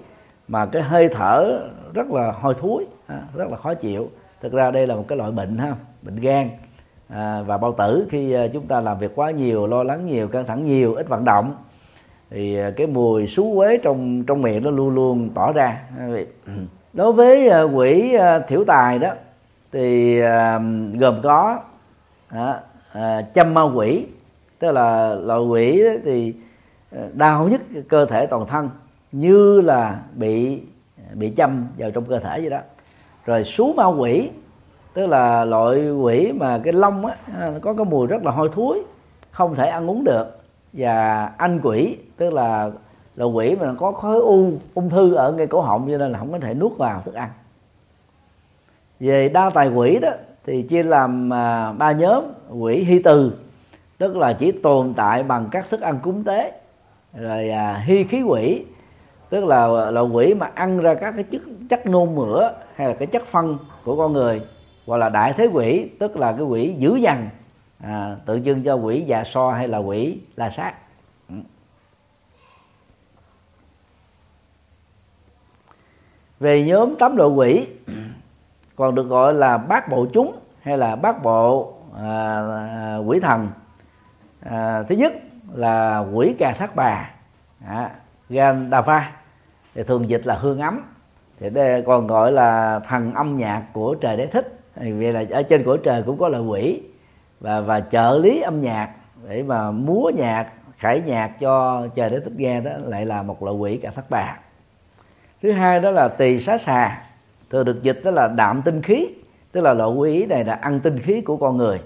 [0.48, 1.60] mà cái hơi thở
[1.94, 4.10] rất là hôi thối à, rất là khó chịu.
[4.40, 6.50] Thực ra đây là một cái loại bệnh ha bệnh gan.
[7.08, 10.28] À, và bao tử khi à, chúng ta làm việc quá nhiều lo lắng nhiều
[10.28, 11.54] căng thẳng nhiều ít vận động
[12.30, 15.80] thì à, cái mùi xú quế trong trong miệng nó luôn luôn tỏ ra.
[16.92, 19.10] Đối với à, quỷ à, thiểu tài đó,
[19.72, 20.20] thì
[20.98, 21.58] gồm có
[23.34, 24.06] châm ma quỷ,
[24.58, 26.34] tức là loại quỷ thì
[27.12, 28.70] đau nhất cơ thể toàn thân,
[29.12, 30.60] như là bị
[31.14, 32.60] bị châm vào trong cơ thể vậy đó.
[33.26, 34.30] Rồi sú ma quỷ,
[34.94, 37.16] tức là loại quỷ mà cái lông á
[37.62, 38.82] có cái mùi rất là hôi thối,
[39.30, 40.36] không thể ăn uống được.
[40.72, 42.70] Và anh quỷ tức là
[43.16, 46.18] là quỷ mà có khối u ung thư ở ngay cổ họng cho nên là
[46.18, 47.30] không có thể nuốt vào thức ăn.
[49.00, 50.08] Về đa tài quỷ đó
[50.46, 53.32] thì chia làm à, ba nhóm quỷ hy từ
[53.98, 56.52] tức là chỉ tồn tại bằng các thức ăn cúng tế
[57.14, 58.64] rồi à, hy khí quỷ
[59.30, 62.94] tức là là quỷ mà ăn ra các cái chất chất nôn mửa hay là
[62.94, 64.42] cái chất phân của con người
[64.86, 67.28] hoặc là đại thế quỷ tức là cái quỷ dữ dằn
[67.82, 70.74] à, tượng trưng cho quỷ già so hay là quỷ la sát.
[76.40, 77.66] Về nhóm tám loại quỷ
[78.76, 83.48] còn được gọi là bát bộ chúng hay là bát bộ à, à, quỷ thần.
[84.40, 85.12] À, thứ nhất
[85.54, 87.10] là quỷ cà thác bà
[87.66, 87.90] à,
[88.86, 89.12] pha
[89.74, 90.80] thì thường dịch là hương ấm.
[91.40, 94.58] Thì đây còn gọi là thần âm nhạc của trời đế thích.
[94.76, 96.82] Vì là ở trên của trời cũng có là quỷ.
[97.40, 98.90] Và và trợ lý âm nhạc
[99.28, 100.46] để mà múa nhạc
[100.76, 104.10] khải nhạc cho trời đế thích nghe đó lại là một loại quỷ cà thác
[104.10, 104.38] bà
[105.42, 107.02] thứ hai đó là tỳ xá xà.
[107.50, 109.08] Thường được dịch đó là đạm tinh khí
[109.52, 111.80] tức là loại quý này là ăn tinh khí của con người.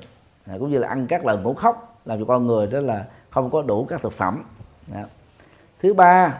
[0.47, 3.05] À, cũng như là ăn các loại ngũ khóc làm cho con người đó là
[3.31, 4.43] không có đủ các thực phẩm.
[4.95, 5.01] Đó.
[5.83, 6.39] thứ ba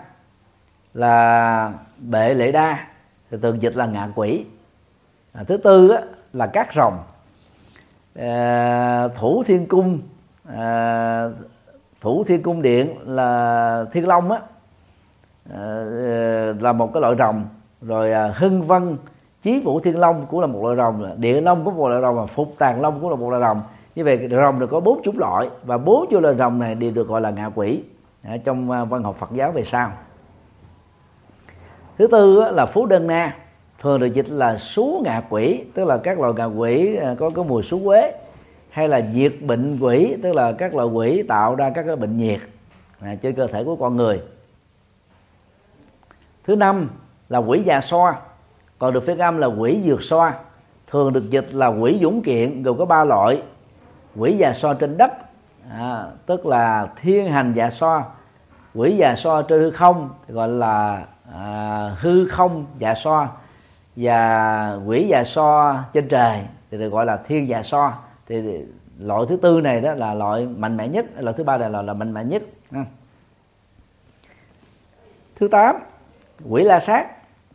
[0.95, 2.87] là bệ lệ đa
[3.31, 4.45] thì thường dịch là ngạ quỷ.
[5.33, 6.99] À, thứ tư á, là các rồng.
[8.15, 10.01] À, thủ thiên cung
[10.49, 11.29] à,
[12.01, 14.41] thủ thiên cung điện là thiên long á
[15.51, 17.45] Ờ, ờ, là một cái loại rồng.
[17.83, 18.97] Rồi à, hưng vân,
[19.43, 21.21] chí vũ thiên long cũng là một loại rồng.
[21.21, 23.61] Địa long cũng một loại rồng và phục tàng long cũng là một loại rồng.
[23.95, 26.91] Như vậy, rồng được có bốn chủng loại, và bốn chủng loại rồng này đều
[26.91, 27.81] được gọi là ngạ quỷ
[28.23, 29.93] à, trong à, văn học Phật giáo về sau.
[31.99, 33.37] Thứ tư là phú đơn na,
[33.81, 37.45] thường được dịch là sú ngạ quỷ, tức là các loại ngạ quỷ có cái
[37.45, 38.13] mùi sú quế,
[38.71, 42.17] hay là diệt bệnh quỷ, tức là các loại quỷ tạo ra các cái bệnh
[42.17, 42.41] nhiệt
[43.23, 44.21] trên cơ thể của con người
[46.45, 46.89] thứ năm
[47.29, 48.15] là quỷ già so.
[48.79, 50.33] Còn được phiên âm là quỷ dược so.
[50.87, 53.43] Thường được dịch là quỷ dũng kiện gồm có ba loại.
[54.17, 55.13] Quỷ già so trên đất
[55.71, 58.05] à, tức là thiên hành già so.
[58.75, 63.29] Quỷ già so trên hư không gọi là à, hư không già so.
[63.97, 66.41] Và quỷ già so trên trời
[66.71, 67.93] thì được gọi là thiên già so.
[68.27, 68.65] Thì
[68.99, 71.83] loại thứ tư này đó là loại mạnh mẽ nhất loại thứ ba này là
[71.83, 72.43] loại mạnh mẽ nhất.
[75.37, 75.77] Thứ tám
[76.49, 77.07] quỷ la sát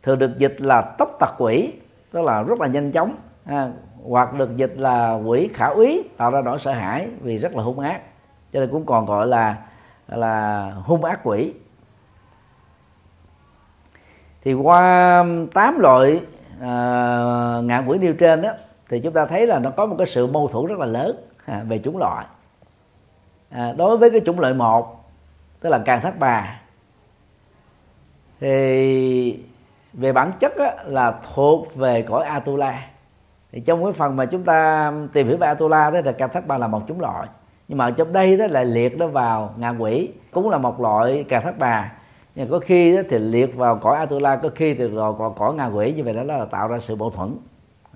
[0.02, 1.72] thường được dịch là tốc tặc quỷ
[2.12, 3.70] tức là rất là nhanh chóng à,
[4.08, 7.62] hoặc được dịch là quỷ khả úy tạo ra nỗi sợ hãi vì rất là
[7.62, 8.00] hung ác.
[8.52, 9.56] Cho nên cũng còn gọi là
[10.06, 11.54] là hung ác quỷ.
[14.42, 15.24] Thì qua
[15.54, 16.20] tám loại
[16.60, 16.68] à,
[17.64, 18.50] ngạ quỷ nêu trên đó
[18.88, 21.16] thì chúng ta thấy là nó có một cái sự mâu thuẫn rất là lớn
[21.46, 22.26] à, về chủng loại.
[23.50, 25.04] À, đối với cái chủng loại một
[25.60, 26.60] tức là càng thác bà
[28.40, 29.38] thì
[29.92, 32.86] về bản chất á, là thuộc về cõi Atula.
[33.52, 36.46] Thì trong cái phần mà chúng ta tìm hiểu về Atula đó là càng thác
[36.46, 37.28] bà là một chúng loại.
[37.68, 41.24] Nhưng mà trong đây đó lại liệt nó vào ngạ quỷ cũng là một loại
[41.28, 41.92] càng thác bà
[42.34, 45.54] nhưng có khi đó thì liệt vào cõi atula có khi thì rồi còn cõi
[45.54, 47.36] ngạ quỷ như vậy đó là tạo ra sự mâu thuẫn.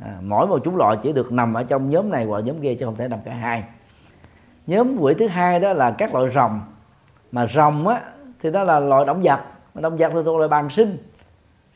[0.04, 2.74] À, mỗi một chúng loại chỉ được nằm ở trong nhóm này hoặc nhóm kia
[2.74, 3.64] chứ không thể nằm cả hai.
[4.66, 6.60] Nhóm quỷ thứ hai đó là các loại rồng.
[7.32, 8.00] Mà rồng á
[8.42, 9.40] thì đó là loại động vật
[9.82, 10.96] động vật thì thuộc loại bàn sinh.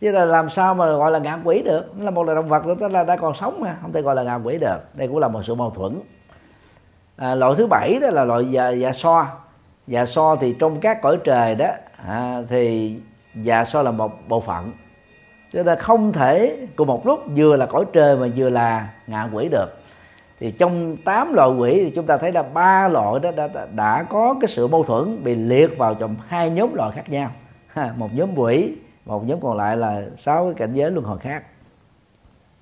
[0.01, 1.99] Chứ là làm sao mà gọi là ngạ quỷ được?
[1.99, 4.15] Nó là một loại động vật đó là đã còn sống mà không thể gọi
[4.15, 4.79] là ngạ quỷ được.
[4.95, 6.01] Đây cũng là một sự mâu thuẫn.
[7.16, 9.27] À, loại thứ bảy đó là loại dạ, dạ so.
[9.87, 11.69] Dạ so thì trong các cõi trời đó
[12.07, 12.97] à, thì
[13.35, 14.73] dạ so là một bộ phận.
[15.53, 19.29] Cho nên không thể cùng một lúc vừa là cõi trời mà vừa là ngạ
[19.33, 19.79] quỷ được.
[20.41, 23.66] Thì trong tám loại quỷ thì chúng ta thấy là ba loại đó đã, đã,
[23.75, 27.31] đã có cái sự mâu thuẫn bị liệt vào trong hai nhóm loại khác nhau
[27.97, 28.75] một nhóm quỷ,
[29.07, 31.45] một nhóm còn lại là sáu cái cảnh giới luân hồi khác.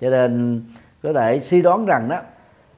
[0.01, 0.61] Cho nên
[1.03, 2.21] có thể suy đoán rằng đó,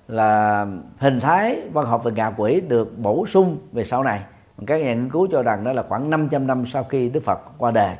[0.07, 0.65] là
[0.97, 4.19] hình thái văn học về ngạ quỷ được bổ sung về sau này.
[4.67, 7.39] Các nhà nghiên cứu cho rằng đó là khoảng 500 năm sau khi Đức Phật
[7.57, 7.95] qua đời.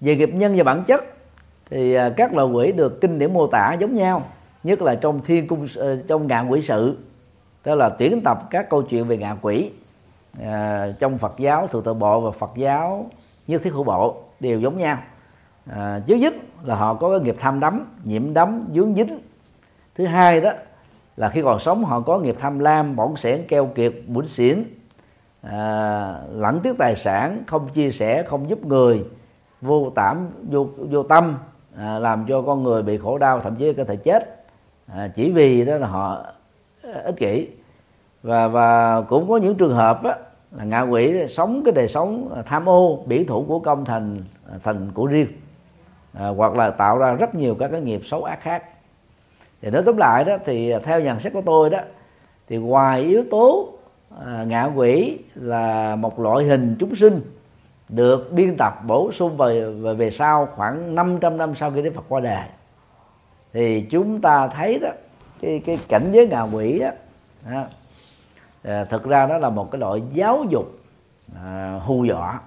[0.00, 1.04] Về nghiệp nhân và bản chất,
[1.70, 4.22] thì à, các loài quỷ được kinh điển mô tả giống nhau,
[4.64, 6.96] nhất là trong thiên cung ờ, trong ngạ quỷ sự
[7.62, 9.70] tức là tuyển tập các câu chuyện về ngạ quỷ
[10.42, 13.06] à, trong Phật giáo thượng tự bộ và Phật giáo
[13.46, 14.98] như thiết hữu bộ đều giống nhau.
[15.66, 16.34] À, trước nhất
[16.64, 19.20] là họ có cái nghiệp tham đắm nhiễm đắm dướng dính.
[19.94, 20.52] Thứ hai đó
[21.16, 24.64] là khi còn sống họ có nghiệp tham lam bỏng sẻn keo kiệt bủn xỉn.
[25.42, 29.04] À, lẫn tiếc tài sản không chia sẻ không giúp người
[29.60, 31.38] vô tảm vô vô tâm
[31.76, 34.44] à, làm cho con người bị khổ đau thậm chí có thể chết.
[34.86, 36.24] À, chỉ vì đó là họ
[36.82, 37.48] à, ích kỷ
[38.22, 40.14] và và cũng có những trường hợp đó,
[40.52, 44.24] là ngạ quỷ sống cái đời sống à, tham ô biển thủ của công thành
[44.50, 45.28] à, thành của riêng.
[46.12, 48.64] À, hoặc là tạo ra rất nhiều các cái nghiệp xấu ác khác.
[49.62, 51.78] Thì nói tóm lại đó thì theo nhận xét của tôi đó
[52.48, 53.68] thì ngoài yếu tố
[54.24, 57.20] à, ngạ quỷ là một loại hình chúng sinh
[57.88, 61.94] được biên tập bổ sung về về, về sau khoảng 500 năm sau khi Đức
[61.94, 62.44] Phật qua đời.
[63.52, 64.88] Thì chúng ta thấy đó
[65.42, 66.90] cái cái cảnh giới ngạ quỷ đó,
[67.50, 67.64] đó
[68.62, 70.66] à, thực ra đó là một cái loại giáo dục
[71.34, 72.40] à, hù dọa.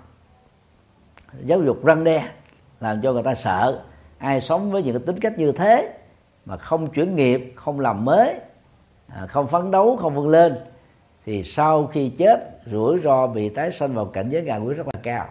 [1.46, 2.30] Giáo dục răng đe
[2.80, 3.82] làm cho người ta sợ
[4.18, 5.94] ai sống với những cái tính cách như thế
[6.46, 8.40] mà không chuyển nghiệp không làm mới
[9.08, 10.56] à, không phấn đấu không vươn lên
[11.26, 14.88] thì sau khi chết rủi ro bị tái sanh vào cảnh giới ngạ quỷ rất
[14.94, 15.28] là cao.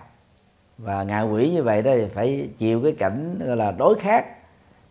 [0.79, 4.27] Và ngạ quỷ như vậy đó thì phải chịu cái cảnh gọi là đối khác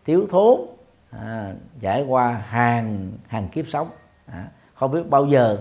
[0.04, 0.60] thiếu thốn
[1.10, 3.88] à, trải qua hàng hàng kiếp sống.
[4.26, 5.58] À, không biết bao giờ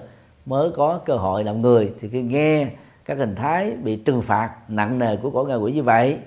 [0.49, 2.67] mới có cơ hội làm người thì khi nghe
[3.05, 6.17] các hình thái bị trừng phạt nặng nề của cõi ngạ quỷ như vậy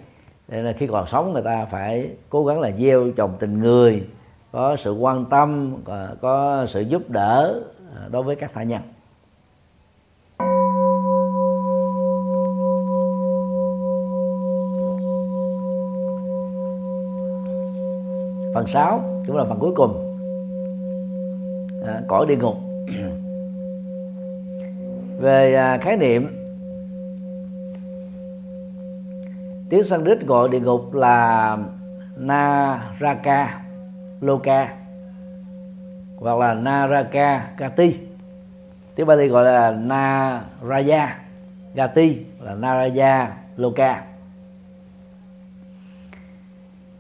[0.48, 4.06] nên là khi còn sống người ta phải cố gắng là gieo trồng tình người
[4.52, 5.76] có sự quan tâm
[6.20, 7.62] có sự giúp đỡ
[7.96, 8.82] à, đối với các tha nhân.
[18.54, 20.18] Phần 6 cũng là phần cuối cùng.
[21.86, 22.56] À, cõi địa ngục.
[25.22, 26.26] về à, khái niệm
[29.70, 31.56] tiếng Sanskrit gọi địa ngục là
[32.16, 33.60] Naraka
[34.20, 34.68] Loka
[36.16, 37.94] hoặc là Naraka Kati
[38.94, 41.18] tiếng Bali gọi là Naraya
[41.74, 44.04] Gati là Naraya Loka.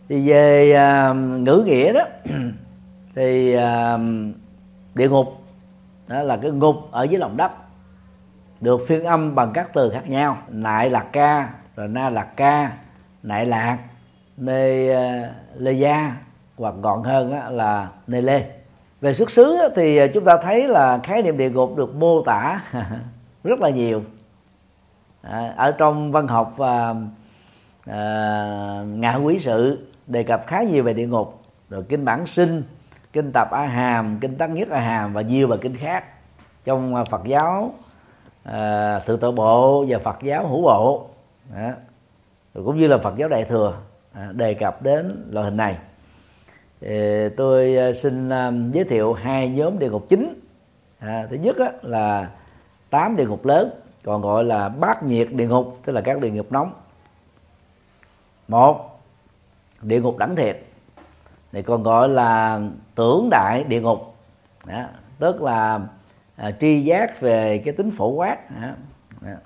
[0.08, 0.74] Thì về
[1.10, 2.04] uh, ngữ nghĩa đó
[3.14, 4.00] thì uh,
[4.94, 5.26] địa ngục
[6.08, 7.52] đó là cái ngục ở dưới lòng đất
[8.62, 10.38] được phiên âm bằng các từ khác nhau.
[10.48, 12.72] Nại lạc ca, rồi na lạc ca,
[13.22, 13.78] nại lạc,
[14.36, 16.16] nê ờ, lê gia,
[16.56, 18.44] hoặc gọn hơn là nê lê.
[19.00, 22.22] Về xuất xứ thì ờ, chúng ta thấy là khái niệm địa ngục được mô
[22.22, 22.60] tả
[23.44, 24.02] rất là nhiều.
[25.22, 26.94] À, ở trong văn học và
[27.86, 31.42] ờ, ngạ quý sự đề cập khá nhiều về địa ngục.
[31.70, 32.62] Rồi kinh bản sinh,
[33.12, 36.04] kinh tập a hàm, kinh tăng nhất a hàm và nhiều bài kinh khác
[36.64, 37.74] trong phật giáo
[38.44, 41.06] à, tự tự bộ và phật giáo hữu bộ.
[41.56, 41.70] Đó.
[42.54, 43.78] rồi cũng như là phật giáo đại thừa
[44.12, 45.78] à, đề cập đến loại hình này.
[46.80, 50.40] Thì tôi à, xin à, giới thiệu hai nhóm địa ngục chính.
[50.98, 52.30] À, thứ nhất á, là
[52.90, 53.70] tám địa ngục lớn
[54.04, 56.72] còn gọi là bát nhiệt địa ngục tức là các địa ngục nóng.
[58.48, 59.00] Một
[59.82, 60.62] địa ngục đẳng thiệt
[61.52, 62.60] thì còn gọi là
[62.94, 64.14] tưởng đại địa ngục.
[64.66, 64.84] Đó,
[65.18, 65.80] tức là
[66.36, 68.38] à, tri giác về cái tính phổ quát.
[68.60, 68.74] À,
[69.24, 69.36] à.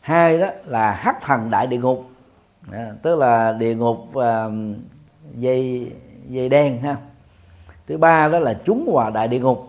[0.00, 2.04] hai đó là hắc thần đại địa ngục.
[2.72, 4.46] À, tức là địa ngục à,
[5.34, 5.92] dây
[6.28, 6.96] dây đen ha.
[7.86, 9.68] Thứ ba đó là chúng hòa đại địa ngục.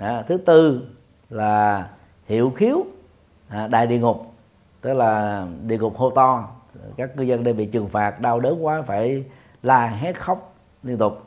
[0.00, 0.88] À, thứ tư
[1.30, 1.88] là
[2.26, 2.84] hiệu khiếu
[3.48, 4.32] à, đại địa ngục.
[4.80, 6.48] Tức là địa ngục hô to.
[6.96, 9.24] Các cư dân đây bị trừng phạt đau đớn quá phải
[9.62, 11.26] la hét khóc liên tục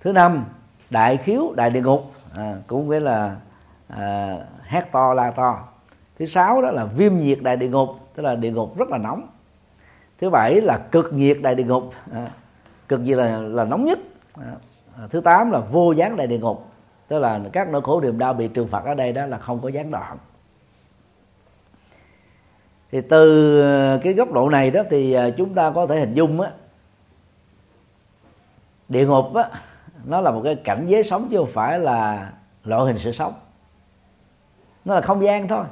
[0.00, 0.44] thứ năm
[0.90, 2.12] đại khiếu đại địa ngục.
[2.34, 3.36] À, cũng nghĩa là
[3.88, 5.68] à, hét to la to.
[6.18, 8.98] Thứ sáu đó là viêm nhiệt đại địa ngục tức là địa ngục rất là
[8.98, 9.28] nóng.
[10.18, 11.92] Thứ bảy là cực nhiệt đại địa ngục.
[12.12, 12.30] À,
[12.88, 13.98] cực nhiệt là là nóng nhất.
[14.34, 14.52] À,
[14.98, 16.66] à thứ tám là vô gián đại địa ngục.
[17.08, 19.60] Tức là các nỗi khổ niềm đau bị trừng phạt ở đây đó là không
[19.60, 20.18] có gián đoạn.
[22.92, 26.14] Thì từ à, cái góc độ này đó thì à, chúng ta có thể hình
[26.14, 26.50] dung á
[28.88, 29.50] địa ngục á
[30.06, 32.30] nó là một cái cảnh giới sống chứ không phải là
[32.64, 33.32] loại hình sự sống.
[34.84, 35.64] Nó là không gian thôi.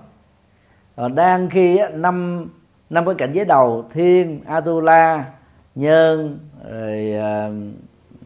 [0.97, 2.47] Còn đang khi á, năm
[2.91, 5.25] năm cái cảnh giới đầu thiên atula
[5.75, 6.39] nhân
[6.71, 7.13] rồi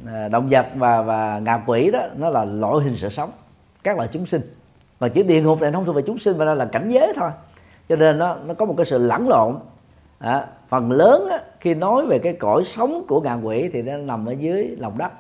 [0.07, 3.31] à, động vật và và ngạ quỷ đó nó là loại hình sự sống.
[3.83, 4.43] Các loại chúng sinh.
[5.01, 6.89] Mà chữ địa ngục này nó không thuộc về chúng sinh mà nó là cảnh
[6.89, 7.31] giới thôi.
[7.89, 9.57] Cho nên nó nó có một cái sự lẫn lộn.
[10.19, 13.97] À, phần lớn á, khi nói về cái cõi sống của ngạ quỷ thì nó
[13.97, 15.13] nằm ở dưới lòng đất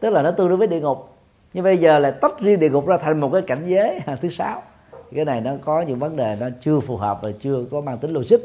[0.00, 1.08] tức là nó tương đương với địa ngục.
[1.52, 4.30] Nhưng bây giờ là tách riêng địa ngục ra thành một cái cảnh giới thứ
[4.30, 4.62] sáu.
[5.14, 7.98] Cái này nó có những vấn đề nó chưa phù hợp và chưa có mang
[7.98, 8.38] tính logic.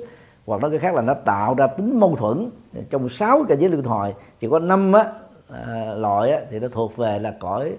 [0.45, 2.49] Hoặc nói cái khác là nó tạo ra tính mâu thuẫn.
[2.89, 5.05] Trong sáu cảnh giới luân hồi chỉ có năm á,
[5.49, 7.73] à, loại á, thì nó thuộc về là cõi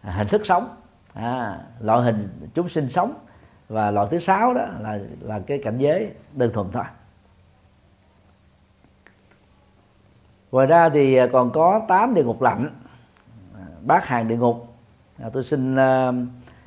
[0.00, 0.68] à, hình thức sống.
[1.14, 3.12] À, loại hình chúng sinh sống.
[3.68, 6.84] Và loại thứ sáu đó là là cái cảnh giới đơn thuần thôi.
[10.52, 12.68] Ngoài ra thì à, còn có 8 địa ngục lạnh
[13.86, 14.66] bát hàng địa ngục.
[15.22, 16.14] À, tôi xin uh,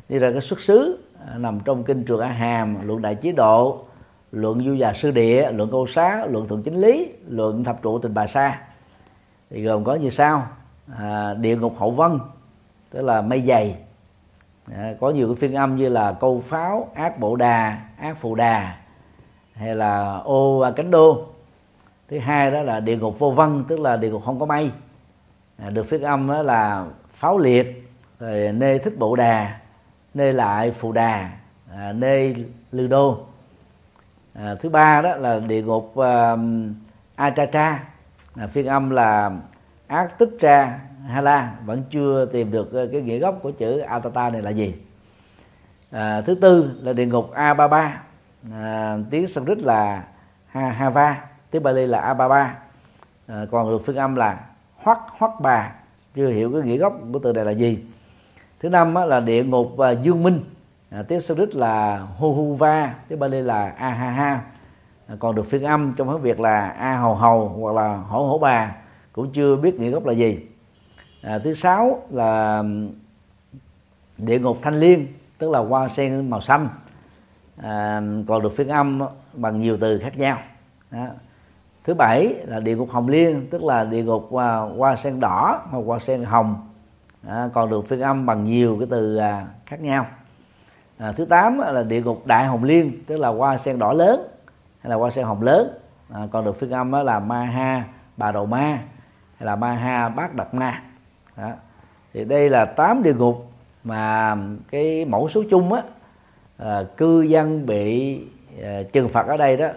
[0.09, 3.31] đi ra cái xuất xứ à, nằm trong kinh trường a hàm luận đại chế
[3.31, 3.83] độ
[4.31, 7.99] luận du già sư địa luận câu xá luận thượng chính lý luận thập trụ
[7.99, 8.61] tình bà sa.
[9.49, 10.47] Thì gồm có như sau
[10.97, 12.19] à, địa ngục hậu vân
[12.89, 13.77] tức là mây dày.
[14.75, 18.35] À, có nhiều cái phiên âm như là câu pháo ác bộ đà ác phù
[18.35, 18.77] đà
[19.53, 21.25] hay là ô cánh đô.
[22.07, 24.71] Thứ hai đó là địa ngục vô vân tức là địa ngục không có mây.
[25.57, 26.85] À, được phiên âm đó là
[27.19, 29.59] pháo liệt rồi nê thích bộ đà
[30.13, 31.29] nê lại phù đà
[31.75, 32.33] à, nê
[32.71, 33.25] lư đô.
[34.33, 36.39] À, thứ ba đó là địa ngục uh,
[37.15, 37.83] Achacha.
[38.35, 39.31] À, phiên âm là
[39.87, 44.29] ác tích tra hala vẫn chưa tìm được ờ, cái nghĩa gốc của chữ atata
[44.29, 44.75] này là gì.
[45.91, 48.01] À, thứ tư là địa ngục a ba ba,
[48.53, 50.03] à, tiếng sanskrit là
[50.47, 51.21] ha, hava
[51.51, 52.57] tiếng bali là a ba ba,
[53.27, 54.39] à, còn được phiên âm là
[54.75, 55.71] hoắc hoắc bà
[56.15, 57.79] chưa hiểu cái nghĩa gốc của từ này là gì.
[58.59, 60.39] Thứ năm là địa ngục à, dương minh.
[60.89, 64.41] À, tiếng Sanskrit là Hohuva tiếng Bali là Ahaha
[65.07, 68.27] à, còn được phiên âm trong tiếng Việt là A hầu hầu hoặc là hổ
[68.27, 68.75] hổ bà
[69.13, 70.39] cũng chưa biết nghĩa gốc là gì.
[71.21, 72.63] À, thứ sáu là
[74.17, 75.07] địa ngục thanh liên
[75.37, 76.69] tức là hoa sen màu xanh.
[77.57, 79.01] À, còn được phiên âm
[79.33, 80.37] bằng nhiều từ khác nhau.
[80.91, 81.07] Đó
[81.83, 85.61] thứ bảy là địa ngục hồng liên tức là địa ngục hoa, hoa sen đỏ
[85.71, 86.55] hoặc hoa sen hồng.
[87.27, 90.05] À, còn được phiên âm bằng nhiều cái từ à, khác nhau.
[90.97, 94.27] À, thứ tám là địa ngục đại hồng liên tức là hoa sen đỏ lớn
[94.79, 95.71] hay là hoa sen hồng lớn.
[96.13, 97.83] À, còn được phiên âm là ma ha
[98.17, 98.79] bà đầu ma
[99.37, 100.81] hay là ma ha bát đặc ma.
[101.35, 101.55] À,
[102.13, 103.51] thì đây là tám địa ngục
[103.83, 104.35] mà
[104.71, 105.81] cái mẫu số chung á
[106.57, 108.19] à, cư dân bị
[108.63, 109.67] à, trừng phạt ở đây đó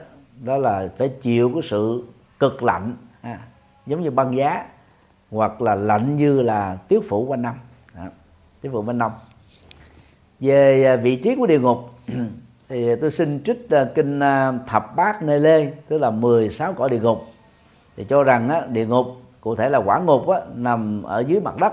[0.45, 2.03] đó là phải chịu cái sự
[2.39, 3.39] cực lạnh à,
[3.87, 4.67] giống như băng giá
[5.31, 7.55] hoặc là lạnh như là tuyết phủ quanh năm.
[7.95, 8.11] À,
[8.61, 9.11] tuyết phủ quanh năm.
[10.41, 11.91] Về à, vị trí của địa ngục
[12.69, 16.91] thì tôi xin trích à, kinh à, thập bát nê lê tức là 16 cõi
[16.91, 17.25] địa ngục
[17.97, 19.07] thì cho rằng á, địa ngục
[19.41, 21.73] cụ thể là quả ngục á, nằm ở dưới mặt đất.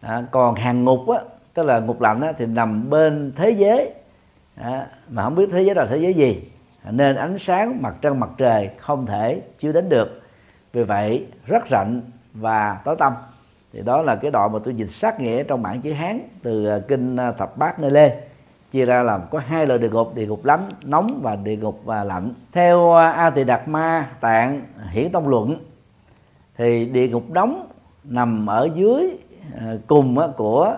[0.00, 1.18] À, còn hàng ngục á,
[1.54, 3.94] tức là ngục lạnh á, thì nằm bên thế giới.
[4.54, 6.42] À, mà không biết thế giới là thế giới gì
[6.90, 10.20] nên ánh sáng mặt trăng mặt trời không thể chiếu đến được.
[10.72, 12.00] Vì vậy, rất rạnh
[12.34, 13.12] và tối tăm.
[13.72, 16.66] Thì đó là cái đoạn mà tôi dịch sát nghĩa trong bản chữ hán từ
[16.66, 18.22] à, kinh à, thập bát nơi lê.
[18.70, 21.80] Chia ra làm có hai loại địa ngục địa ngục lắm nóng và địa ngục
[21.84, 22.30] và lạnh.
[22.52, 25.56] Theo à, a tỳ đạt ma tạng hiển tông luận,
[26.56, 27.66] thì địa ngục nóng
[28.04, 29.18] nằm ở dưới
[29.86, 30.76] cùng của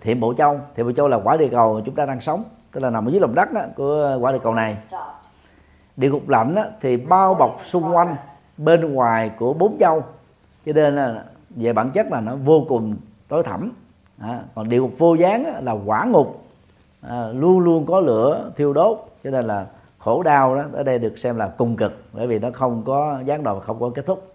[0.00, 0.60] thiện bộ châu.
[0.74, 2.44] Thiện bộ châu là quả địa cầu chúng ta đang sống
[2.76, 4.76] tức là nằm ở dưới lòng đất của quả địa cầu này.
[5.96, 8.16] Địa ngục lạnh thì bao bọc xung quanh
[8.56, 10.04] bên ngoài của bốn châu.
[10.66, 12.96] Cho nên là về bản chất là nó vô cùng
[13.28, 13.72] tối thẳm.
[14.18, 16.44] À, còn địa ngục vô gián là quả ngục.
[17.00, 18.98] À, luôn luôn có lửa thiêu đốt.
[19.24, 19.66] Cho nên là
[19.98, 23.18] khổ đau đó ở đây được xem là cùng cực bởi vì nó không có
[23.24, 24.34] gián đoạn không có kết thúc.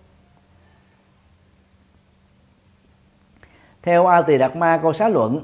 [3.81, 5.39] Theo A Tỳ Đạt Ma câu xá luận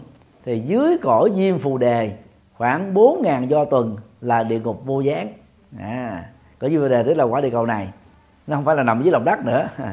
[0.46, 2.18] thì dưới cõi diêm phù đề
[2.58, 5.34] khoảng 4.000 do tuần là địa ngục vô gián.
[5.80, 6.26] À,
[6.60, 7.88] có như vấn đề tức là quả địa cầu này.
[8.48, 9.68] Nó không phải là nằm dưới lòng đất nữa.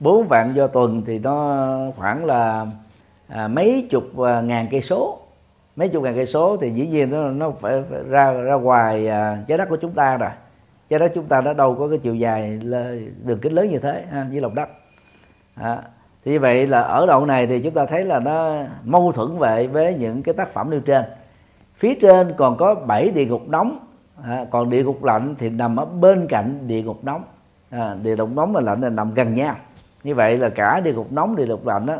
[0.00, 1.66] Bốn vạn do tuần thì nó
[1.96, 2.66] khoảng là
[3.28, 5.18] à, mấy chục à, ngàn cây số.
[5.76, 9.38] Mấy chục ngàn cây số thì dĩ nhiên nó nó phải, ra ra ngoài à,
[9.48, 10.30] trái đất của chúng ta rồi.
[10.88, 12.60] Trái đất chúng ta nó đâu có cái chiều dài
[13.24, 14.68] đường kính lớn như thế ha, dưới lòng đất.
[15.54, 15.82] À,
[16.24, 18.54] thì như vậy là ở đoạn này thì chúng ta thấy là nó
[18.84, 21.04] mâu thuẫn vậy với những cái tác phẩm nêu trên
[21.76, 23.78] phía trên còn có bảy địa ngục nóng
[24.22, 27.22] à, còn địa ngục lạnh thì nằm ở bên cạnh địa ngục nóng
[27.70, 29.54] à, địa ngục nóng và lạnh là nằm gần nhau.
[30.04, 31.94] Như vậy là cả địa ngục nóng địa ngục lạnh đó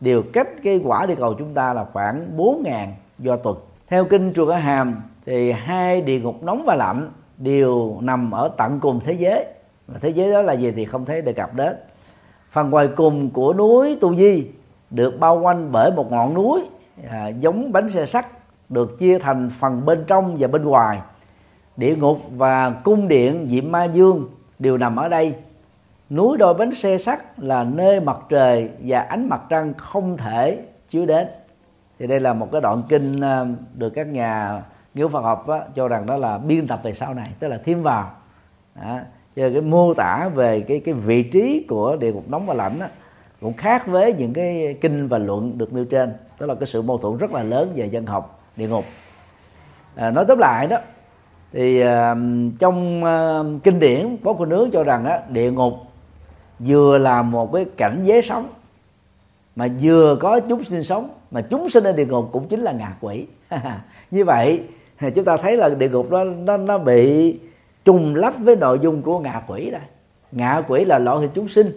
[0.00, 2.86] đều cách cái quả địa cầu chúng ta là khoảng 4.000
[3.18, 3.56] do tuần.
[3.88, 8.50] Theo kinh chùa Cả Hàm thì hai địa ngục nóng và lạnh đều nằm ở
[8.56, 9.46] tận cùng thế giới.
[9.86, 11.76] Và thế giới đó là gì thì không thấy đề cập đến.
[12.50, 14.46] Phần ngoài cùng của núi Tu Di
[14.90, 16.60] được bao quanh bởi một ngọn núi
[17.10, 18.26] à, giống bánh xe sắt
[18.68, 21.00] được chia thành phần bên trong và bên ngoài.
[21.76, 24.28] Địa ngục và cung điện diệm ma dương
[24.58, 25.34] đều nằm ở đây.
[26.10, 30.58] Núi đôi bánh xe sắt là nơi mặt trời và ánh mặt trăng không thể
[30.90, 31.26] chiếu đến.
[31.98, 34.62] Thì đây là một cái đoạn kinh ờ, được các nhà
[34.94, 37.60] nghiên Phật học á, cho rằng đó là biên tập về sau này tức là
[37.64, 38.10] thêm vào.
[38.74, 38.98] Đó.
[39.36, 42.78] Cho cái mô tả về cái cái vị trí của địa ngục nóng và lạnh
[42.78, 42.88] á,
[43.40, 46.12] cũng khác với những cái kinh và luận được nêu trên.
[46.40, 48.84] Đó là cái sự mâu thuẫn rất là lớn về dân học địa ngục.
[49.94, 50.76] À, nói tóm lại đó
[51.52, 52.14] thì à,
[52.58, 55.74] trong à, kinh điển có cô nướng cho rằng đó, địa ngục
[56.58, 58.48] vừa là một cái cảnh giới sống
[59.56, 62.72] mà vừa có chúng sinh sống mà chúng sinh ở địa ngục cũng chính là
[62.72, 63.26] ngạ quỷ.
[64.10, 64.62] Như vậy
[65.14, 67.38] chúng ta thấy là địa ngục đó nó nó bị
[67.84, 69.80] trùng lắp với nội dung của ngạ quỷ đây
[70.32, 71.72] ngạ quỷ là loại hình chúng sinh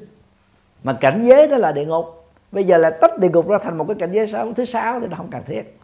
[0.83, 2.05] mà cảnh giới đó là địa ngục.
[2.51, 4.99] Bây giờ là tách địa ngục ra thành một cái cảnh giới sáu thứ sáu
[4.99, 5.77] thì nó không cần thiết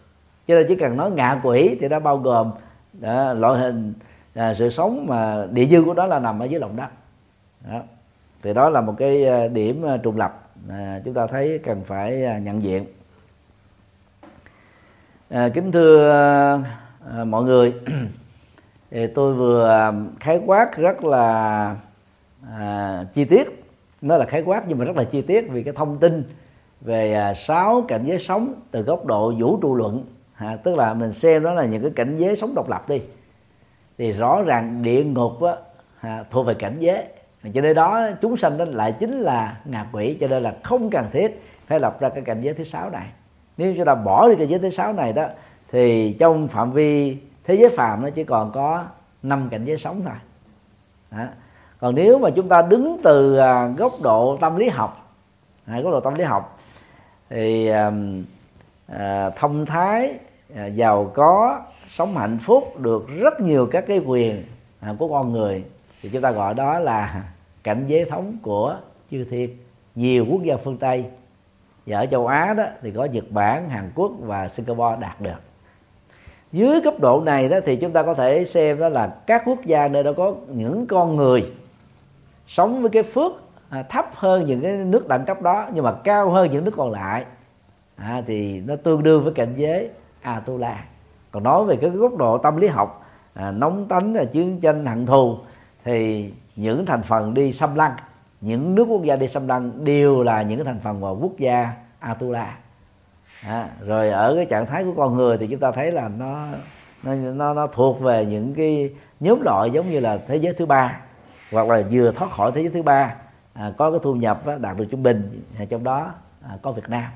[0.48, 2.52] cho nên chỉ cần nói ngạ quỷ thì nó bao gồm
[2.94, 3.94] đó, loại hình
[4.34, 6.88] à, sự sống mà địa dư của đó là nằm ở dưới lòng đất.
[7.72, 7.82] Đó.
[8.44, 11.84] thì đó là một cái à, điểm à, trùng lập à, chúng ta thấy cần
[11.84, 12.86] phải à, nhận diện.
[15.30, 16.12] À, kính thưa
[17.16, 17.74] à, mọi người
[18.92, 21.76] thì tôi vừa khái quát rất là
[22.58, 23.64] à, chi tiết.
[24.02, 26.24] Nó là khái quát nhưng mà rất là chi tiết vì cái thông tin
[26.82, 30.04] về sáu cảnh giới sống từ góc độ vũ trụ luận
[30.38, 33.02] à, tức là mình xem đó là những cái cảnh giới sống độc lập đi.
[33.98, 35.54] Thì rõ ràng địa ngục á,
[36.00, 37.04] à, thuộc về cảnh giới.
[37.54, 40.90] Cho nên đó chúng sanh đó lại chính là ngạ quỷ cho nên là không
[40.90, 43.08] cần thiết phải lập ra cái cảnh giới thứ sáu này.
[43.58, 45.26] Nếu chúng ta bỏ đi cảnh giới thứ sáu này đó
[45.72, 48.86] thì trong phạm vi thế giới phàm nó chỉ còn có
[49.24, 50.14] năm cảnh giới sống thôi.
[51.12, 51.26] Đó.
[51.80, 55.16] còn nếu mà chúng ta đứng từ à, góc độ tâm lý học
[55.66, 56.60] à, góc độ tâm lý học
[57.30, 57.92] thì à,
[58.88, 60.20] à, thông thái
[60.56, 64.44] À, giàu có sống hạnh phúc được rất nhiều các cái quyền
[64.80, 65.64] à, của con người.
[66.02, 67.24] Thì chúng ta gọi đó là
[67.64, 68.78] cảnh giới thống của
[69.12, 69.58] chư thiên.
[69.96, 71.06] Nhiều quốc gia phương tây
[71.86, 75.42] và ở châu á đó thì có nhật bản hàn quốc và singapore đạt được.
[76.52, 79.66] Dưới cấp độ này đó thì chúng ta có thể xem đó là các quốc
[79.66, 81.52] gia nơi đó có những con người
[82.48, 83.32] sống với cái phước
[83.70, 86.74] à, thấp hơn những cái nước đẳng cấp đó nhưng mà cao hơn những nước
[86.78, 87.26] còn lại.
[87.96, 89.90] À, thì nó tương đương với cảnh giới
[90.34, 90.84] Atula.
[91.32, 94.86] Còn nói về cái góc độ tâm lý học à, nóng tánh là chiến tranh
[94.86, 95.38] hận thù
[95.84, 97.92] thì những thành phần đi xâm lăng
[98.42, 101.74] những nước quốc gia đi xâm lăng đều là những thành phần vào quốc gia
[102.00, 102.58] Atula.
[103.44, 106.46] À, rồi ở cái trạng thái của con người thì chúng ta thấy là nó
[107.04, 110.66] nó nó, nó thuộc về những cái nhóm loại giống như là thế giới thứ
[110.66, 111.00] ba
[111.52, 113.16] hoặc là vừa thoát khỏi thế giới thứ ba
[113.54, 116.90] à, có cái thu nhập đạt được trung bình à, trong đó à, có Việt
[116.90, 117.12] Nam.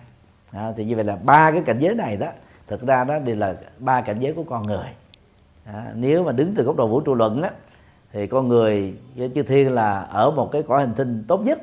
[0.52, 2.28] À, thì như vậy là ba cái cảnh giới này đó
[2.72, 4.86] thực ra đó đều là ba cảnh giới của con người.
[5.66, 7.50] À, nếu mà đứng từ góc độ vũ trụ luận đó,
[8.12, 11.62] thì con người với chư thiên là ở một cái cõi hành tinh tốt nhất.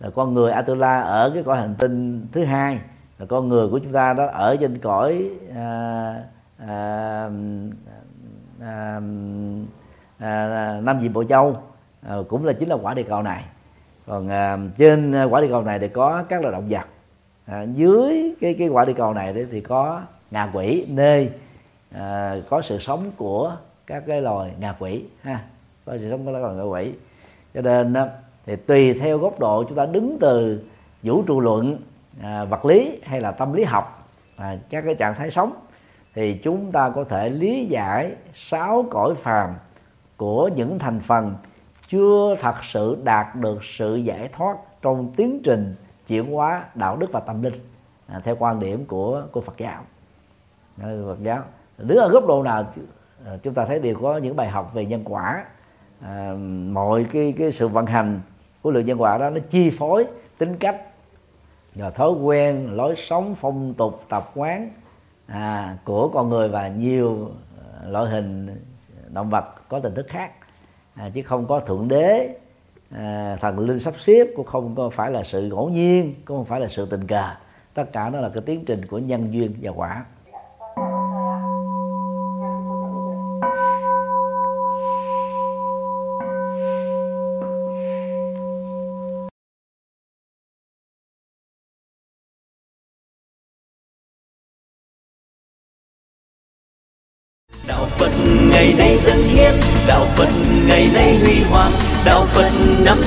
[0.00, 2.80] Là con người Atula ở cái cõi hành tinh thứ hai.
[3.18, 6.14] Là con người của chúng ta đó ở trên cõi à,
[6.58, 7.30] à,
[8.60, 9.00] à,
[10.18, 11.56] à, Nam vị bộ châu.
[12.08, 13.44] À, cũng là chính là quả địa cầu này.
[14.06, 16.86] Còn à, trên quả địa cầu này thì có các loài động vật.
[17.46, 20.02] À, dưới cái cái quả địa cầu này thì có
[20.32, 21.30] ngạ quỷ nơi
[21.90, 23.56] à, có sự sống của
[23.86, 25.40] các cái loài ngạ quỷ ha
[25.84, 26.92] có sự sống của các loài ngạ quỷ.
[27.54, 27.94] Cho nên
[28.46, 30.62] thì tùy theo góc độ chúng ta đứng từ
[31.02, 31.78] vũ trụ luận
[32.22, 35.52] à, vật lý hay là tâm lý học à, các cái trạng thái sống
[36.14, 39.54] thì chúng ta có thể lý giải sáu cõi phàm
[40.16, 41.34] của những thành phần
[41.88, 45.74] chưa thật sự đạt được sự giải thoát trong tiến trình
[46.06, 47.54] chuyển hóa đạo đức và tâm linh
[48.06, 49.82] à, theo quan điểm của của Phật giáo.
[50.82, 51.42] Ờ, Phật giáo.
[51.78, 52.66] Đứng ở góc độ nào
[53.24, 55.44] ờ, chúng ta thấy đều có những bài học về nhân quả.
[56.00, 56.34] À,
[56.70, 58.20] mọi cái cái sự vận hành
[58.62, 60.06] của lượng nhân quả đó nó chi phối
[60.38, 60.82] tính cách
[61.74, 64.70] và thói quen lối sống phong tục tập quán
[65.26, 67.30] à, của con người và nhiều
[67.86, 68.60] loại hình
[69.08, 70.32] động vật có tình thức khác.
[70.94, 72.36] À, chứ không có thượng đế
[72.90, 76.46] à, thần linh sắp xếp cũng không có phải là sự ngẫu nhiên cũng không
[76.46, 77.30] phải là sự tình cờ.
[77.74, 80.04] Tất cả nó là cái tiến trình của nhân duyên và quả.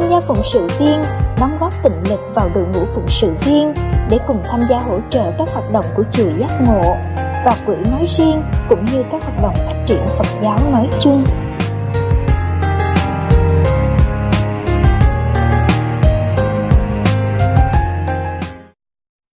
[0.00, 1.02] tham gia phụng sự viên,
[1.40, 3.74] đóng góp tịnh lực vào đội ngũ phụng sự viên
[4.10, 6.96] để cùng tham gia hỗ trợ các hoạt động của chùa giác ngộ
[7.44, 11.24] và quỹ nói riêng cũng như các hoạt động phát triển Phật giáo nói chung.